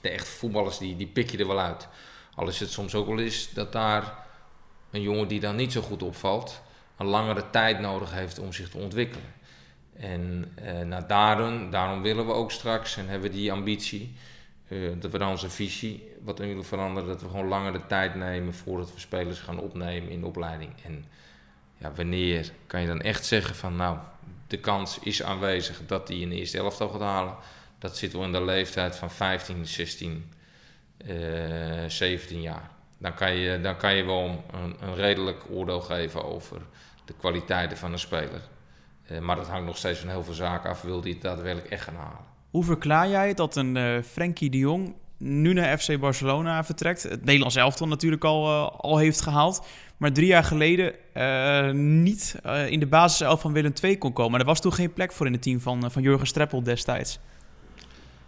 de 0.00 0.08
echte 0.08 0.30
voetballers 0.30 0.78
die, 0.78 0.96
die 0.96 1.06
pik 1.06 1.30
je 1.30 1.38
er 1.38 1.46
wel 1.46 1.60
uit. 1.60 1.88
Al 2.34 2.48
is 2.48 2.60
het 2.60 2.70
soms 2.70 2.94
ook 2.94 3.06
wel 3.06 3.18
eens 3.18 3.52
dat 3.52 3.72
daar 3.72 4.14
een 4.90 5.02
jongen 5.02 5.28
die 5.28 5.40
dan 5.40 5.56
niet 5.56 5.72
zo 5.72 5.80
goed 5.80 6.02
opvalt, 6.02 6.62
een 6.96 7.06
langere 7.06 7.50
tijd 7.50 7.80
nodig 7.80 8.12
heeft 8.12 8.38
om 8.38 8.52
zich 8.52 8.68
te 8.68 8.78
ontwikkelen. 8.78 9.34
En 9.96 10.54
uh, 10.62 10.80
nou, 10.80 11.06
daarom, 11.06 11.70
daarom 11.70 12.02
willen 12.02 12.26
we 12.26 12.32
ook 12.32 12.50
straks 12.50 12.96
en 12.96 13.08
hebben 13.08 13.30
we 13.30 13.36
die 13.36 13.52
ambitie, 13.52 14.14
uh, 14.68 14.92
dat 15.00 15.12
we 15.12 15.18
dan 15.18 15.30
onze 15.30 15.50
visie 15.50 16.08
wat 16.20 16.40
in 16.40 16.48
willen 16.48 16.64
veranderen, 16.64 17.08
dat 17.08 17.22
we 17.22 17.28
gewoon 17.28 17.48
langere 17.48 17.86
tijd 17.86 18.14
nemen 18.14 18.54
voordat 18.54 18.94
we 18.94 19.00
spelers 19.00 19.38
gaan 19.38 19.58
opnemen 19.58 20.10
in 20.10 20.20
de 20.20 20.26
opleiding. 20.26 20.72
En 20.84 21.04
ja, 21.78 21.92
wanneer 21.92 22.52
kan 22.66 22.80
je 22.80 22.86
dan 22.86 23.00
echt 23.00 23.24
zeggen 23.24 23.54
van 23.54 23.76
nou, 23.76 23.98
de 24.46 24.58
kans 24.58 24.98
is 24.98 25.22
aanwezig 25.22 25.80
dat 25.86 26.06
die 26.06 26.20
in 26.20 26.28
de 26.28 26.36
eerste 26.36 26.58
elftal 26.58 26.88
gaat 26.88 27.00
halen. 27.00 27.34
Dat 27.78 27.96
zit 27.96 28.12
wel 28.12 28.24
in 28.24 28.32
de 28.32 28.44
leeftijd 28.44 28.96
van 28.96 29.10
15, 29.10 29.66
16, 29.66 30.32
uh, 31.06 31.88
17 31.88 32.40
jaar. 32.40 32.70
Dan 32.98 33.14
kan 33.14 33.32
je, 33.32 33.60
dan 33.60 33.76
kan 33.76 33.94
je 33.94 34.04
wel 34.04 34.44
een, 34.52 34.76
een 34.80 34.94
redelijk 34.94 35.44
oordeel 35.50 35.80
geven 35.80 36.24
over 36.24 36.60
de 37.04 37.14
kwaliteiten 37.14 37.76
van 37.76 37.92
een 37.92 37.98
speler. 37.98 38.40
Uh, 39.10 39.18
maar 39.18 39.36
dat 39.36 39.48
hangt 39.48 39.66
nog 39.66 39.76
steeds 39.76 39.98
van 39.98 40.08
heel 40.08 40.24
veel 40.24 40.34
zaken 40.34 40.70
af. 40.70 40.82
Wil 40.82 41.00
die 41.00 41.12
het 41.12 41.22
daadwerkelijk 41.22 41.70
echt 41.70 41.84
gaan 41.84 41.96
halen? 41.96 42.31
Hoe 42.52 42.64
verklaar 42.64 43.08
jij 43.08 43.34
dat 43.34 43.56
een 43.56 43.76
uh, 43.76 44.02
Frenkie 44.02 44.50
de 44.50 44.58
Jong 44.58 44.94
nu 45.18 45.52
naar 45.52 45.78
FC 45.78 45.98
Barcelona 46.00 46.64
vertrekt? 46.64 47.02
Het 47.02 47.24
Nederlands 47.24 47.56
elftal 47.56 47.88
natuurlijk 47.88 48.24
al, 48.24 48.48
uh, 48.48 48.68
al 48.76 48.98
heeft 48.98 49.20
gehaald. 49.20 49.66
Maar 49.96 50.12
drie 50.12 50.26
jaar 50.26 50.44
geleden 50.44 50.94
niet 52.04 52.34
in 52.68 52.80
de 52.80 52.86
basiself 52.86 53.40
van 53.40 53.52
Willem 53.52 53.72
II 53.82 53.98
kon 53.98 54.12
komen. 54.12 54.40
er 54.40 54.46
was 54.46 54.60
toen 54.60 54.72
geen 54.72 54.92
plek 54.92 55.12
voor 55.12 55.26
in 55.26 55.32
het 55.32 55.42
team 55.42 55.60
van, 55.60 55.90
van 55.90 56.02
Jurgen 56.02 56.26
Streppel 56.26 56.62
destijds. 56.62 57.18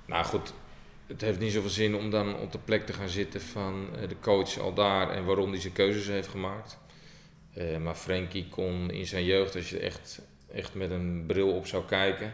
Nou 0.06 0.24
goed, 0.24 0.54
het 1.06 1.20
heeft 1.20 1.38
niet 1.38 1.52
zoveel 1.52 1.70
zin 1.70 1.94
om 1.94 2.10
dan 2.10 2.38
op 2.38 2.52
de 2.52 2.58
plek 2.58 2.86
te 2.86 2.92
gaan 2.92 3.08
zitten 3.08 3.40
van 3.40 3.86
de 4.08 4.16
coach 4.20 4.58
al 4.58 4.74
daar 4.74 5.10
en 5.10 5.24
waarom 5.24 5.50
hij 5.50 5.60
zijn 5.60 5.72
keuzes 5.72 6.06
heeft 6.06 6.28
gemaakt. 6.28 6.78
Maar 7.80 7.94
Frenkie 7.94 8.48
kon 8.48 8.90
in 8.90 9.06
zijn 9.06 9.24
jeugd, 9.24 9.56
als 9.56 9.70
je 9.70 9.78
echt, 9.78 10.20
echt 10.52 10.74
met 10.74 10.90
een 10.90 11.24
bril 11.26 11.48
op 11.48 11.66
zou 11.66 11.84
kijken, 11.84 12.32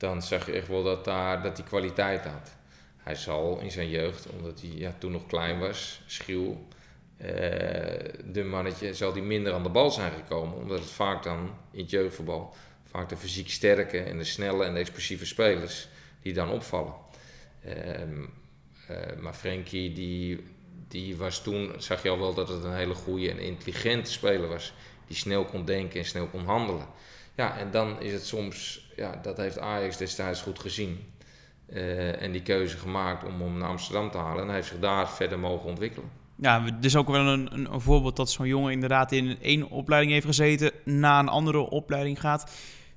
dan 0.00 0.22
zag 0.22 0.46
je 0.46 0.52
echt 0.52 0.68
wel 0.68 0.82
dat, 0.82 1.04
daar, 1.04 1.42
dat 1.42 1.56
hij 1.56 1.66
kwaliteit 1.66 2.24
had. 2.24 2.56
Hij 2.96 3.14
zal 3.14 3.58
in 3.58 3.70
zijn 3.70 3.88
jeugd, 3.88 4.26
omdat 4.26 4.60
hij 4.60 4.70
ja, 4.70 4.94
toen 4.98 5.12
nog 5.12 5.26
klein 5.26 5.58
was, 5.58 6.02
schuw, 6.06 6.66
uh, 7.20 7.26
de 8.24 8.44
mannetje, 8.44 8.94
zal 8.94 9.12
hij 9.12 9.22
minder 9.22 9.52
aan 9.52 9.62
de 9.62 9.68
bal 9.68 9.90
zijn 9.90 10.12
gekomen. 10.12 10.56
Omdat 10.56 10.78
het 10.78 10.90
vaak 10.90 11.22
dan 11.22 11.50
in 11.70 11.80
het 11.80 11.90
jeugdvoetbal, 11.90 12.54
vaak 12.84 13.08
de 13.08 13.16
fysiek 13.16 13.50
sterke 13.50 13.98
en 13.98 14.18
de 14.18 14.24
snelle 14.24 14.64
en 14.64 14.74
de 14.74 14.80
explosieve 14.80 15.26
spelers 15.26 15.88
die 16.22 16.32
dan 16.32 16.50
opvallen. 16.50 16.94
Uh, 17.66 17.74
maar 19.18 19.34
Frenkie 19.34 19.92
die 19.92 20.44
die 20.90 21.16
was 21.16 21.42
toen, 21.42 21.72
zag 21.78 22.02
je 22.02 22.08
al 22.08 22.18
wel 22.18 22.34
dat 22.34 22.48
het 22.48 22.64
een 22.64 22.74
hele 22.74 22.94
goede 22.94 23.30
en 23.30 23.38
intelligente 23.38 24.10
speler 24.10 24.48
was. 24.48 24.72
Die 25.06 25.16
snel 25.16 25.44
kon 25.44 25.64
denken 25.64 26.00
en 26.00 26.06
snel 26.06 26.26
kon 26.26 26.44
handelen. 26.44 26.86
Ja, 27.34 27.58
en 27.58 27.70
dan 27.70 28.00
is 28.00 28.12
het 28.12 28.26
soms, 28.26 28.88
ja, 28.96 29.18
dat 29.22 29.36
heeft 29.36 29.58
Ajax 29.58 29.96
destijds 29.96 30.42
goed 30.42 30.58
gezien. 30.58 30.98
Uh, 31.72 32.22
en 32.22 32.32
die 32.32 32.42
keuze 32.42 32.76
gemaakt 32.76 33.24
om 33.24 33.40
hem 33.40 33.58
naar 33.58 33.68
Amsterdam 33.68 34.10
te 34.10 34.18
halen. 34.18 34.40
En 34.40 34.46
hij 34.46 34.56
heeft 34.56 34.68
zich 34.68 34.78
daar 34.78 35.10
verder 35.10 35.38
mogen 35.38 35.68
ontwikkelen. 35.68 36.08
Ja, 36.36 36.64
het 36.64 36.84
is 36.84 36.96
ook 36.96 37.08
wel 37.08 37.26
een, 37.26 37.48
een, 37.52 37.72
een 37.72 37.80
voorbeeld 37.80 38.16
dat 38.16 38.30
zo'n 38.30 38.46
jongen 38.46 38.72
inderdaad 38.72 39.12
in 39.12 39.36
één 39.40 39.70
opleiding 39.70 40.12
heeft 40.12 40.26
gezeten, 40.26 40.72
na 40.84 41.18
een 41.18 41.28
andere 41.28 41.58
opleiding 41.58 42.20
gaat. 42.20 42.50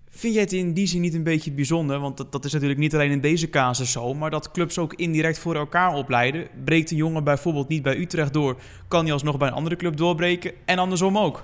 Vind 0.09 0.33
jij 0.33 0.43
het 0.43 0.53
in 0.53 0.73
die 0.73 0.87
zin 0.87 1.01
niet 1.01 1.13
een 1.13 1.23
beetje 1.23 1.51
bijzonder? 1.51 1.99
Want 1.99 2.17
dat, 2.17 2.31
dat 2.31 2.45
is 2.45 2.53
natuurlijk 2.53 2.79
niet 2.79 2.93
alleen 2.93 3.11
in 3.11 3.21
deze 3.21 3.49
casus 3.49 3.91
zo, 3.91 4.13
maar 4.13 4.29
dat 4.29 4.51
clubs 4.51 4.77
ook 4.77 4.93
indirect 4.93 5.39
voor 5.39 5.55
elkaar 5.55 5.93
opleiden. 5.93 6.47
Breekt 6.63 6.91
een 6.91 6.97
jongen 6.97 7.23
bijvoorbeeld 7.23 7.67
niet 7.67 7.81
bij 7.81 7.97
Utrecht 7.97 8.33
door, 8.33 8.57
kan 8.87 9.03
hij 9.03 9.13
alsnog 9.13 9.37
bij 9.37 9.47
een 9.47 9.53
andere 9.53 9.75
club 9.75 9.97
doorbreken 9.97 10.51
en 10.65 10.77
andersom 10.77 11.17
ook. 11.17 11.43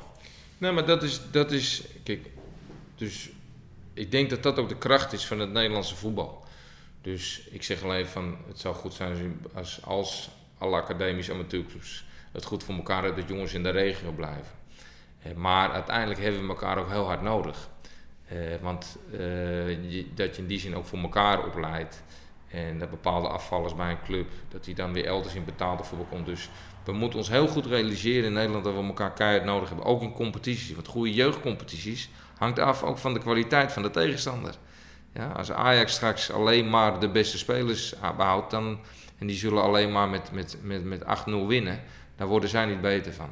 Nee, 0.57 0.71
maar 0.71 0.85
dat 0.85 1.03
is, 1.03 1.21
dat 1.31 1.51
is. 1.51 1.83
Kijk, 2.03 2.29
dus 2.99 3.29
ik 3.93 4.11
denk 4.11 4.29
dat 4.29 4.43
dat 4.43 4.59
ook 4.59 4.69
de 4.69 4.77
kracht 4.77 5.13
is 5.13 5.25
van 5.25 5.39
het 5.39 5.51
Nederlandse 5.51 5.95
voetbal. 5.95 6.43
Dus 7.01 7.47
ik 7.51 7.63
zeg 7.63 7.83
alleen 7.83 8.07
van 8.07 8.37
het 8.47 8.59
zou 8.59 8.75
goed 8.75 8.93
zijn 8.93 9.45
als, 9.53 9.79
als 9.83 10.29
alle 10.57 10.81
academische 10.81 11.33
amateurclubs 11.33 12.05
het 12.31 12.45
goed 12.45 12.63
voor 12.63 12.75
elkaar 12.75 13.03
hebben 13.03 13.21
dat 13.21 13.29
jongens 13.29 13.53
in 13.53 13.63
de 13.63 13.69
regio 13.69 14.11
blijven. 14.11 14.57
Eh, 15.21 15.33
maar 15.33 15.71
uiteindelijk 15.71 16.19
hebben 16.19 16.41
we 16.41 16.47
elkaar 16.47 16.77
ook 16.77 16.89
heel 16.89 17.05
hard 17.05 17.21
nodig. 17.21 17.69
Uh, 18.33 18.55
want 18.61 18.97
uh, 19.11 20.05
dat 20.15 20.35
je 20.35 20.41
in 20.41 20.47
die 20.47 20.59
zin 20.59 20.75
ook 20.75 20.85
voor 20.85 20.99
elkaar 20.99 21.45
opleidt. 21.45 22.03
En 22.47 22.79
dat 22.79 22.89
bepaalde 22.89 23.27
afvallers 23.27 23.75
bij 23.75 23.91
een 23.91 24.01
club, 24.03 24.31
dat 24.47 24.63
die 24.63 24.75
dan 24.75 24.93
weer 24.93 25.05
elders 25.05 25.33
in 25.33 25.45
betaalde 25.45 25.83
voetbal 25.83 26.07
komt. 26.07 26.25
Dus 26.25 26.49
we 26.91 26.97
moeten 26.97 27.19
ons 27.19 27.29
heel 27.29 27.47
goed 27.47 27.65
realiseren 27.65 28.25
in 28.25 28.33
Nederland 28.33 28.63
dat 28.63 28.73
we 28.73 28.83
elkaar 28.83 29.13
keihard 29.13 29.45
nodig 29.45 29.67
hebben. 29.67 29.85
Ook 29.85 30.01
in 30.01 30.13
competities. 30.13 30.73
Want 30.73 30.87
goede 30.87 31.13
jeugdcompetities 31.13 32.09
hangt 32.37 32.59
af 32.59 32.83
ook 32.83 32.97
van 32.97 33.13
de 33.13 33.19
kwaliteit 33.19 33.71
van 33.71 33.81
de 33.81 33.89
tegenstander. 33.89 34.55
Ja, 35.13 35.27
als 35.27 35.51
Ajax 35.51 35.93
straks 35.93 36.31
alleen 36.31 36.69
maar 36.69 36.99
de 36.99 37.09
beste 37.09 37.37
spelers 37.37 37.93
behoudt, 38.17 38.51
dan, 38.51 38.79
en 39.17 39.27
die 39.27 39.35
zullen 39.35 39.63
alleen 39.63 39.91
maar 39.91 40.09
met, 40.09 40.31
met, 40.31 40.57
met, 40.61 40.83
met 40.83 41.01
8-0 41.01 41.05
winnen, 41.47 41.81
dan 42.15 42.27
worden 42.27 42.49
zij 42.49 42.65
niet 42.65 42.81
beter 42.81 43.13
van. 43.13 43.29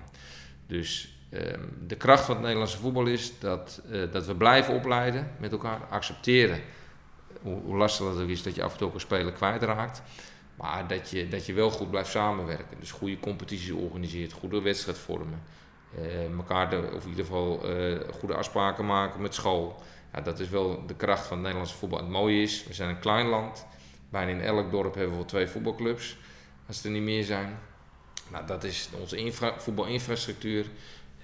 Dus 0.68 1.18
ehm, 1.30 1.62
de 1.88 1.96
kracht 1.96 2.26
van 2.26 2.34
het 2.34 2.44
Nederlandse 2.44 2.78
voetbal 2.78 3.06
is 3.06 3.40
dat, 3.40 3.82
dat 4.12 4.26
we 4.26 4.36
blijven 4.36 4.74
opleiden 4.74 5.32
met 5.40 5.52
elkaar, 5.52 5.80
accepteren 5.90 6.62
hoe, 7.42 7.62
hoe 7.62 7.78
lastig 7.78 8.06
dat 8.06 8.22
ook 8.22 8.30
is 8.30 8.44
dat 8.44 8.56
je 8.56 8.64
af 8.64 8.72
en 8.72 8.78
toe 8.78 8.88
ook 8.88 8.94
een 8.94 9.00
speler 9.00 9.32
kwijtraakt. 9.32 10.02
Maar 10.58 10.88
dat 10.88 11.10
je, 11.10 11.28
dat 11.28 11.46
je 11.46 11.54
wel 11.54 11.70
goed 11.70 11.90
blijft 11.90 12.10
samenwerken. 12.10 12.80
Dus 12.80 12.92
goede 12.92 13.20
competities 13.20 13.72
organiseert, 13.72 14.32
goede 14.32 14.62
wedstrijdvormen. 14.62 15.42
Uh, 16.00 16.32
elkaar 16.38 16.70
de, 16.70 16.92
of 16.96 17.04
in 17.04 17.10
ieder 17.10 17.26
geval 17.26 17.78
uh, 17.78 18.00
goede 18.20 18.36
afspraken 18.36 18.86
maken 18.86 19.22
met 19.22 19.34
school. 19.34 19.82
Ja, 20.14 20.22
dat 20.22 20.40
is 20.40 20.50
wel 20.50 20.86
de 20.88 20.96
kracht 20.96 21.26
van 21.26 21.32
het 21.32 21.42
Nederlandse 21.42 21.76
voetbal. 21.76 22.00
Het 22.00 22.10
mooie 22.10 22.42
is, 22.42 22.64
we 22.68 22.74
zijn 22.74 22.90
een 22.90 23.00
klein 23.00 23.28
land. 23.28 23.66
Bijna 24.10 24.32
in 24.32 24.42
elk 24.42 24.72
dorp 24.72 24.94
hebben 24.94 25.12
we 25.12 25.18
wel 25.18 25.26
twee 25.26 25.48
voetbalclubs. 25.48 26.18
Als 26.68 26.84
er 26.84 26.92
niet 26.92 27.02
meer 27.02 27.24
zijn. 27.24 27.60
Nou, 28.32 28.46
dat 28.46 28.64
is 28.64 28.90
onze 29.00 29.18
infra 29.18 29.60
voetbalinfrastructuur. 29.60 30.66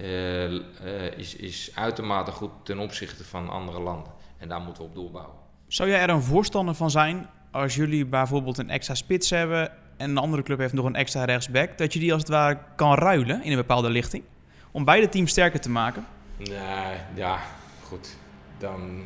Uh, 0.01 1.17
is, 1.17 1.35
is 1.35 1.71
uitermate 1.75 2.31
goed 2.31 2.51
ten 2.63 2.79
opzichte 2.79 3.23
van 3.23 3.49
andere 3.49 3.79
landen. 3.79 4.13
En 4.37 4.49
daar 4.49 4.61
moeten 4.61 4.83
we 4.83 4.89
op 4.89 4.95
doorbouwen. 4.95 5.35
Zou 5.67 5.89
jij 5.89 5.99
er 6.01 6.09
een 6.09 6.21
voorstander 6.21 6.75
van 6.75 6.91
zijn 6.91 7.29
als 7.53 7.75
jullie 7.75 8.05
bijvoorbeeld 8.05 8.57
een 8.57 8.69
extra 8.69 8.95
spits 8.95 9.29
hebben 9.29 9.71
en 9.97 10.09
een 10.09 10.17
andere 10.17 10.43
club 10.43 10.57
heeft 10.57 10.73
nog 10.73 10.85
een 10.85 10.95
extra 10.95 11.25
rechtsback, 11.25 11.77
dat 11.77 11.93
je 11.93 11.99
die 11.99 12.13
als 12.13 12.21
het 12.21 12.31
ware 12.31 12.57
kan 12.75 12.93
ruilen 12.93 13.43
in 13.43 13.51
een 13.51 13.57
bepaalde 13.57 13.89
lichting? 13.89 14.23
Om 14.71 14.85
beide 14.85 15.09
teams 15.09 15.31
sterker 15.31 15.59
te 15.59 15.69
maken? 15.69 16.05
Nee, 16.37 16.97
ja, 17.15 17.39
goed. 17.83 18.17
Dan 18.57 19.03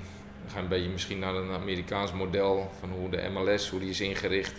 gaan 0.47 0.55
we 0.55 0.59
een 0.59 0.67
beetje 0.67 0.89
misschien 0.89 1.19
naar 1.19 1.35
een 1.35 1.51
Amerikaans 1.51 2.13
model 2.13 2.71
van 2.79 2.89
hoe 2.89 3.09
de 3.09 3.29
MLS, 3.33 3.69
hoe 3.69 3.79
die 3.79 3.89
is 3.89 4.01
ingericht. 4.01 4.55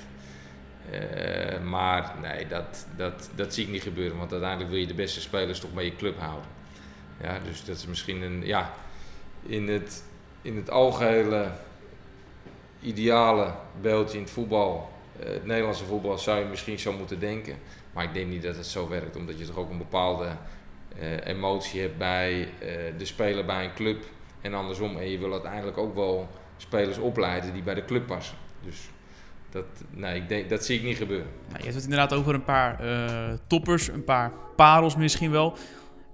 Uh, 0.93 1.63
maar 1.63 2.15
nee, 2.23 2.47
dat, 2.47 2.87
dat, 2.97 3.31
dat 3.35 3.55
zie 3.55 3.65
ik 3.65 3.71
niet 3.71 3.83
gebeuren. 3.83 4.19
Want 4.19 4.33
uiteindelijk 4.33 4.71
wil 4.71 4.81
je 4.81 4.87
de 4.87 4.95
beste 4.95 5.21
spelers 5.21 5.61
toch 5.61 5.75
bij 5.75 5.85
je 5.85 5.97
club 5.97 6.19
houden. 6.19 6.51
Ja, 7.23 7.39
dus 7.45 7.65
dat 7.65 7.77
is 7.77 7.87
misschien 7.87 8.23
een, 8.23 8.47
ja, 8.47 8.73
in 9.43 9.69
het, 9.69 10.05
in 10.43 10.57
het 10.57 10.71
algehele 10.71 11.51
ideale 12.83 13.55
beeldje 13.81 14.17
in 14.17 14.23
het 14.23 14.33
voetbal, 14.33 14.91
uh, 15.21 15.27
het 15.27 15.47
Nederlandse 15.47 15.85
voetbal, 15.85 16.19
zou 16.19 16.39
je 16.39 16.45
misschien 16.45 16.79
zo 16.79 16.93
moeten 16.93 17.21
denken. 17.21 17.57
Maar 17.93 18.05
ik 18.05 18.15
denk 18.15 18.29
niet 18.29 18.43
dat 18.43 18.57
het 18.57 18.67
zo 18.67 18.89
werkt, 18.89 19.17
omdat 19.17 19.39
je 19.39 19.47
toch 19.47 19.57
ook 19.57 19.71
een 19.71 19.79
bepaalde 19.79 20.27
uh, 21.01 21.27
emotie 21.27 21.81
hebt 21.81 21.99
bij 21.99 22.41
uh, 22.41 22.49
de 22.99 23.05
speler 23.05 23.45
bij 23.45 23.65
een 23.65 23.75
club 23.75 24.05
en 24.41 24.55
andersom. 24.55 24.97
En 24.97 25.11
je 25.11 25.19
wil 25.19 25.33
uiteindelijk 25.33 25.79
ook 25.79 25.95
wel 25.95 26.29
spelers 26.57 26.99
opleiden 26.99 27.53
die 27.53 27.63
bij 27.63 27.75
de 27.75 27.85
club 27.85 28.07
passen. 28.07 28.37
Dus 28.65 28.89
dat, 29.51 29.65
nee, 29.91 30.17
ik 30.17 30.29
denk, 30.29 30.49
dat 30.51 30.65
zie 30.65 30.79
ik 30.79 30.85
niet 30.85 30.97
gebeuren. 30.97 31.31
Nou, 31.47 31.59
je 31.59 31.63
hebt 31.63 31.75
het 31.75 31.85
inderdaad 31.85 32.13
over 32.13 32.35
een 32.35 32.45
paar 32.45 32.81
toppers, 33.47 33.89
een 33.89 34.05
paar 34.05 34.33
parels 34.57 34.97
misschien 34.97 35.31
wel. 35.31 35.57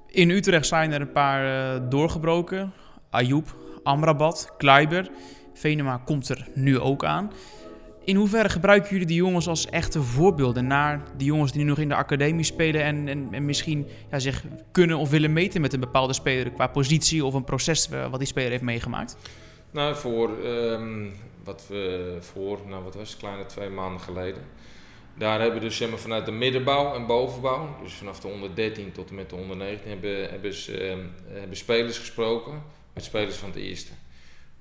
In 0.06 0.30
Utrecht 0.30 0.66
zijn 0.66 0.92
er 0.92 1.00
een 1.00 1.12
paar 1.12 1.88
doorgebroken. 1.88 2.72
Ayoub, 3.10 3.56
Amrabat, 3.82 4.54
Kleiber. 4.56 5.10
Venema 5.54 5.96
komt 6.04 6.28
er 6.28 6.48
nu 6.54 6.78
ook 6.78 7.04
aan. 7.04 7.32
In 8.04 8.16
hoeverre 8.16 8.48
gebruiken 8.48 8.90
jullie 8.90 9.06
die 9.06 9.16
jongens 9.16 9.48
als 9.48 9.66
echte 9.66 10.02
voorbeelden 10.02 10.66
naar 10.66 11.02
die 11.16 11.26
jongens 11.26 11.52
die 11.52 11.62
nu 11.62 11.68
nog 11.68 11.78
in 11.78 11.88
de 11.88 11.94
academie 11.94 12.44
spelen 12.44 12.82
en, 12.82 13.08
en, 13.08 13.28
en 13.30 13.44
misschien 13.44 13.86
ja, 14.10 14.18
zich 14.18 14.44
kunnen 14.72 14.98
of 14.98 15.10
willen 15.10 15.32
meten 15.32 15.60
met 15.60 15.72
een 15.72 15.80
bepaalde 15.80 16.12
speler 16.12 16.50
qua 16.50 16.66
positie 16.66 17.24
of 17.24 17.34
een 17.34 17.44
proces 17.44 17.90
eh, 17.90 18.10
wat 18.10 18.18
die 18.18 18.28
speler 18.28 18.50
heeft 18.50 18.62
meegemaakt? 18.62 19.16
Nou, 19.70 19.96
voor 19.96 20.30
um, 20.44 21.12
wat 21.44 21.64
we 21.68 22.16
voor, 22.20 22.58
nou 22.68 22.84
wat 22.84 22.94
was 22.94 23.10
het, 23.10 23.18
kleine 23.18 23.46
twee 23.46 23.68
maanden 23.68 24.00
geleden. 24.00 24.42
Daar 25.18 25.40
hebben 25.40 25.58
we 25.58 25.64
dus 25.66 25.76
zeg 25.76 26.00
vanuit 26.00 26.26
de 26.26 26.32
middenbouw 26.32 26.94
en 26.94 27.06
bovenbouw, 27.06 27.76
dus 27.82 27.92
vanaf 27.92 28.20
de 28.20 28.28
onder 28.28 28.54
13 28.54 28.92
tot 28.92 29.08
en 29.08 29.14
met 29.14 29.30
de 29.30 29.36
onder 29.36 29.56
19, 29.56 29.90
hebben, 29.90 30.30
hebben, 30.30 30.54
ze, 30.54 30.90
um, 30.90 31.12
hebben 31.26 31.56
spelers 31.56 31.98
gesproken 31.98 32.62
met 32.94 33.04
spelers 33.04 33.36
van 33.36 33.48
het 33.48 33.58
eerste. 33.58 33.92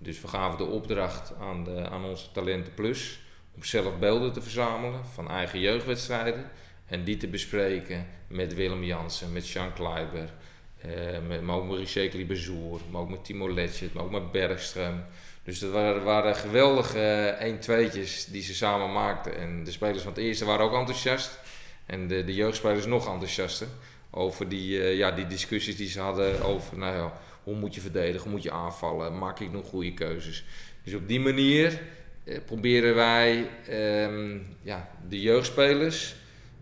Dus 0.04 0.22
we 0.22 0.28
gaven 0.28 0.58
de 0.58 0.66
opdracht 0.66 1.34
aan, 1.40 1.64
de, 1.64 1.90
aan 1.90 2.06
onze 2.06 2.32
Talenten 2.32 2.74
Plus 2.74 3.20
om 3.56 3.64
zelf 3.64 4.00
beelden 4.00 4.34
te 4.34 4.42
verzamelen 4.42 5.06
van 5.06 5.30
eigen 5.30 5.60
jeugdwedstrijden. 5.60 6.52
En 6.86 7.04
die 7.04 7.18
te 7.18 7.28
bespreken 7.28 8.08
met 8.28 8.54
Willem 8.54 8.84
Jansen, 8.84 9.32
met 9.32 9.50
Jean 9.50 9.74
Kleiber, 9.74 10.30
eh, 10.78 10.90
met, 11.28 11.42
maar 11.42 11.56
ook 11.56 11.68
met 11.68 12.28
Bezoer, 12.28 12.82
maar 12.92 13.02
ook 13.02 13.10
met 13.10 13.26
Timo 13.26 13.54
Letchet, 13.54 13.94
maar 13.94 14.04
ook 14.04 14.12
met 14.12 14.32
Bergström. 14.32 15.06
Dus 15.44 15.60
dat 15.60 15.72
waren, 15.72 16.04
waren 16.04 16.36
geweldige 16.36 17.36
1-2'tjes 17.40 18.32
die 18.32 18.42
ze 18.42 18.56
samen 18.56 18.92
maakten. 18.92 19.38
En 19.38 19.64
de 19.64 19.72
spelers 19.72 20.04
van 20.04 20.12
het 20.12 20.22
eerste 20.22 20.46
waren 20.46 20.66
ook 20.66 20.74
enthousiast. 20.74 21.40
En 21.86 22.08
de, 22.08 22.24
de 22.24 22.34
jeugdspelers 22.34 22.86
nog 22.86 23.08
enthousiaster 23.08 23.68
over 24.16 24.50
die, 24.50 24.78
uh, 24.78 24.98
ja, 24.98 25.12
die 25.12 25.28
discussies 25.28 25.76
die 25.76 25.90
ze 25.90 26.00
hadden 26.00 26.44
over 26.44 26.78
nou 26.78 26.96
ja, 26.96 27.14
hoe 27.44 27.56
moet 27.56 27.76
je 27.76 27.82
verdedigen, 27.82 28.22
hoe 28.22 28.32
moet 28.32 28.44
je 28.44 28.52
aanvallen, 28.52 29.18
maak 29.18 29.40
ik 29.40 29.52
nog 29.52 29.68
goede 29.68 29.94
keuzes. 29.94 30.46
Dus 30.84 30.94
op 30.94 31.08
die 31.08 31.20
manier 31.20 31.80
eh, 32.24 32.38
proberen 32.46 32.96
wij 32.96 33.50
ehm, 33.68 34.38
ja, 34.62 34.90
de 35.10 35.22
jeugdspelers 35.22 36.16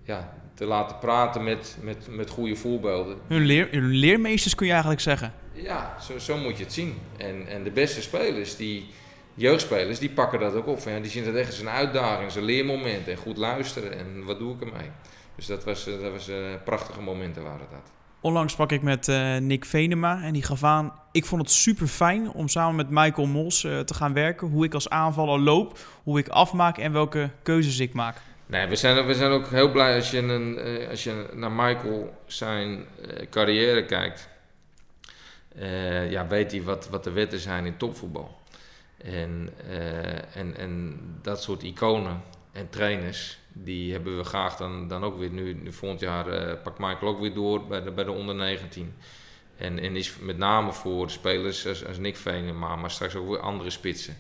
ja, 0.04 0.34
te 0.54 0.66
laten 0.66 0.98
praten 0.98 1.44
met, 1.44 1.78
met, 1.82 2.08
met 2.10 2.30
goede 2.30 2.56
voorbeelden. 2.56 3.18
Hun, 3.28 3.46
leer, 3.46 3.68
hun 3.72 3.90
leermeesters 3.90 4.56
kun 4.56 4.66
je 4.66 4.72
eigenlijk 4.72 5.02
zeggen? 5.02 5.34
Ja, 5.54 5.98
zo, 6.02 6.20
zo 6.20 6.38
moet 6.38 6.58
je 6.58 6.64
het 6.64 6.74
zien. 6.74 6.98
En, 7.18 7.48
en 7.48 7.64
de 7.64 7.72
beste 7.72 8.02
spelers, 8.02 8.56
die 8.56 8.86
jeugdspelers, 9.34 10.00
die 10.00 10.10
pakken 10.10 10.40
dat 10.40 10.54
ook 10.56 10.68
op. 10.68 10.80
Ja, 10.86 11.00
die 11.00 11.12
zien 11.12 11.24
dat 11.24 11.36
echt 11.36 11.50
als 11.50 11.60
een 11.60 11.70
uitdaging, 11.70 12.26
als 12.26 12.36
een 12.36 12.44
leermoment. 12.44 13.08
En 13.08 13.18
goed 13.18 13.38
luisteren 13.38 13.98
en 13.98 14.24
wat 14.26 14.40
doe 14.40 14.56
ik 14.56 14.62
ermee. 14.62 14.90
Dus 15.42 15.50
dat 15.50 15.64
was, 15.64 15.88
eh, 15.88 16.02
dat 16.02 16.12
was 16.12 16.30
uh, 16.30 16.38
prachtige 16.64 17.02
momenten 17.02 17.44
waren 17.44 17.68
dat. 17.72 17.92
Onlangs 18.20 18.54
sprak 18.54 18.72
ik 18.72 18.82
met 18.82 19.08
uh, 19.08 19.38
Nick 19.38 19.66
Venema 19.66 20.24
en 20.24 20.34
die 20.34 20.44
gaf 20.44 20.64
aan... 20.64 20.94
ik 21.12 21.26
vond 21.26 21.42
het 21.42 21.52
super 21.52 21.88
fijn 21.88 22.32
om 22.32 22.48
samen 22.48 22.76
met 22.76 22.90
Michael 22.90 23.28
Mols 23.28 23.64
uh, 23.64 23.80
te 23.80 23.94
gaan 23.94 24.14
werken. 24.14 24.48
Hoe 24.48 24.66
ik 24.66 24.74
als 24.74 24.90
aanvaller 24.90 25.40
loop, 25.40 25.80
hoe 26.04 26.20
ik 26.20 26.28
afmaak 26.28 26.78
en 26.78 26.92
welke 26.92 27.30
keuzes 27.44 27.80
ik 27.80 27.94
maak. 27.94 28.18
Nee, 28.46 28.68
we 28.68 28.76
zijn, 28.76 29.06
we 29.06 29.14
zijn 29.14 29.32
ook 29.32 29.48
heel 29.48 29.72
blij 29.72 29.96
als 29.96 30.12
je, 30.12 30.18
een, 30.18 30.60
als 30.90 31.04
je 31.04 31.30
naar 31.34 31.52
Michael 31.52 32.22
zijn 32.26 32.86
carrière 33.30 33.86
kijkt. 33.86 34.30
ja, 36.10 36.28
weet 36.28 36.52
hij 36.52 36.64
wat, 36.64 36.90
wat 36.90 37.04
de 37.04 37.12
wetten 37.12 37.40
zijn 37.40 37.66
in 37.66 37.78
topvoetbal. 37.78 38.40
En, 38.98 39.50
en, 40.34 40.58
en 40.58 41.00
dat 41.22 41.44
soort 41.44 41.64
iconen 41.64 42.22
en 42.52 42.70
trainers 42.70 43.41
die 43.54 43.92
hebben 43.92 44.18
we 44.18 44.24
graag 44.24 44.56
dan, 44.56 44.88
dan 44.88 45.04
ook 45.04 45.18
weer 45.18 45.30
nu, 45.30 45.72
volgend 45.72 46.02
jaar 46.02 46.28
uh, 46.28 46.54
pakt 46.64 46.80
Michael 46.80 47.12
ook 47.12 47.20
weer 47.20 47.34
door 47.34 47.68
bij 47.68 47.84
de, 47.84 47.92
bij 47.92 48.04
de 48.04 48.12
onder 48.12 48.36
19. 48.36 48.94
En, 49.58 49.80
en 49.80 49.96
is 49.96 50.18
met 50.20 50.38
name 50.38 50.74
voor 50.74 51.10
spelers 51.10 51.68
als, 51.68 51.86
als 51.86 51.98
Nick 51.98 52.18
Venema, 52.18 52.76
maar 52.76 52.92
straks 52.92 53.16
ook 53.16 53.28
weer 53.30 53.40
andere 53.40 53.70
spitsen. 53.70 54.18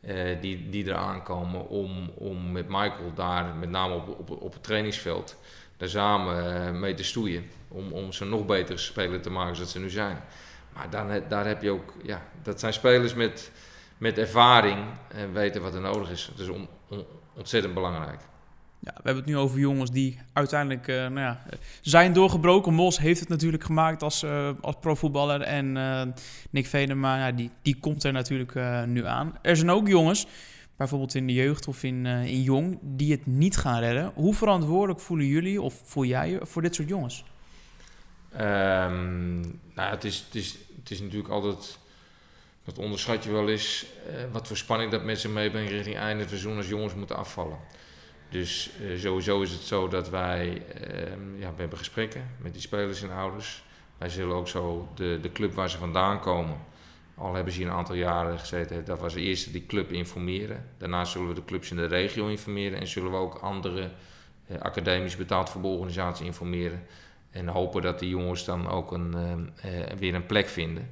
Uh, 0.00 0.40
die, 0.40 0.70
die 0.70 0.86
eraan 0.86 1.22
komen 1.22 1.68
om, 1.68 2.10
om 2.14 2.52
met 2.52 2.68
Michael 2.68 3.14
daar, 3.14 3.54
met 3.54 3.70
name 3.70 3.94
op, 3.94 4.30
op, 4.30 4.52
het 4.52 4.62
trainingsveld, 4.62 5.36
daar 5.76 5.88
samen 5.88 6.64
uh, 6.74 6.80
mee 6.80 6.94
te 6.94 7.04
stoeien. 7.04 7.50
Om, 7.68 7.92
om 7.92 8.12
ze 8.12 8.24
nog 8.24 8.46
betere 8.46 8.78
spelers 8.78 9.22
te 9.22 9.30
maken 9.30 9.56
zoals 9.56 9.72
ze 9.72 9.78
nu 9.78 9.90
zijn. 9.90 10.22
Maar 10.72 10.90
dan, 10.90 11.22
daar 11.28 11.46
heb 11.46 11.62
je 11.62 11.70
ook, 11.70 11.94
ja, 12.02 12.22
dat 12.42 12.60
zijn 12.60 12.72
spelers 12.72 13.14
met, 13.14 13.50
met 13.98 14.18
ervaring 14.18 14.86
en 15.08 15.32
weten 15.32 15.62
wat 15.62 15.74
er 15.74 15.80
nodig 15.80 16.10
is. 16.10 16.30
Dat 16.30 16.38
is 16.38 16.48
on, 16.48 16.68
on, 16.88 17.04
ontzettend 17.34 17.74
belangrijk. 17.74 18.20
Ja, 18.84 18.92
we 18.92 19.02
hebben 19.02 19.22
het 19.22 19.26
nu 19.26 19.36
over 19.36 19.58
jongens 19.58 19.90
die 19.90 20.18
uiteindelijk 20.32 20.88
uh, 20.88 20.96
nou 20.96 21.20
ja, 21.20 21.44
zijn 21.80 22.12
doorgebroken. 22.12 22.74
Mos 22.74 22.98
heeft 22.98 23.20
het 23.20 23.28
natuurlijk 23.28 23.64
gemaakt 23.64 24.02
als, 24.02 24.22
uh, 24.22 24.50
als 24.60 24.76
profvoetballer. 24.80 25.40
En 25.40 25.76
uh, 25.76 26.02
Nick 26.50 26.66
Venema, 26.66 27.26
ja, 27.26 27.32
die, 27.32 27.50
die 27.62 27.76
komt 27.80 28.04
er 28.04 28.12
natuurlijk 28.12 28.54
nu 28.86 29.06
aan. 29.06 29.38
Er 29.42 29.56
zijn 29.56 29.70
ook 29.70 29.88
jongens, 29.88 30.26
bijvoorbeeld 30.76 31.14
in 31.14 31.26
de 31.26 31.32
jeugd 31.32 31.68
of 31.68 31.82
in, 31.82 32.06
in 32.06 32.42
jong, 32.42 32.78
die 32.82 33.12
het 33.12 33.26
niet 33.26 33.56
gaan 33.56 33.80
redden. 33.80 34.12
Hoe 34.14 34.34
verantwoordelijk 34.34 35.00
voelen 35.00 35.26
jullie 35.26 35.62
of 35.62 35.80
voel 35.84 36.04
jij 36.04 36.30
je 36.30 36.40
voor 36.42 36.62
dit 36.62 36.74
soort 36.74 36.88
jongens? 36.88 37.24
Um, 38.40 39.40
nou, 39.74 39.90
het 39.90 40.04
is, 40.04 40.24
het, 40.26 40.34
is, 40.34 40.58
het 40.76 40.90
is 40.90 41.00
natuurlijk 41.00 41.32
altijd... 41.32 41.78
Dat 42.64 42.78
onderschat 42.78 43.24
je 43.24 43.30
wel 43.30 43.48
eens 43.48 43.86
wat 44.32 44.46
voor 44.46 44.56
spanning 44.56 44.90
dat 44.90 45.04
met 45.04 45.20
ze 45.20 45.28
meebrengt 45.28 45.70
richting 45.70 45.96
einde 45.96 46.20
van 46.20 46.28
seizoen 46.28 46.56
als 46.56 46.68
jongens 46.68 46.94
moeten 46.94 47.16
afvallen. 47.16 47.58
Dus 48.34 48.70
uh, 48.80 48.98
sowieso 48.98 49.40
is 49.40 49.50
het 49.50 49.60
zo 49.60 49.88
dat 49.88 50.10
wij, 50.10 50.48
uh, 50.48 51.40
ja, 51.40 51.54
we 51.54 51.60
hebben 51.60 51.78
gesprekken 51.78 52.30
met 52.38 52.52
die 52.52 52.62
spelers 52.62 53.02
en 53.02 53.10
ouders. 53.10 53.62
Wij 53.98 54.08
zullen 54.08 54.36
ook 54.36 54.48
zo 54.48 54.88
de, 54.94 55.18
de 55.22 55.32
club 55.32 55.54
waar 55.54 55.70
ze 55.70 55.78
vandaan 55.78 56.20
komen, 56.20 56.56
al 57.14 57.34
hebben 57.34 57.52
ze 57.52 57.58
hier 57.58 57.68
een 57.68 57.74
aantal 57.74 57.94
jaren 57.94 58.38
gezeten, 58.38 58.84
dat 58.84 59.00
was 59.00 59.14
de 59.14 59.20
eerste 59.20 59.50
die 59.50 59.66
club 59.66 59.92
informeren. 59.92 60.70
Daarna 60.78 61.04
zullen 61.04 61.28
we 61.28 61.34
de 61.34 61.44
clubs 61.44 61.70
in 61.70 61.76
de 61.76 61.86
regio 61.86 62.26
informeren 62.26 62.80
en 62.80 62.86
zullen 62.86 63.10
we 63.10 63.16
ook 63.16 63.34
andere 63.34 63.90
uh, 64.50 64.60
academisch 64.60 65.16
betaald 65.16 65.50
voetbalorganisaties 65.50 66.26
informeren. 66.26 66.86
En 67.30 67.48
hopen 67.48 67.82
dat 67.82 67.98
die 67.98 68.08
jongens 68.08 68.44
dan 68.44 68.68
ook 68.68 68.92
een, 68.92 69.16
weer 69.98 70.14
een 70.14 70.26
plek 70.26 70.48
vinden 70.48 70.88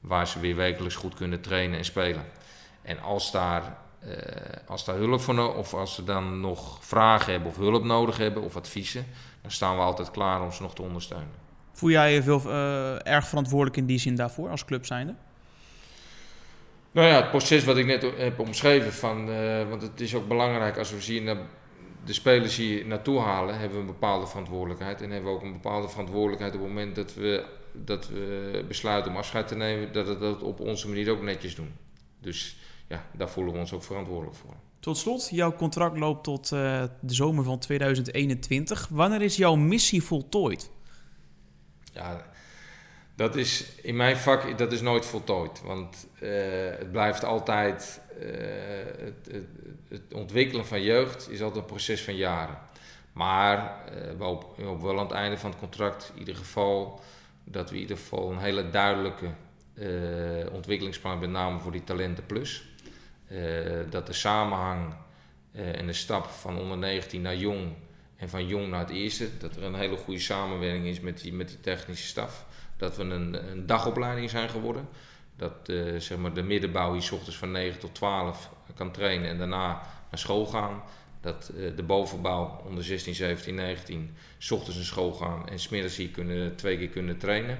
waar 0.00 0.26
ze 0.26 0.40
weer 0.40 0.56
wekelijks 0.56 0.96
goed 0.96 1.14
kunnen 1.14 1.40
trainen 1.40 1.78
en 1.78 1.84
spelen. 1.84 2.24
En 2.82 3.00
als 3.00 3.32
daar 3.32 3.76
als 4.66 4.84
daar 4.84 4.96
hulp 4.96 5.20
voor 5.20 5.34
nodig 5.34 5.56
of 5.56 5.74
als 5.74 5.94
ze 5.94 6.04
dan 6.04 6.40
nog 6.40 6.84
vragen 6.84 7.32
hebben 7.32 7.50
of 7.50 7.56
hulp 7.56 7.84
nodig 7.84 8.16
hebben 8.16 8.42
of 8.42 8.56
adviezen, 8.56 9.06
dan 9.42 9.50
staan 9.50 9.76
we 9.76 9.82
altijd 9.82 10.10
klaar 10.10 10.42
om 10.42 10.52
ze 10.52 10.62
nog 10.62 10.74
te 10.74 10.82
ondersteunen. 10.82 11.44
Voel 11.72 11.90
jij 11.90 12.14
je 12.14 12.22
veel 12.22 12.50
erg 13.02 13.26
verantwoordelijk 13.26 13.76
in 13.76 13.86
die 13.86 13.98
zin 13.98 14.16
daarvoor 14.16 14.50
als 14.50 14.64
club 14.64 14.86
zijnde? 14.86 15.14
Nou 16.90 17.08
ja, 17.08 17.16
het 17.16 17.30
proces 17.30 17.64
wat 17.64 17.76
ik 17.76 17.86
net 17.86 18.06
heb 18.16 18.38
omschreven, 18.38 18.92
van, 18.92 19.26
want 19.68 19.82
het 19.82 20.00
is 20.00 20.14
ook 20.14 20.28
belangrijk 20.28 20.78
als 20.78 20.90
we 20.90 21.00
zien 21.00 21.26
dat 21.26 21.38
de 22.04 22.12
spelers 22.12 22.56
hier 22.56 22.86
naartoe 22.86 23.20
halen, 23.20 23.58
hebben 23.58 23.76
we 23.76 23.80
een 23.80 23.92
bepaalde 23.92 24.26
verantwoordelijkheid. 24.26 25.02
En 25.02 25.10
hebben 25.10 25.30
we 25.30 25.36
ook 25.36 25.42
een 25.42 25.52
bepaalde 25.52 25.88
verantwoordelijkheid 25.88 26.54
op 26.54 26.60
het 26.60 26.68
moment 26.68 26.94
dat 26.94 27.14
we, 27.14 27.44
dat 27.72 28.08
we 28.08 28.64
besluiten 28.68 29.10
om 29.10 29.16
afscheid 29.16 29.48
te 29.48 29.56
nemen, 29.56 29.92
dat 29.92 30.06
we 30.06 30.18
dat 30.18 30.42
op 30.42 30.60
onze 30.60 30.88
manier 30.88 31.10
ook 31.10 31.22
netjes 31.22 31.54
doen. 31.54 31.74
Dus 32.20 32.56
ja, 32.88 33.06
daar 33.12 33.28
voelen 33.28 33.52
we 33.52 33.58
ons 33.58 33.72
ook 33.72 33.82
verantwoordelijk 33.82 34.36
voor. 34.36 34.54
Tot 34.86 34.96
slot, 34.96 35.28
jouw 35.30 35.52
contract 35.52 35.98
loopt 35.98 36.24
tot 36.24 36.50
uh, 36.50 36.82
de 37.00 37.14
zomer 37.14 37.44
van 37.44 37.58
2021. 37.58 38.88
Wanneer 38.90 39.22
is 39.22 39.36
jouw 39.36 39.54
missie 39.54 40.02
voltooid? 40.02 40.70
Ja, 41.92 42.26
dat 43.14 43.36
is 43.36 43.72
in 43.82 43.96
mijn 43.96 44.16
vak 44.16 44.58
dat 44.58 44.72
is 44.72 44.80
nooit 44.80 45.06
voltooid. 45.06 45.62
Want 45.62 46.06
uh, 46.20 46.30
het 46.78 46.92
blijft 46.92 47.24
altijd. 47.24 48.00
Uh, 48.20 48.26
het, 48.98 49.28
het, 49.30 49.46
het, 49.88 50.14
ontwikkelen 50.14 50.66
van 50.66 50.82
jeugd 50.82 51.30
is 51.30 51.42
altijd 51.42 51.60
een 51.62 51.70
proces 51.70 52.02
van 52.02 52.16
jaren. 52.16 52.58
Maar 53.12 53.84
we 54.18 54.24
hopen 54.24 54.82
wel 54.82 54.98
aan 54.98 55.06
het 55.06 55.14
einde 55.14 55.38
van 55.38 55.50
het 55.50 55.58
contract 55.58 56.10
in 56.14 56.18
ieder 56.18 56.36
geval 56.36 57.00
dat 57.44 57.70
we 57.70 57.76
in 57.76 57.80
ieder 57.80 57.96
geval 57.96 58.30
een 58.30 58.38
hele 58.38 58.70
duidelijke 58.70 59.26
ontwikkelingsplan 60.52 61.18
met 61.18 61.30
name 61.30 61.58
voor 61.58 61.72
die 61.72 61.84
talenten 61.84 62.26
plus. 62.26 62.75
Dat 63.90 64.06
de 64.06 64.12
samenhang 64.12 64.94
en 65.52 65.86
de 65.86 65.92
stap 65.92 66.26
van 66.26 66.58
onder 66.58 66.78
19 66.78 67.22
naar 67.22 67.36
jong 67.36 67.72
en 68.16 68.28
van 68.28 68.46
jong 68.46 68.68
naar 68.68 68.80
het 68.80 68.90
eerste, 68.90 69.28
dat 69.38 69.56
er 69.56 69.62
een 69.62 69.74
hele 69.74 69.96
goede 69.96 70.20
samenwerking 70.20 70.86
is 70.86 71.00
met 71.00 71.20
die, 71.20 71.32
met 71.32 71.48
die 71.48 71.60
technische 71.60 72.06
staf 72.06 72.46
dat 72.76 72.96
we 72.96 73.02
een, 73.02 73.50
een 73.50 73.66
dagopleiding 73.66 74.30
zijn 74.30 74.48
geworden. 74.48 74.88
Dat 75.36 75.52
uh, 75.66 76.00
zeg 76.00 76.18
maar 76.18 76.34
de 76.34 76.42
middenbouw 76.42 76.92
hier 76.92 77.02
s 77.02 77.10
ochtends 77.10 77.36
van 77.36 77.50
9 77.50 77.80
tot 77.80 77.94
12 77.94 78.50
kan 78.74 78.92
trainen 78.92 79.28
en 79.28 79.38
daarna 79.38 79.68
naar 80.10 80.18
school 80.18 80.46
gaan. 80.46 80.82
Dat 81.20 81.52
de 81.76 81.82
bovenbouw 81.82 82.62
onder 82.66 82.84
16, 82.84 83.14
17, 83.14 83.54
19 83.54 84.16
s 84.38 84.50
ochtends 84.50 84.76
naar 84.76 84.84
school 84.84 85.12
gaan 85.12 85.48
en 85.48 85.58
smiddags 85.58 85.96
hier 85.96 86.08
kunnen, 86.08 86.56
twee 86.56 86.78
keer 86.78 86.88
kunnen 86.88 87.18
trainen. 87.18 87.58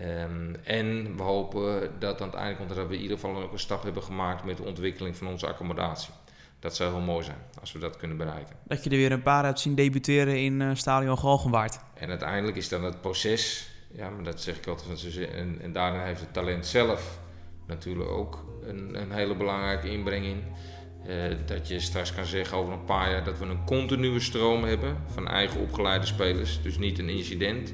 Um, 0.00 0.56
en 0.64 1.16
we 1.16 1.22
hopen 1.22 1.90
dat 1.98 2.20
aan 2.20 2.28
het 2.28 2.36
einde 2.36 2.56
komt 2.56 2.68
dat 2.68 2.88
we 2.88 2.94
in 2.94 3.00
ieder 3.00 3.18
geval 3.18 3.42
ook 3.42 3.52
een 3.52 3.58
stap 3.58 3.82
hebben 3.82 4.02
gemaakt 4.02 4.44
met 4.44 4.56
de 4.56 4.62
ontwikkeling 4.62 5.16
van 5.16 5.26
onze 5.26 5.46
accommodatie. 5.46 6.10
Dat 6.58 6.76
zou 6.76 6.92
heel 6.92 7.04
mooi 7.04 7.24
zijn 7.24 7.38
als 7.60 7.72
we 7.72 7.78
dat 7.78 7.96
kunnen 7.96 8.16
bereiken. 8.16 8.56
Dat 8.64 8.84
je 8.84 8.90
er 8.90 8.96
weer 8.96 9.12
een 9.12 9.22
paar 9.22 9.44
hebt 9.44 9.60
zien 9.60 9.74
debuteren 9.74 10.42
in 10.42 10.60
uh, 10.60 10.70
Stadion 10.74 11.18
Galgenwaard. 11.18 11.78
En 11.94 12.08
uiteindelijk 12.08 12.56
is 12.56 12.68
dan 12.68 12.84
het 12.84 13.00
proces 13.00 13.74
ja, 13.96 14.10
maar 14.10 14.24
dat 14.24 14.42
zeg 14.42 14.56
ik 14.56 14.66
altijd. 14.66 15.16
En, 15.16 15.58
en 15.60 15.72
daarin 15.72 16.00
heeft 16.00 16.20
het 16.20 16.32
talent 16.32 16.66
zelf 16.66 17.18
natuurlijk 17.66 18.10
ook 18.10 18.44
een, 18.62 19.00
een 19.00 19.12
hele 19.12 19.36
belangrijke 19.36 19.90
inbreng 19.90 20.24
in. 20.24 20.42
Uh, 21.06 21.34
dat 21.46 21.68
je 21.68 21.80
straks 21.80 22.14
kan 22.14 22.24
zeggen 22.24 22.56
over 22.56 22.72
een 22.72 22.84
paar 22.84 23.10
jaar 23.10 23.24
dat 23.24 23.38
we 23.38 23.44
een 23.44 23.64
continue 23.64 24.20
stroom 24.20 24.64
hebben 24.64 24.96
van 25.06 25.28
eigen 25.28 25.60
opgeleide 25.60 26.06
spelers. 26.06 26.62
Dus 26.62 26.78
niet 26.78 26.98
een 26.98 27.08
incident 27.08 27.72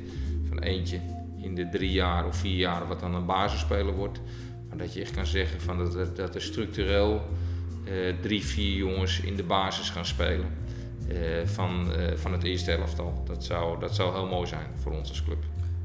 van 0.48 0.58
eentje 0.58 1.00
in 1.42 1.54
de 1.54 1.68
drie 1.68 1.90
jaar 1.90 2.26
of 2.26 2.36
vier 2.36 2.56
jaar 2.56 2.88
wat 2.88 3.00
dan 3.00 3.14
een 3.14 3.26
basisspeler 3.26 3.94
wordt. 3.94 4.20
Maar 4.68 4.78
dat 4.78 4.94
je 4.94 5.00
echt 5.00 5.10
kan 5.10 5.26
zeggen 5.26 5.60
van 5.60 5.78
dat, 5.78 6.16
dat 6.16 6.34
er 6.34 6.42
structureel 6.42 7.22
uh, 7.84 8.14
drie, 8.20 8.44
vier 8.44 8.76
jongens 8.76 9.20
in 9.20 9.36
de 9.36 9.42
basis 9.42 9.90
gaan 9.90 10.06
spelen. 10.06 10.46
Uh, 11.08 11.16
van, 11.44 11.92
van 12.14 12.32
het 12.32 12.42
eerste 12.42 12.72
elftal. 12.72 13.22
Dat 13.26 13.44
zou, 13.44 13.80
dat 13.80 13.94
zou 13.94 14.14
heel 14.14 14.26
mooi 14.26 14.46
zijn 14.46 14.66
voor 14.82 14.92
ons 14.92 15.08
als 15.08 15.24
club. 15.24 15.44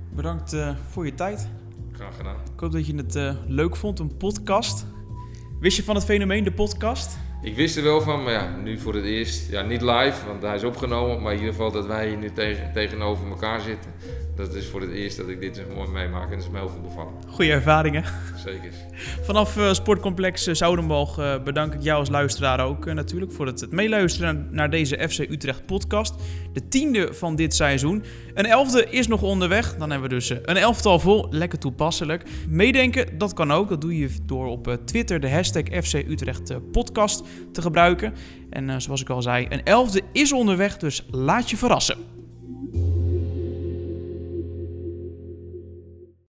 Bedankt 0.10 0.56
voor 0.90 1.06
je 1.06 1.14
tijd. 1.14 1.50
Graag 1.92 2.16
gedaan. 2.16 2.36
Ik 2.54 2.60
hoop 2.60 2.72
dat 2.72 2.88
je 2.88 2.96
het 2.96 3.38
leuk 3.48 3.76
vond, 3.76 4.00
een 4.00 4.18
podcast. 4.18 4.86
Wist 5.60 5.78
je 5.78 5.84
van 5.84 5.96
het 5.96 6.04
fenomeen, 6.04 6.44
de 6.44 6.52
podcast? 6.52 7.18
Ik 7.42 7.56
wist 7.56 7.78
er 7.78 7.84
wel 7.84 8.02
van, 8.02 8.24
maar 8.24 8.34
ja, 8.34 8.56
nu 8.56 8.80
voor 8.80 8.94
het 8.96 9.06
eerst. 9.06 9.50
Ja, 9.50 9.62
niet 9.62 9.82
live, 9.82 10.26
want 10.28 10.42
hij 10.42 10.56
is 10.56 10.64
opgenomen. 10.64 11.22
Maar 11.22 11.32
in 11.32 11.40
ieder 11.40 11.54
geval 11.54 11.72
dat 11.72 11.86
wij 11.86 12.08
hier 12.08 12.18
nu 12.18 12.32
tegen, 12.32 12.74
tegenover 12.74 13.28
elkaar 13.28 13.62
zitten. 13.62 13.92
Dat 14.38 14.56
is 14.56 14.68
voor 14.68 14.82
het 14.82 14.92
eerst 14.92 15.18
dat 15.18 15.28
ik 15.28 15.42
dit 15.42 15.56
zeg 15.56 15.66
mooi 15.76 15.90
meemaak. 15.90 16.24
En 16.24 16.38
dat 16.38 16.40
is 16.40 16.50
me 16.50 16.58
heel 16.58 16.70
veel 16.70 16.82
bevallen. 16.82 17.14
Goeie 17.28 17.52
ervaringen. 17.52 18.04
Zeker. 18.46 18.72
Vanaf 19.22 19.58
uh, 19.58 19.74
Sportcomplex 19.74 20.48
uh, 20.48 20.54
Zoudenbalg 20.54 21.20
uh, 21.20 21.44
bedank 21.44 21.74
ik 21.74 21.82
jou 21.82 22.00
als 22.00 22.10
luisteraar 22.10 22.60
ook 22.60 22.86
natuurlijk 22.86 23.32
voor 23.32 23.46
het, 23.46 23.60
het 23.60 23.72
meeluisteren 23.72 24.48
naar 24.52 24.70
deze 24.70 25.10
FC 25.10 25.20
Utrecht 25.20 25.66
podcast. 25.66 26.16
De 26.54 26.68
tiende 26.68 27.14
van 27.14 27.36
dit 27.36 27.56
seizoen. 27.56 28.04
Een 28.34 28.46
elfde 28.46 28.90
is 28.90 29.08
nog 29.08 29.22
onderweg. 29.22 29.76
Dan 29.78 29.90
hebben 29.92 30.10
we 30.10 30.16
dus 30.16 30.30
een 30.30 30.58
elftal 30.58 31.00
vol. 31.00 31.28
Lekker 31.30 31.60
toepasselijk. 31.60 32.24
Meedenken, 32.50 33.18
dat 33.18 33.34
kan 33.34 33.52
ook. 33.52 33.70
Dat 33.70 33.82
doe 33.82 33.98
je 33.98 34.10
door 34.26 34.48
op 34.48 34.78
Twitter 34.86 35.20
de 35.20 35.30
hashtag 35.30 35.64
FC 35.84 35.94
Utrecht 35.94 36.72
podcast 36.72 37.24
te 37.52 37.62
gebruiken. 37.62 38.14
En 38.50 38.82
zoals 38.82 39.02
ik 39.02 39.10
al 39.10 39.22
zei, 39.22 39.46
een 39.50 39.64
elfde 39.64 40.02
is 40.12 40.34
onderweg. 40.34 40.78
Dus 40.78 41.06
laat 41.12 41.50
je 41.50 41.58
verrassen. 41.58 41.98